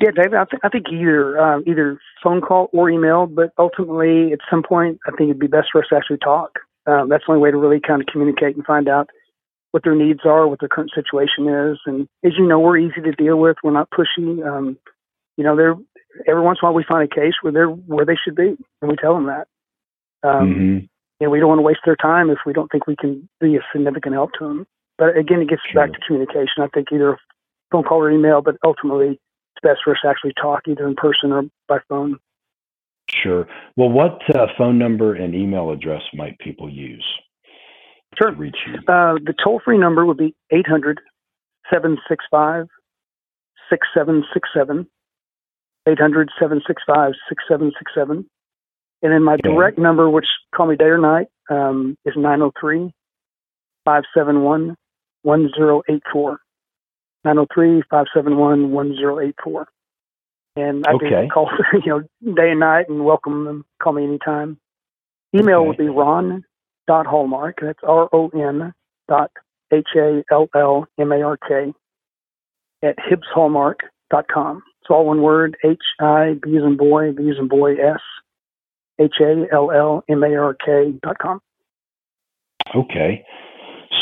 Yeah, 0.00 0.10
David, 0.14 0.34
I, 0.34 0.44
th- 0.44 0.60
I 0.62 0.68
think 0.68 0.86
either 0.92 1.40
um, 1.40 1.64
either 1.66 2.00
phone 2.22 2.40
call 2.40 2.70
or 2.72 2.88
email, 2.88 3.26
but 3.26 3.52
ultimately 3.58 4.32
at 4.32 4.38
some 4.48 4.62
point 4.62 5.00
I 5.06 5.10
think 5.10 5.30
it'd 5.30 5.40
be 5.40 5.48
best 5.48 5.68
for 5.72 5.82
us 5.82 5.88
to 5.90 5.96
actually 5.96 6.18
talk. 6.18 6.60
Um, 6.86 7.08
that's 7.08 7.24
the 7.26 7.32
only 7.32 7.42
way 7.42 7.50
to 7.50 7.56
really 7.56 7.80
kind 7.80 8.00
of 8.00 8.06
communicate 8.06 8.56
and 8.56 8.64
find 8.64 8.88
out 8.88 9.10
what 9.72 9.82
their 9.82 9.94
needs 9.94 10.20
are, 10.24 10.46
what 10.46 10.60
their 10.60 10.68
current 10.68 10.92
situation 10.94 11.48
is. 11.48 11.78
And 11.84 12.08
as 12.24 12.32
you 12.38 12.46
know, 12.46 12.60
we're 12.60 12.78
easy 12.78 13.02
to 13.02 13.12
deal 13.12 13.36
with. 13.38 13.56
We're 13.62 13.72
not 13.72 13.90
pushy. 13.90 14.46
Um, 14.46 14.78
you 15.36 15.44
know, 15.44 15.56
they're 15.56 15.74
every 16.26 16.42
once 16.42 16.58
in 16.62 16.66
a 16.66 16.70
while 16.70 16.76
we 16.76 16.84
find 16.88 17.10
a 17.10 17.14
case 17.14 17.34
where 17.42 17.52
they're 17.52 17.68
where 17.68 18.06
they 18.06 18.16
should 18.16 18.36
be, 18.36 18.56
and 18.80 18.90
we 18.90 18.96
tell 18.96 19.14
them 19.14 19.26
that. 19.26 19.48
Um, 20.22 20.54
hmm 20.54 20.78
and 21.20 21.32
we 21.32 21.40
don't 21.40 21.48
want 21.48 21.58
to 21.58 21.62
waste 21.62 21.80
their 21.84 21.96
time 21.96 22.30
if 22.30 22.38
we 22.46 22.52
don't 22.52 22.70
think 22.70 22.86
we 22.86 22.94
can 22.94 23.28
be 23.40 23.56
a 23.56 23.60
significant 23.72 24.14
help 24.14 24.30
to 24.38 24.46
them. 24.46 24.66
But 24.98 25.16
again, 25.16 25.40
it 25.40 25.48
gets 25.48 25.62
Sure. 25.68 25.82
back 25.82 25.92
to 25.92 25.98
communication. 26.06 26.62
I 26.62 26.68
think 26.68 26.92
either 26.92 27.18
phone 27.72 27.82
call 27.82 27.98
or 27.98 28.10
email, 28.10 28.40
but 28.40 28.56
ultimately 28.64 29.18
it's 29.58 29.68
best 29.68 29.80
for 29.84 29.92
us 29.92 29.98
to 30.02 30.08
actually 30.08 30.32
talk 30.40 30.62
either 30.68 30.86
in 30.86 30.94
person 30.94 31.32
or 31.32 31.42
by 31.66 31.78
phone. 31.88 32.18
Sure. 33.08 33.46
Well, 33.76 33.88
what 33.88 34.20
uh, 34.34 34.46
phone 34.56 34.78
number 34.78 35.14
and 35.14 35.34
email 35.34 35.70
address 35.70 36.02
might 36.14 36.38
people 36.38 36.68
use 36.70 37.04
Sure. 38.18 38.30
to 38.30 38.36
reach 38.36 38.56
you? 38.66 38.74
Uh, 38.86 39.14
the 39.14 39.34
toll 39.42 39.60
free 39.64 39.78
number 39.78 40.04
would 40.04 40.18
be 40.18 40.34
800 40.50 41.00
765 41.72 42.66
6767. 43.70 44.86
800 45.86 46.28
765 46.38 47.12
6767. 47.28 48.28
And 49.00 49.12
then 49.12 49.22
my 49.22 49.34
Okay. 49.34 49.42
direct 49.42 49.78
number, 49.78 50.10
which 50.10 50.26
call 50.54 50.66
me 50.66 50.76
day 50.76 50.86
or 50.86 50.98
night, 50.98 51.28
um, 51.50 51.96
is 52.04 52.14
903 52.16 52.92
571 53.84 54.76
1084. 55.22 56.38
903 57.24 57.82
571 57.90 58.70
1084. 58.70 59.68
And 60.56 60.84
I 60.86 60.92
Okay. 60.92 61.08
do 61.08 61.28
call, 61.28 61.50
you 61.84 61.86
know, 61.86 62.34
day 62.34 62.50
and 62.50 62.60
night 62.60 62.88
and 62.88 63.04
welcome 63.04 63.44
them. 63.44 63.64
Call 63.82 63.92
me 63.92 64.04
anytime. 64.04 64.58
Email 65.34 65.60
Okay. 65.60 65.68
would 65.68 65.76
be 65.76 65.88
ron 65.88 66.44
dot 66.86 67.06
hallmark. 67.06 67.58
That's 67.60 67.78
R 67.82 68.08
O 68.12 68.28
N 68.28 68.72
dot 69.08 69.30
H 69.72 69.88
A 69.96 70.24
L 70.30 70.48
L 70.54 70.86
M 70.98 71.12
A 71.12 71.22
R 71.22 71.36
K 71.36 71.72
at 72.82 72.96
hibbshallmark.com. 72.98 74.62
It's 74.80 74.90
all 74.90 75.06
one 75.06 75.22
word 75.22 75.56
H 75.64 75.82
I 76.00 76.34
B 76.42 76.56
as 76.56 76.62
in 76.64 76.76
boy, 76.76 77.12
B 77.12 77.28
as 77.30 77.38
in 77.38 77.48
boy 77.48 77.74
S 77.74 78.00
H 78.98 79.14
A 79.20 79.44
L 79.52 79.70
L 79.70 80.02
M 80.08 80.22
A 80.24 80.34
R 80.34 80.54
K 80.54 80.92
dot 81.02 81.18
com. 81.18 81.40
Okay. 82.74 83.24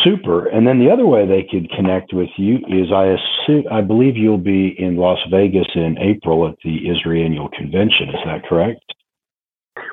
Super. 0.03 0.47
And 0.47 0.67
then 0.67 0.79
the 0.79 0.91
other 0.91 1.07
way 1.07 1.27
they 1.27 1.47
could 1.49 1.71
connect 1.71 2.13
with 2.13 2.29
you 2.37 2.57
is 2.69 2.93
I 2.93 3.07
assume 3.07 3.65
I 3.71 3.81
believe 3.81 4.17
you'll 4.17 4.39
be 4.39 4.75
in 4.79 4.97
Las 4.97 5.19
Vegas 5.31 5.69
in 5.75 5.97
April 5.99 6.47
at 6.49 6.57
the 6.65 6.79
ISRI 6.87 7.25
Annual 7.25 7.51
Convention. 7.51 8.09
Is 8.11 8.21
that 8.25 8.45
correct? 8.49 8.85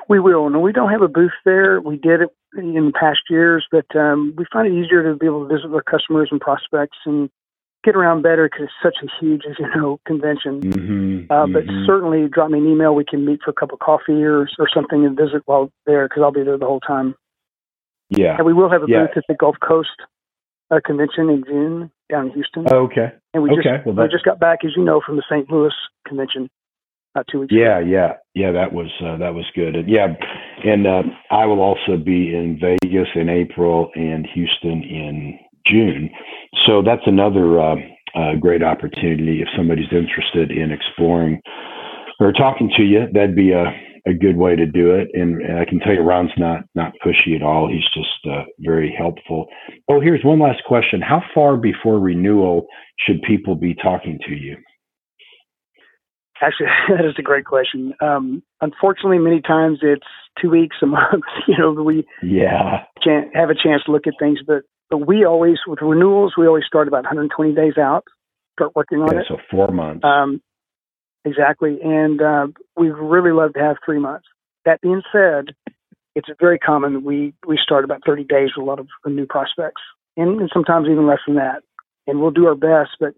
We 0.08 0.20
will. 0.20 0.50
No, 0.50 0.60
we 0.60 0.72
don't 0.72 0.90
have 0.90 1.02
a 1.02 1.08
booth 1.08 1.32
there. 1.44 1.80
We 1.80 1.96
did 1.96 2.22
it 2.22 2.28
in 2.56 2.92
past 2.92 3.20
years, 3.30 3.66
but 3.70 3.86
um, 3.96 4.34
we 4.36 4.44
find 4.52 4.66
it 4.66 4.72
easier 4.72 5.02
to 5.02 5.18
be 5.18 5.26
able 5.26 5.48
to 5.48 5.54
visit 5.54 5.72
our 5.72 5.82
customers 5.82 6.28
and 6.30 6.40
prospects 6.40 6.98
and 7.06 7.30
get 7.84 7.96
around 7.96 8.22
better 8.22 8.48
because 8.48 8.64
it's 8.64 8.82
such 8.82 8.96
a 9.02 9.24
huge, 9.24 9.42
as 9.48 9.56
you 9.58 9.68
know, 9.74 10.00
convention. 10.06 10.60
Mm-hmm. 10.60 11.32
Uh, 11.32 11.46
But 11.46 11.64
certainly 11.86 12.28
drop 12.28 12.50
me 12.50 12.58
an 12.58 12.66
email. 12.66 12.94
We 12.94 13.04
can 13.04 13.24
meet 13.24 13.40
for 13.44 13.50
a 13.50 13.54
cup 13.54 13.72
of 13.72 13.78
coffee 13.78 14.22
or, 14.24 14.48
or 14.58 14.68
something 14.72 15.04
and 15.04 15.16
visit 15.16 15.42
while 15.46 15.70
there 15.86 16.08
because 16.08 16.22
I'll 16.22 16.32
be 16.32 16.42
there 16.42 16.58
the 16.58 16.66
whole 16.66 16.80
time. 16.80 17.14
Yeah. 18.16 18.36
And 18.36 18.46
we 18.46 18.52
will 18.52 18.70
have 18.70 18.82
a 18.82 18.86
Yeah. 18.88 19.06
booth 19.06 19.16
at 19.16 19.24
the 19.28 19.34
Gulf 19.34 19.56
Coast 19.60 19.90
uh, 20.70 20.80
Convention 20.84 21.30
in 21.30 21.44
June 21.46 21.90
down 22.10 22.26
in 22.26 22.32
Houston. 22.32 22.66
Oh, 22.72 22.84
okay. 22.84 23.12
and 23.32 23.42
we 23.42 23.50
okay. 23.50 23.62
just 23.62 23.86
Well, 23.86 23.94
we 23.96 24.08
just 24.08 24.24
got 24.24 24.40
back, 24.40 24.64
as 24.64 24.72
you 24.76 24.84
know, 24.84 25.00
from 25.04 25.16
the 25.16 25.22
St. 25.30 25.50
Louis 25.50 25.72
Convention 26.06 26.48
about 27.14 27.26
two 27.30 27.40
weeks 27.40 27.52
Yeah, 27.52 27.78
yeah, 27.80 28.14
yeah. 28.34 28.50
That 28.52 28.72
was 28.72 28.90
uh, 29.00 29.16
that 29.18 29.34
was 29.34 29.44
good. 29.54 29.76
And, 29.76 29.88
yeah, 29.88 30.08
and 30.64 30.86
uh, 30.86 31.02
I 31.30 31.46
will 31.46 31.60
also 31.60 31.96
be 31.96 32.34
in 32.34 32.58
Vegas 32.60 33.08
in 33.14 33.28
April 33.28 33.90
and 33.94 34.26
Houston 34.34 34.82
in 34.82 35.38
June. 35.66 36.10
So 36.66 36.82
that's 36.82 37.06
another 37.06 37.60
uh, 37.60 37.76
uh, 38.14 38.34
great 38.40 38.62
opportunity 38.62 39.42
if 39.42 39.48
somebody's 39.56 39.92
interested 39.92 40.50
in 40.50 40.72
exploring 40.72 41.40
or 42.20 42.32
talking 42.32 42.70
to 42.76 42.82
you. 42.82 43.06
That'd 43.12 43.36
be 43.36 43.52
a 43.52 43.64
a 44.06 44.12
good 44.12 44.36
way 44.36 44.54
to 44.54 44.66
do 44.66 44.90
it. 44.94 45.08
And, 45.14 45.40
and 45.40 45.58
I 45.58 45.64
can 45.64 45.78
tell 45.80 45.94
you, 45.94 46.00
Ron's 46.02 46.30
not 46.36 46.64
not 46.74 46.92
pushy 47.04 47.34
at 47.36 47.42
all. 47.42 47.68
He's 47.68 47.88
just 47.94 48.26
uh, 48.30 48.44
very 48.58 48.94
helpful. 48.96 49.46
Oh, 49.88 50.00
here's 50.00 50.24
one 50.24 50.40
last 50.40 50.62
question: 50.66 51.00
How 51.00 51.22
far 51.34 51.56
before 51.56 51.98
renewal 51.98 52.66
should 52.98 53.22
people 53.22 53.54
be 53.54 53.74
talking 53.74 54.18
to 54.26 54.34
you? 54.34 54.56
Actually, 56.42 56.66
that 56.88 57.04
is 57.04 57.14
a 57.18 57.22
great 57.22 57.44
question. 57.44 57.94
Um, 58.00 58.42
unfortunately, 58.60 59.18
many 59.18 59.40
times 59.40 59.78
it's 59.82 60.06
two 60.40 60.50
weeks, 60.50 60.76
a 60.82 60.86
month. 60.98 61.24
You 61.46 61.56
know, 61.58 61.72
we 61.72 62.06
Yeah. 62.22 62.84
can't 63.02 63.34
have 63.34 63.50
a 63.50 63.54
chance 63.54 63.82
to 63.86 63.92
look 63.92 64.06
at 64.06 64.14
things, 64.18 64.40
but 64.46 64.62
but 64.90 65.06
we 65.06 65.24
always 65.24 65.56
with 65.66 65.80
renewals, 65.80 66.34
we 66.36 66.46
always 66.46 66.64
start 66.66 66.88
about 66.88 67.04
120 67.04 67.54
days 67.54 67.78
out, 67.78 68.04
start 68.52 68.72
working 68.76 68.98
on 68.98 69.08
Okay, 69.08 69.18
it. 69.20 69.26
so 69.28 69.38
four 69.50 69.68
months. 69.68 70.04
Um, 70.04 70.42
exactly, 71.24 71.78
and 71.82 72.20
uh, 72.20 72.46
we 72.76 72.90
really 72.90 73.32
love 73.32 73.54
to 73.54 73.60
have 73.60 73.76
three 73.84 73.98
months. 73.98 74.26
That 74.64 74.80
being 74.80 75.02
said, 75.12 75.54
it's 76.14 76.28
very 76.40 76.58
common 76.58 76.94
that 76.94 77.04
we 77.04 77.34
we 77.46 77.58
start 77.62 77.84
about 77.84 78.02
30 78.06 78.24
days 78.24 78.50
with 78.56 78.64
a 78.64 78.68
lot 78.68 78.78
of 78.78 78.88
new 79.06 79.26
prospects, 79.26 79.82
and, 80.16 80.40
and 80.40 80.50
sometimes 80.52 80.86
even 80.88 81.06
less 81.06 81.20
than 81.26 81.36
that. 81.36 81.62
And 82.06 82.20
we'll 82.20 82.30
do 82.30 82.46
our 82.46 82.54
best, 82.54 82.96
but 83.00 83.14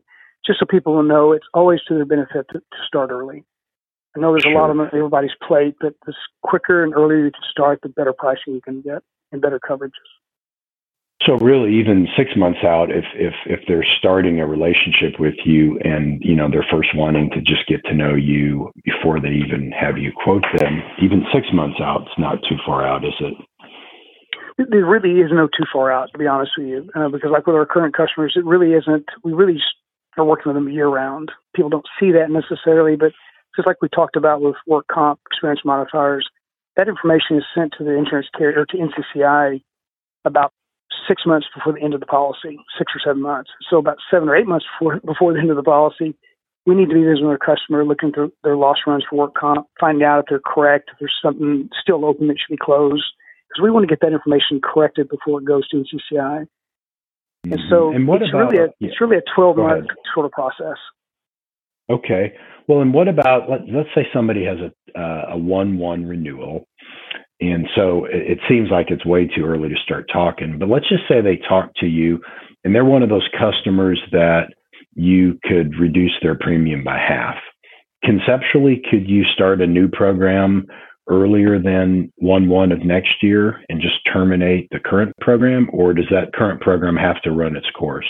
just 0.47 0.61
so 0.61 0.67
people 0.67 0.95
will 0.95 1.03
know, 1.03 1.33
it's 1.33 1.47
always 1.53 1.81
to 1.89 1.95
their 1.95 2.05
benefit 2.05 2.47
to, 2.53 2.61
to 2.61 2.79
start 2.87 3.11
early. 3.11 3.45
I 4.17 4.21
know 4.21 4.33
there's 4.33 4.47
a 4.47 4.57
lot 4.57 4.71
on 4.71 4.81
everybody's 4.81 5.37
plate, 5.47 5.77
but 5.81 5.95
the 6.07 6.15
quicker 6.43 6.83
and 6.83 6.95
earlier 6.95 7.27
you 7.27 7.33
can 7.33 7.43
start, 7.51 7.81
the 7.83 7.91
better 7.91 8.15
pricing 8.17 8.55
you 8.55 8.63
can 8.63 8.81
get 8.81 9.03
and 9.31 9.43
better 9.43 9.61
coverages. 9.61 9.91
So 11.25 11.35
really, 11.39 11.75
even 11.81 12.07
six 12.17 12.31
months 12.37 12.61
out, 12.63 12.91
if 12.91 13.05
if 13.15 13.33
if 13.47 13.61
they're 13.67 13.87
starting 13.99 14.39
a 14.39 14.47
relationship 14.47 15.19
with 15.19 15.35
you, 15.47 15.79
and 15.83 16.21
you 16.23 16.37
know 16.37 16.49
they're 16.51 16.67
first 16.71 16.91
wanting 16.95 17.31
to 17.31 17.41
just 17.41 17.67
get 17.67 17.83
to 17.87 17.95
know 17.95 18.15
you 18.15 18.71
before 18.85 19.19
they 19.19 19.33
even 19.33 19.73
have 19.73 19.97
you 19.97 20.13
quote 20.13 20.45
them, 20.59 20.83
even 21.03 21.25
six 21.33 21.47
months 21.55 21.81
out, 21.81 22.03
it's 22.03 22.19
not 22.19 22.39
too 22.47 22.57
far 22.67 22.87
out, 22.87 23.03
is 23.05 23.15
it? 23.21 23.35
There 24.71 24.85
really 24.85 25.21
is 25.21 25.31
no 25.33 25.49
too 25.49 25.65
far 25.73 25.91
out, 25.91 26.11
to 26.13 26.19
be 26.19 26.27
honest 26.27 26.53
with 26.57 26.69
you, 26.69 26.91
uh, 26.95 27.09
because 27.09 27.31
like 27.33 27.47
with 27.47 27.57
our 27.57 27.67
current 27.67 27.97
customers, 27.97 28.35
it 28.37 28.45
really 28.45 28.73
isn't. 28.75 29.07
We 29.25 29.33
really 29.33 29.61
are 30.19 30.25
working 30.25 30.53
with 30.53 30.57
them 30.57 30.73
year 30.73 30.89
round. 30.89 31.33
People 31.55 31.71
don't 31.71 31.89
see 31.99 32.13
that 32.13 32.31
necessarily, 32.31 32.97
but 32.97 33.13
just 33.55 33.67
like 33.67 33.77
we 33.81 33.89
talked 33.89 34.17
about 34.17 34.43
with 34.43 34.57
work 34.67 34.87
comp 34.93 35.21
experience 35.31 35.61
modifiers, 35.65 36.29
that 36.77 36.89
information 36.89 37.39
is 37.39 37.45
sent 37.55 37.75
to 37.79 37.85
the 37.85 37.93
insurance 37.93 38.29
carrier 38.37 38.67
to 38.67 38.77
NCCI 38.77 39.63
about 40.25 40.53
six 41.09 41.23
months 41.27 41.47
before 41.55 41.73
the 41.73 41.83
end 41.83 41.95
of 41.95 42.01
the 42.01 42.07
policy, 42.07 42.59
six 42.79 42.93
or 42.95 43.01
seven 43.05 43.23
months. 43.23 43.51
So 43.71 43.79
about 43.79 43.99
seven 44.11 44.29
or 44.29 44.37
eight 44.37 44.47
months 44.47 44.67
before 44.79 45.01
before 45.05 45.33
the 45.33 45.41
end 45.41 45.51
of 45.51 45.57
the 45.57 45.63
policy, 45.63 46.15
we 46.67 46.75
need 46.75 46.89
to 46.89 46.95
be 46.95 47.05
visiting 47.05 47.27
our 47.27 47.39
customer, 47.39 47.85
looking 47.85 48.13
through 48.13 48.33
their 48.43 48.57
loss 48.57 48.79
runs 48.87 49.05
for 49.09 49.17
work 49.17 49.35
comp, 49.35 49.67
finding 49.81 50.05
out 50.05 50.21
if 50.21 50.27
they're 50.29 50.41
correct, 50.41 50.91
if 50.93 50.99
there's 50.99 51.15
something 51.23 51.69
still 51.81 52.05
open 52.05 52.29
that 52.29 52.37
should 52.39 52.55
be 52.55 52.63
closed. 52.63 53.05
because 53.49 53.63
we 53.63 53.71
want 53.71 53.85
to 53.85 53.89
get 53.89 54.01
that 54.01 54.13
information 54.13 54.61
corrected 54.63 55.09
before 55.09 55.41
it 55.41 55.45
goes 55.45 55.67
to 55.69 55.77
NCCI. 55.77 56.47
Mm-hmm. 57.47 57.53
And 57.53 57.61
so 57.71 57.93
and 57.93 58.09
what 58.09 58.23
it's 58.23 58.31
about, 58.31 58.53
really 58.53 58.65
a, 58.65 58.67
yeah. 58.81 58.89
it's 58.89 59.01
really 59.01 59.17
a 59.17 59.23
12 59.35 59.57
month 59.57 59.87
sort 60.13 60.27
of 60.27 60.33
process. 60.33 60.79
Okay. 61.89 62.35
Well, 62.67 62.81
and 62.81 62.93
what 62.93 63.07
about 63.07 63.49
let, 63.49 63.61
us 63.61 63.87
say 63.95 64.03
somebody 64.13 64.45
has 64.45 64.59
a 64.59 65.01
uh, 65.01 65.35
a 65.35 65.39
one 65.39 65.79
one 65.79 66.05
renewal, 66.05 66.67
and 67.41 67.67
so 67.75 68.07
it, 68.07 68.33
it 68.33 68.39
seems 68.49 68.71
like 68.71 68.91
it's 68.91 69.07
way 69.07 69.27
too 69.27 69.45
early 69.45 69.69
to 69.69 69.77
start 69.85 70.07
talking. 70.13 70.59
But 70.59 70.69
let's 70.69 70.89
just 70.89 71.05
say 71.09 71.21
they 71.21 71.37
talk 71.49 71.71
to 71.77 71.87
you, 71.87 72.21
and 72.65 72.75
they're 72.75 72.85
one 72.85 73.03
of 73.03 73.09
those 73.09 73.29
customers 73.39 74.01
that 74.13 74.49
you 74.95 75.39
could 75.45 75.79
reduce 75.79 76.15
their 76.23 76.37
premium 76.39 76.83
by 76.83 76.99
half. 76.99 77.37
Conceptually, 78.05 78.83
could 78.91 79.09
you 79.09 79.25
start 79.35 79.61
a 79.61 79.67
new 79.67 79.89
program 79.89 80.67
earlier 81.09 81.61
than 81.61 82.13
1 82.17 82.49
1 82.49 82.73
of 82.73 82.85
next 82.85 83.23
year 83.23 83.61
and 83.69 83.81
just 83.81 83.97
terminate 84.13 84.69
the 84.71 84.81
current 84.81 85.15
program, 85.21 85.69
or 85.73 85.93
does 85.95 86.07
that 86.11 86.33
current 86.35 86.61
program 86.61 86.97
have 86.97 87.21
to 87.23 87.31
run 87.31 87.57
its 87.57 87.71
course? 87.79 88.09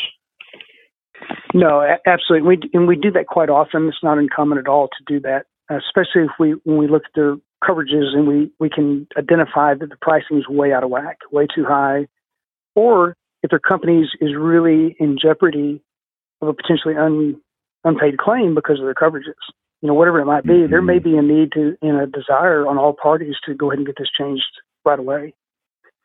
No, 1.55 1.83
absolutely. 2.07 2.49
We 2.49 2.71
and 2.73 2.87
we 2.87 2.97
do 2.97 3.11
that 3.13 3.27
quite 3.27 3.49
often. 3.49 3.89
It's 3.89 4.03
not 4.03 4.19
uncommon 4.19 4.59
at 4.59 4.69
all 4.69 4.89
to 4.89 5.05
do 5.07 5.21
that, 5.21 5.47
especially 5.71 6.23
if 6.23 6.31
we 6.39 6.53
when 6.65 6.79
we 6.79 6.89
look 6.89 7.05
at 7.05 7.15
the 7.15 7.41
coverages 7.67 8.15
and 8.15 8.27
we 8.27 8.51
we 8.59 8.71
can 8.71 9.07
identify 9.17 9.75
that 9.75 9.89
the 9.89 9.97
pricing 10.01 10.39
is 10.39 10.49
way 10.49 10.73
out 10.73 10.85
of 10.85 10.91
whack, 10.91 11.19
way 11.33 11.47
too 11.53 11.65
high, 11.65 12.07
or 12.75 13.17
if 13.43 13.51
their 13.51 13.59
company 13.59 14.03
is 14.21 14.35
really 14.37 14.97
in 14.99 15.17
jeopardy 15.21 15.83
of 16.41 16.49
a 16.49 16.55
potentially 16.55 16.97
un, 16.97 17.41
unpaid 17.85 18.19
claim 18.19 18.55
because 18.55 18.79
of 18.79 18.85
their 18.85 18.95
coverages. 18.95 19.35
You 19.83 19.89
know, 19.89 19.95
whatever 19.95 20.21
it 20.21 20.25
might 20.25 20.45
be, 20.45 20.53
mm-hmm. 20.53 20.71
there 20.71 20.83
may 20.83 20.99
be 20.99 21.17
a 21.17 21.23
need 21.23 21.53
to 21.53 21.77
and 21.83 22.01
a 22.01 22.07
desire 22.07 22.67
on 22.67 22.79
all 22.79 22.95
parties 22.95 23.35
to 23.47 23.55
go 23.55 23.71
ahead 23.71 23.79
and 23.79 23.87
get 23.87 23.97
this 23.99 24.09
changed 24.19 24.45
right 24.85 24.99
away. 24.99 25.35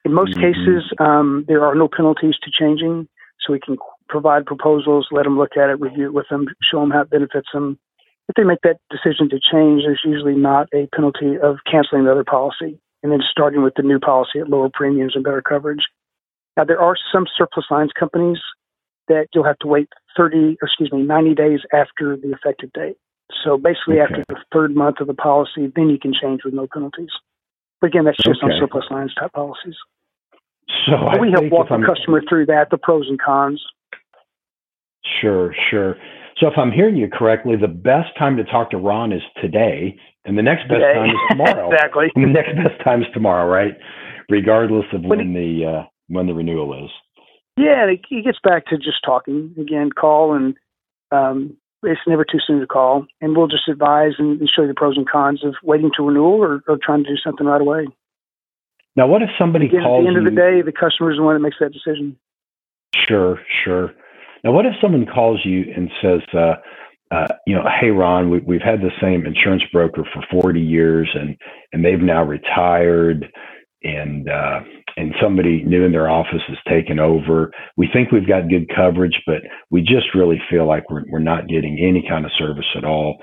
In 0.03 0.13
most 0.13 0.33
mm-hmm. 0.33 0.41
cases, 0.41 0.83
um, 0.99 1.45
there 1.47 1.63
are 1.63 1.75
no 1.75 1.87
penalties 1.87 2.35
to 2.43 2.51
changing, 2.51 3.07
so 3.39 3.53
we 3.53 3.59
can 3.59 3.77
provide 4.09 4.45
proposals, 4.45 5.07
let 5.11 5.23
them 5.23 5.37
look 5.37 5.55
at 5.57 5.69
it, 5.69 5.79
review 5.79 6.05
it 6.05 6.13
with 6.13 6.27
them, 6.29 6.47
show 6.69 6.81
them 6.81 6.91
how 6.91 7.01
it 7.01 7.09
benefits 7.09 7.47
them. 7.53 7.79
If 8.29 8.35
they 8.35 8.43
make 8.43 8.61
that 8.63 8.77
decision 8.89 9.29
to 9.29 9.39
change, 9.39 9.83
there's 9.85 10.01
usually 10.05 10.35
not 10.35 10.69
a 10.73 10.87
penalty 10.95 11.37
of 11.41 11.57
canceling 11.69 12.05
the 12.05 12.11
other 12.11 12.23
policy 12.23 12.79
and 13.03 13.11
then 13.11 13.19
starting 13.29 13.63
with 13.63 13.73
the 13.75 13.83
new 13.83 13.99
policy 13.99 14.39
at 14.39 14.49
lower 14.49 14.69
premiums 14.71 15.15
and 15.15 15.23
better 15.23 15.41
coverage. 15.41 15.85
Now, 16.55 16.63
there 16.63 16.79
are 16.79 16.95
some 17.11 17.25
surplus 17.37 17.65
lines 17.71 17.91
companies 17.97 18.37
that 19.07 19.27
you'll 19.33 19.45
have 19.45 19.59
to 19.59 19.67
wait 19.67 19.89
30, 20.15 20.57
excuse 20.61 20.91
me, 20.91 21.01
90 21.01 21.35
days 21.35 21.59
after 21.73 22.15
the 22.15 22.31
effective 22.31 22.71
date. 22.73 22.97
So 23.43 23.57
basically, 23.57 23.99
okay. 23.99 24.03
after 24.03 24.25
the 24.27 24.35
third 24.53 24.75
month 24.75 24.99
of 24.99 25.07
the 25.07 25.13
policy, 25.13 25.71
then 25.75 25.89
you 25.89 25.97
can 25.97 26.13
change 26.13 26.41
with 26.43 26.53
no 26.53 26.67
penalties. 26.71 27.09
But 27.79 27.87
again, 27.87 28.05
that's 28.05 28.17
just 28.17 28.43
okay. 28.43 28.53
on 28.53 28.59
surplus 28.59 28.85
lines 28.91 29.13
type 29.15 29.33
policies. 29.33 29.75
So 30.85 31.19
we 31.19 31.31
help 31.31 31.51
walk 31.51 31.69
the 31.69 31.75
I'm, 31.75 31.83
customer 31.83 32.21
through 32.27 32.45
that, 32.47 32.69
the 32.69 32.77
pros 32.77 33.07
and 33.09 33.19
cons. 33.19 33.61
Sure, 35.21 35.53
sure. 35.69 35.95
So 36.41 36.47
if 36.47 36.53
I'm 36.57 36.71
hearing 36.71 36.97
you 36.97 37.07
correctly, 37.07 37.55
the 37.55 37.67
best 37.67 38.09
time 38.17 38.35
to 38.37 38.43
talk 38.43 38.71
to 38.71 38.77
Ron 38.77 39.13
is 39.13 39.21
today, 39.39 39.95
and 40.25 40.35
the 40.35 40.41
next 40.41 40.63
best 40.63 40.81
today. 40.81 40.93
time 40.93 41.09
is 41.11 41.21
tomorrow. 41.29 41.71
exactly. 41.71 42.11
And 42.15 42.23
the 42.25 42.33
next 42.33 42.55
best 42.55 42.83
time 42.83 43.01
is 43.01 43.07
tomorrow, 43.13 43.47
right? 43.47 43.77
Regardless 44.27 44.85
of 44.91 45.03
when, 45.03 45.19
when 45.19 45.33
the 45.33 45.65
uh, 45.65 45.83
when 46.07 46.25
the 46.25 46.33
renewal 46.33 46.83
is. 46.83 46.89
Yeah, 47.57 47.85
he 48.09 48.23
gets 48.23 48.39
back 48.43 48.65
to 48.67 48.77
just 48.77 49.03
talking 49.05 49.53
again. 49.59 49.91
Call 49.91 50.33
and 50.33 50.55
um, 51.11 51.57
it's 51.83 52.01
never 52.07 52.25
too 52.25 52.39
soon 52.45 52.59
to 52.59 52.65
call, 52.65 53.05
and 53.19 53.37
we'll 53.37 53.47
just 53.47 53.67
advise 53.67 54.13
and, 54.17 54.39
and 54.39 54.49
show 54.49 54.63
you 54.63 54.67
the 54.67 54.73
pros 54.73 54.97
and 54.97 55.07
cons 55.07 55.43
of 55.43 55.53
waiting 55.63 55.91
to 55.95 56.03
renewal 56.03 56.41
or, 56.41 56.63
or 56.67 56.79
trying 56.81 57.03
to 57.03 57.09
do 57.09 57.17
something 57.23 57.45
right 57.45 57.61
away. 57.61 57.85
Now, 58.95 59.07
what 59.07 59.21
if 59.21 59.29
somebody 59.37 59.67
Again, 59.67 59.81
calls? 59.83 59.99
At 59.99 60.01
the 60.03 60.07
end 60.07 60.15
you, 60.15 60.27
of 60.27 60.35
the 60.35 60.41
day, 60.41 60.61
the 60.65 60.71
customer 60.71 61.11
is 61.11 61.17
the 61.17 61.23
one 61.23 61.35
that 61.35 61.41
makes 61.41 61.57
that 61.59 61.71
decision. 61.71 62.17
Sure, 62.95 63.39
sure. 63.63 63.93
Now, 64.43 64.51
what 64.51 64.65
if 64.65 64.73
someone 64.81 65.05
calls 65.05 65.39
you 65.43 65.65
and 65.75 65.89
says, 66.01 66.21
uh, 66.33 66.53
uh, 67.13 67.27
you 67.45 67.55
know, 67.55 67.63
hey 67.79 67.89
Ron, 67.89 68.29
we, 68.29 68.39
we've 68.39 68.61
had 68.61 68.79
the 68.79 68.91
same 69.01 69.25
insurance 69.25 69.63
broker 69.71 70.03
for 70.13 70.41
40 70.41 70.59
years, 70.59 71.09
and 71.13 71.37
and 71.73 71.83
they've 71.83 71.99
now 71.99 72.23
retired, 72.23 73.27
and 73.83 74.29
uh, 74.29 74.61
and 74.97 75.13
somebody 75.21 75.63
new 75.63 75.83
in 75.83 75.91
their 75.91 76.09
office 76.09 76.41
has 76.47 76.57
taken 76.69 76.99
over. 76.99 77.51
We 77.75 77.89
think 77.91 78.11
we've 78.11 78.27
got 78.27 78.49
good 78.49 78.69
coverage, 78.73 79.21
but 79.25 79.41
we 79.69 79.81
just 79.81 80.15
really 80.15 80.41
feel 80.49 80.67
like 80.67 80.89
we're 80.89 81.03
we're 81.11 81.19
not 81.19 81.49
getting 81.49 81.77
any 81.79 82.05
kind 82.07 82.25
of 82.25 82.31
service 82.37 82.65
at 82.77 82.85
all. 82.85 83.17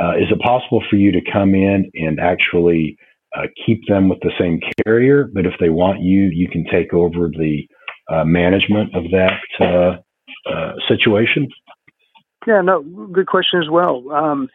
Uh, 0.00 0.12
is 0.12 0.30
it 0.30 0.40
possible 0.40 0.82
for 0.88 0.96
you 0.96 1.12
to 1.12 1.32
come 1.32 1.54
in 1.54 1.90
and 1.94 2.18
actually 2.20 2.96
uh, 3.36 3.46
keep 3.66 3.80
them 3.88 4.08
with 4.08 4.20
the 4.20 4.32
same 4.38 4.60
carrier, 4.84 5.28
but 5.34 5.46
if 5.46 5.54
they 5.60 5.68
want 5.68 6.00
you, 6.00 6.30
you 6.32 6.48
can 6.48 6.64
take 6.70 6.94
over 6.94 7.28
the 7.28 7.62
uh, 8.08 8.24
management 8.24 8.94
of 8.94 9.04
that 9.10 9.32
uh, 10.46 10.72
situation? 10.88 11.48
Yeah, 12.46 12.60
no, 12.60 12.82
good 13.12 13.26
question 13.26 13.60
as 13.62 13.70
well. 13.70 14.10
Um, 14.10 14.48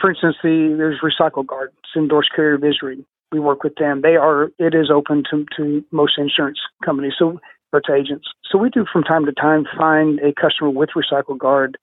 for 0.00 0.10
instance, 0.10 0.36
the 0.42 0.74
there's 0.76 1.00
RecycleGuard, 1.02 1.68
it's 1.68 1.96
endorsed 1.96 2.30
carrier 2.34 2.54
of 2.54 2.60
ISRI. 2.60 3.04
We 3.32 3.40
work 3.40 3.62
with 3.62 3.74
them. 3.76 4.02
They 4.02 4.16
are 4.16 4.50
it 4.58 4.74
is 4.74 4.90
open 4.90 5.24
to, 5.30 5.44
to 5.56 5.84
most 5.90 6.18
insurance 6.18 6.58
companies, 6.84 7.14
so 7.18 7.40
or 7.72 7.80
to 7.82 7.94
agents. 7.94 8.26
So 8.50 8.58
we 8.58 8.70
do 8.70 8.86
from 8.90 9.02
time 9.02 9.26
to 9.26 9.32
time 9.32 9.66
find 9.76 10.20
a 10.20 10.32
customer 10.32 10.70
with 10.70 10.90
RecycleGuard 10.96 11.74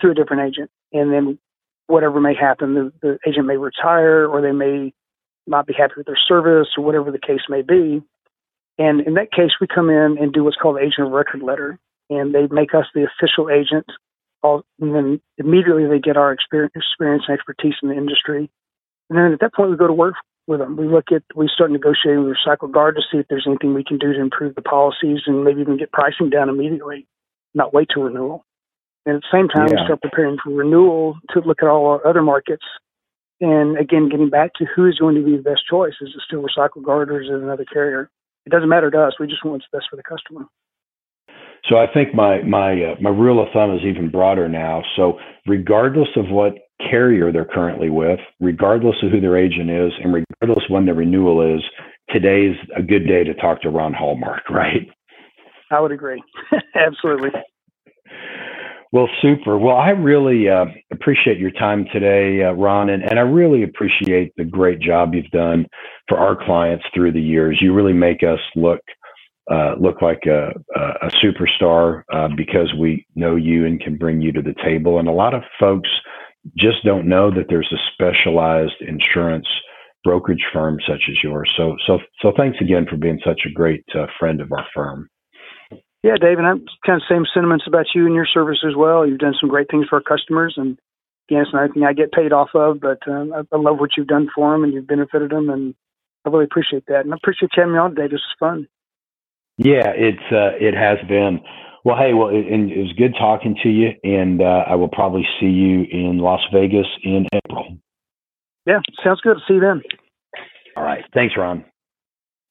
through 0.00 0.10
a 0.10 0.14
different 0.14 0.48
agent, 0.48 0.70
and 0.92 1.12
then 1.12 1.38
whatever 1.86 2.20
may 2.20 2.34
happen, 2.34 2.74
the, 2.74 2.92
the 3.02 3.18
agent 3.26 3.46
may 3.46 3.56
retire 3.56 4.26
or 4.26 4.40
they 4.40 4.52
may 4.52 4.92
not 5.46 5.66
be 5.66 5.74
happy 5.74 5.94
with 5.96 6.06
their 6.06 6.18
service 6.28 6.68
or 6.76 6.84
whatever 6.84 7.10
the 7.10 7.18
case 7.18 7.42
may 7.48 7.62
be. 7.62 8.02
And 8.78 9.00
in 9.06 9.14
that 9.14 9.32
case, 9.32 9.50
we 9.60 9.66
come 9.66 9.90
in 9.90 10.16
and 10.18 10.32
do 10.32 10.44
what's 10.44 10.56
called 10.56 10.78
agent 10.78 11.06
of 11.06 11.12
record 11.12 11.42
letter, 11.42 11.78
and 12.10 12.34
they 12.34 12.46
make 12.50 12.74
us 12.74 12.86
the 12.94 13.06
official 13.06 13.50
agent. 13.50 13.86
All, 14.42 14.64
and 14.80 14.94
then 14.94 15.20
immediately 15.38 15.86
they 15.86 16.00
get 16.00 16.16
our 16.16 16.32
experience, 16.32 16.72
experience 16.74 17.24
and 17.28 17.34
expertise 17.36 17.74
in 17.82 17.90
the 17.90 17.94
industry. 17.94 18.50
And 19.08 19.18
then 19.18 19.32
at 19.32 19.40
that 19.40 19.54
point, 19.54 19.70
we 19.70 19.76
go 19.76 19.86
to 19.86 19.92
work 19.92 20.14
with 20.48 20.58
them. 20.58 20.76
We 20.76 20.88
look 20.88 21.12
at, 21.12 21.22
we 21.36 21.48
start 21.52 21.70
negotiating 21.70 22.24
with 22.24 22.36
RecycleGuard 22.44 22.96
to 22.96 23.02
see 23.10 23.18
if 23.18 23.26
there's 23.28 23.46
anything 23.46 23.74
we 23.74 23.84
can 23.84 23.98
do 23.98 24.12
to 24.12 24.20
improve 24.20 24.56
the 24.56 24.62
policies 24.62 25.20
and 25.26 25.44
maybe 25.44 25.60
even 25.60 25.78
get 25.78 25.92
pricing 25.92 26.28
down 26.28 26.48
immediately, 26.48 27.06
not 27.54 27.72
wait 27.72 27.88
till 27.94 28.02
renewal. 28.02 28.44
And 29.06 29.16
at 29.16 29.22
the 29.22 29.36
same 29.36 29.48
time, 29.48 29.68
yeah. 29.68 29.80
we 29.80 29.86
start 29.86 30.02
preparing 30.02 30.38
for 30.42 30.50
renewal 30.50 31.18
to 31.30 31.40
look 31.40 31.62
at 31.62 31.68
all 31.68 31.86
our 31.86 32.06
other 32.06 32.22
markets 32.22 32.64
and 33.42 33.76
again, 33.76 34.08
getting 34.08 34.30
back 34.30 34.54
to 34.54 34.64
who 34.64 34.86
is 34.86 35.00
going 35.00 35.16
to 35.16 35.24
be 35.24 35.36
the 35.36 35.42
best 35.42 35.62
choice. 35.68 35.94
Is 36.00 36.10
it 36.14 36.22
still 36.24 36.44
RecycleGuard 36.44 37.08
or 37.08 37.20
is 37.20 37.28
it 37.28 37.42
another 37.42 37.64
carrier? 37.64 38.08
It 38.46 38.50
doesn't 38.50 38.68
matter 38.68 38.88
to 38.88 39.02
us. 39.02 39.14
We 39.18 39.26
just 39.26 39.44
want 39.44 39.54
what's 39.54 39.66
best 39.72 39.90
for 39.90 39.96
the 39.96 40.04
customer. 40.04 40.46
So 41.68 41.76
I 41.76 41.86
think 41.92 42.14
my 42.14 42.42
my 42.42 42.72
uh, 42.72 42.94
my 43.00 43.10
rule 43.10 43.40
of 43.40 43.48
thumb 43.52 43.74
is 43.74 43.82
even 43.84 44.10
broader 44.10 44.48
now. 44.48 44.82
So 44.96 45.18
regardless 45.46 46.08
of 46.16 46.28
what 46.28 46.54
carrier 46.90 47.30
they're 47.30 47.44
currently 47.44 47.90
with, 47.90 48.18
regardless 48.40 48.96
of 49.02 49.10
who 49.10 49.20
their 49.20 49.36
agent 49.36 49.70
is, 49.70 49.92
and 50.02 50.12
regardless 50.12 50.68
when 50.68 50.86
the 50.86 50.94
renewal 50.94 51.56
is, 51.56 51.62
today's 52.10 52.56
a 52.76 52.82
good 52.82 53.06
day 53.06 53.22
to 53.24 53.34
talk 53.34 53.62
to 53.62 53.70
Ron 53.70 53.92
Hallmark, 53.92 54.42
right? 54.50 54.88
I 55.70 55.80
would 55.80 55.92
agree. 55.92 56.22
Absolutely. 56.74 57.30
Well, 58.92 59.08
super. 59.22 59.56
Well, 59.56 59.76
I 59.76 59.90
really 59.90 60.50
uh, 60.50 60.66
appreciate 60.92 61.38
your 61.38 61.50
time 61.52 61.86
today, 61.94 62.44
uh, 62.44 62.52
Ron, 62.52 62.90
and, 62.90 63.02
and 63.02 63.18
I 63.18 63.22
really 63.22 63.62
appreciate 63.62 64.34
the 64.36 64.44
great 64.44 64.80
job 64.80 65.14
you've 65.14 65.30
done 65.30 65.64
for 66.08 66.18
our 66.18 66.36
clients 66.36 66.84
through 66.94 67.12
the 67.12 67.20
years. 67.20 67.58
You 67.62 67.72
really 67.72 67.94
make 67.94 68.22
us 68.22 68.40
look 68.54 68.80
uh, 69.50 69.74
look 69.80 70.00
like 70.02 70.22
a, 70.26 70.50
a 70.76 71.10
superstar 71.22 72.02
uh, 72.12 72.28
because 72.36 72.72
we 72.78 73.06
know 73.14 73.36
you 73.36 73.66
and 73.66 73.80
can 73.80 73.96
bring 73.96 74.20
you 74.20 74.32
to 74.32 74.42
the 74.42 74.54
table. 74.62 74.98
And 74.98 75.08
a 75.08 75.12
lot 75.12 75.34
of 75.34 75.42
folks 75.58 75.88
just 76.56 76.84
don't 76.84 77.08
know 77.08 77.30
that 77.30 77.46
there's 77.48 77.72
a 77.72 77.82
specialized 77.92 78.80
insurance 78.80 79.46
brokerage 80.04 80.44
firm 80.52 80.78
such 80.86 81.02
as 81.08 81.16
yours. 81.22 81.50
So, 81.56 81.76
so, 81.86 81.98
so 82.20 82.32
thanks 82.36 82.58
again 82.60 82.86
for 82.88 82.96
being 82.96 83.20
such 83.24 83.42
a 83.46 83.52
great 83.52 83.84
uh, 83.94 84.06
friend 84.18 84.40
of 84.40 84.50
our 84.52 84.66
firm. 84.74 85.08
Yeah, 86.02 86.16
Dave, 86.20 86.38
and 86.38 86.46
I'm 86.46 86.64
kind 86.84 87.00
of 87.00 87.02
same 87.08 87.24
sentiments 87.32 87.64
about 87.68 87.86
you 87.94 88.06
and 88.06 88.14
your 88.14 88.26
service 88.26 88.64
as 88.66 88.74
well. 88.76 89.06
You've 89.06 89.20
done 89.20 89.36
some 89.40 89.48
great 89.48 89.70
things 89.70 89.86
for 89.88 89.96
our 89.96 90.02
customers, 90.02 90.54
and 90.56 90.76
again, 91.28 91.42
it's 91.42 91.52
not 91.52 91.64
anything 91.64 91.84
I 91.84 91.92
get 91.92 92.10
paid 92.10 92.32
off 92.32 92.50
of, 92.54 92.80
but 92.80 92.98
um, 93.06 93.32
I, 93.32 93.42
I 93.54 93.58
love 93.58 93.78
what 93.78 93.90
you've 93.96 94.08
done 94.08 94.28
for 94.34 94.52
them, 94.52 94.64
and 94.64 94.72
you've 94.72 94.88
benefited 94.88 95.30
them, 95.30 95.48
and 95.48 95.74
I 96.24 96.30
really 96.30 96.44
appreciate 96.44 96.86
that. 96.86 97.04
And 97.04 97.14
I 97.14 97.16
appreciate 97.16 97.50
you 97.56 97.62
having 97.62 97.74
me 97.74 97.78
on 97.78 97.94
today. 97.94 98.08
This 98.08 98.20
was 98.20 98.36
fun. 98.40 98.66
Yeah, 99.58 99.92
it's 99.94 100.32
uh, 100.32 100.56
it 100.60 100.74
has 100.74 100.98
been. 101.08 101.40
Well, 101.84 101.96
hey, 101.96 102.14
well, 102.14 102.28
it, 102.28 102.46
it 102.46 102.78
was 102.78 102.92
good 102.96 103.14
talking 103.18 103.56
to 103.62 103.68
you, 103.68 103.90
and 104.04 104.40
uh, 104.40 104.64
I 104.68 104.76
will 104.76 104.88
probably 104.88 105.26
see 105.40 105.46
you 105.46 105.84
in 105.90 106.18
Las 106.18 106.40
Vegas 106.52 106.86
in 107.02 107.26
April. 107.34 107.76
Yeah, 108.66 108.80
sounds 109.02 109.20
good. 109.20 109.38
See 109.48 109.54
you 109.54 109.60
then. 109.60 109.82
All 110.76 110.84
right. 110.84 111.04
Thanks, 111.12 111.34
Ron. 111.36 111.64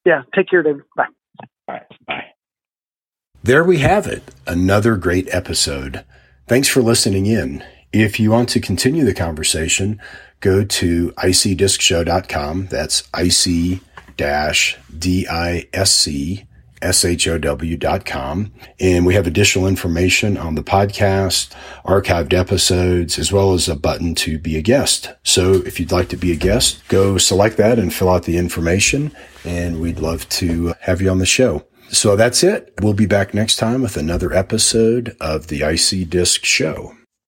Yeah, 0.04 0.22
take 0.34 0.48
care, 0.48 0.62
David. 0.62 0.82
Bye. 0.96 1.06
All 1.68 1.74
right. 1.74 1.82
Bye. 2.06 2.24
There 3.42 3.64
we 3.64 3.78
have 3.78 4.06
it, 4.06 4.22
another 4.46 4.96
great 4.96 5.28
episode. 5.34 6.04
Thanks 6.46 6.68
for 6.68 6.80
listening 6.80 7.26
in. 7.26 7.64
If 7.92 8.20
you 8.20 8.30
want 8.30 8.48
to 8.50 8.60
continue 8.60 9.04
the 9.04 9.14
conversation, 9.14 10.00
go 10.40 10.64
to 10.64 11.12
icdiscshow.com. 11.12 12.66
That's 12.66 13.08
ic 13.18 13.80
dash 14.16 14.78
disc 14.96 16.46
show.com. 16.82 18.52
And 18.80 19.06
we 19.06 19.14
have 19.14 19.26
additional 19.26 19.66
information 19.66 20.36
on 20.36 20.54
the 20.54 20.62
podcast, 20.62 21.54
archived 21.84 22.32
episodes, 22.32 23.18
as 23.18 23.32
well 23.32 23.52
as 23.52 23.68
a 23.68 23.76
button 23.76 24.14
to 24.16 24.38
be 24.38 24.56
a 24.56 24.62
guest. 24.62 25.12
So 25.22 25.54
if 25.66 25.78
you'd 25.78 25.92
like 25.92 26.08
to 26.10 26.16
be 26.16 26.32
a 26.32 26.36
guest, 26.36 26.86
go 26.88 27.18
select 27.18 27.56
that 27.56 27.78
and 27.78 27.92
fill 27.92 28.08
out 28.08 28.24
the 28.24 28.38
information. 28.38 29.12
And 29.44 29.80
we'd 29.80 30.00
love 30.00 30.28
to 30.30 30.74
have 30.80 31.00
you 31.00 31.10
on 31.10 31.18
the 31.18 31.26
show. 31.26 31.64
So 31.90 32.16
that's 32.16 32.42
it. 32.42 32.72
We'll 32.80 32.94
be 32.94 33.06
back 33.06 33.34
next 33.34 33.56
time 33.56 33.82
with 33.82 33.96
another 33.96 34.32
episode 34.32 35.14
of 35.20 35.48
the 35.48 35.62
IC-DISC 35.62 36.44
Show. 36.44 36.94